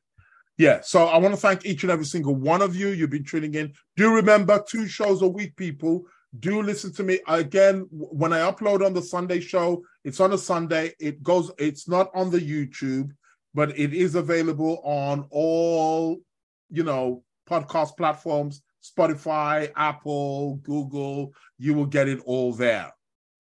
Yeah, 0.57 0.81
so 0.81 1.05
I 1.05 1.17
want 1.17 1.33
to 1.33 1.39
thank 1.39 1.65
each 1.65 1.83
and 1.83 1.91
every 1.91 2.05
single 2.05 2.35
one 2.35 2.61
of 2.61 2.75
you. 2.75 2.89
You've 2.89 3.09
been 3.09 3.25
tuning 3.25 3.55
in. 3.55 3.73
Do 3.95 4.13
remember 4.13 4.63
two 4.67 4.87
shows 4.87 5.21
a 5.21 5.27
week, 5.27 5.55
people. 5.55 6.03
Do 6.39 6.61
listen 6.61 6.93
to 6.93 7.03
me 7.03 7.19
again 7.27 7.87
when 7.91 8.31
I 8.31 8.39
upload 8.39 8.85
on 8.85 8.93
the 8.93 9.01
Sunday 9.01 9.41
show. 9.41 9.83
It's 10.03 10.19
on 10.19 10.33
a 10.33 10.37
Sunday. 10.37 10.93
It 10.99 11.23
goes. 11.23 11.51
It's 11.57 11.89
not 11.89 12.09
on 12.13 12.29
the 12.29 12.39
YouTube, 12.39 13.11
but 13.53 13.77
it 13.77 13.93
is 13.93 14.15
available 14.15 14.81
on 14.83 15.25
all 15.29 16.19
you 16.69 16.83
know 16.83 17.23
podcast 17.49 17.97
platforms 17.97 18.61
Spotify, 18.81 19.71
Apple, 19.75 20.55
Google, 20.63 21.33
you 21.57 21.73
will 21.73 21.85
get 21.85 22.07
it 22.07 22.19
all 22.25 22.53
there. 22.53 22.91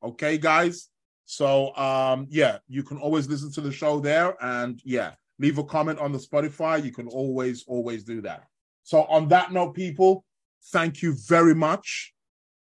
Okay, 0.03 0.37
guys? 0.37 0.89
So 1.25 1.75
um 1.75 2.27
yeah, 2.29 2.57
you 2.67 2.83
can 2.83 2.97
always 2.97 3.27
listen 3.27 3.51
to 3.53 3.61
the 3.61 3.71
show 3.71 3.99
there 3.99 4.35
and 4.43 4.81
yeah, 4.83 5.11
leave 5.39 5.57
a 5.57 5.63
comment 5.63 5.99
on 5.99 6.11
the 6.11 6.19
Spotify. 6.19 6.83
You 6.83 6.91
can 6.91 7.07
always 7.07 7.63
always 7.67 8.03
do 8.03 8.21
that. 8.21 8.43
So, 8.83 9.03
on 9.05 9.27
that 9.29 9.51
note, 9.51 9.73
people, 9.73 10.25
thank 10.71 11.01
you 11.01 11.15
very 11.27 11.55
much 11.55 12.13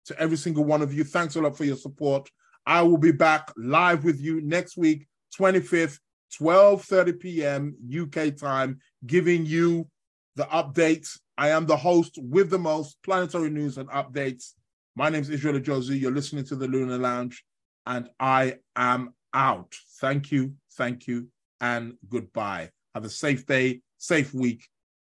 to 0.05 0.19
every 0.19 0.37
single 0.37 0.63
one 0.63 0.81
of 0.81 0.93
you. 0.93 1.03
Thanks 1.03 1.35
a 1.35 1.41
lot 1.41 1.57
for 1.57 1.65
your 1.65 1.75
support. 1.75 2.29
I 2.65 2.81
will 2.81 2.97
be 2.97 3.11
back 3.11 3.51
live 3.57 4.03
with 4.03 4.21
you 4.21 4.41
next 4.41 4.77
week, 4.77 5.07
25th, 5.37 5.99
12:30 6.39 7.19
p.m. 7.19 7.75
UK 8.01 8.35
time, 8.35 8.79
giving 9.05 9.45
you 9.45 9.87
the 10.35 10.45
updates. 10.45 11.19
I 11.37 11.49
am 11.49 11.65
the 11.65 11.77
host 11.77 12.19
with 12.21 12.51
the 12.51 12.59
most 12.59 13.01
planetary 13.01 13.49
news 13.49 13.79
and 13.79 13.89
updates. 13.89 14.53
My 14.95 15.09
name 15.09 15.21
is 15.21 15.29
Israel 15.29 15.59
Josie. 15.59 15.97
You're 15.97 16.11
listening 16.11 16.43
to 16.45 16.55
the 16.55 16.67
Lunar 16.67 16.99
Lounge, 16.99 17.43
and 17.87 18.07
I 18.19 18.57
am 18.75 19.15
out. 19.33 19.73
Thank 19.99 20.31
you, 20.31 20.53
thank 20.73 21.07
you, 21.07 21.29
and 21.59 21.95
goodbye. 22.07 22.69
Have 22.93 23.05
a 23.05 23.09
safe 23.09 23.47
day, 23.47 23.81
safe 23.97 24.31
week, 24.31 24.67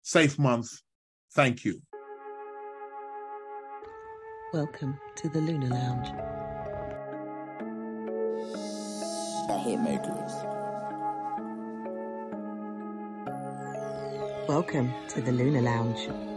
safe 0.04 0.38
month. 0.38 0.70
Thank 1.34 1.66
you. 1.66 1.82
Welcome 4.54 5.00
to 5.16 5.30
the 5.30 5.42
Lunar 5.42 5.70
Lounge. 5.70 6.10
The 9.48 9.54
Hitmakers. 9.54 10.53
Welcome 14.48 14.94
to 15.08 15.22
the 15.22 15.32
Lunar 15.32 15.62
Lounge. 15.62 16.33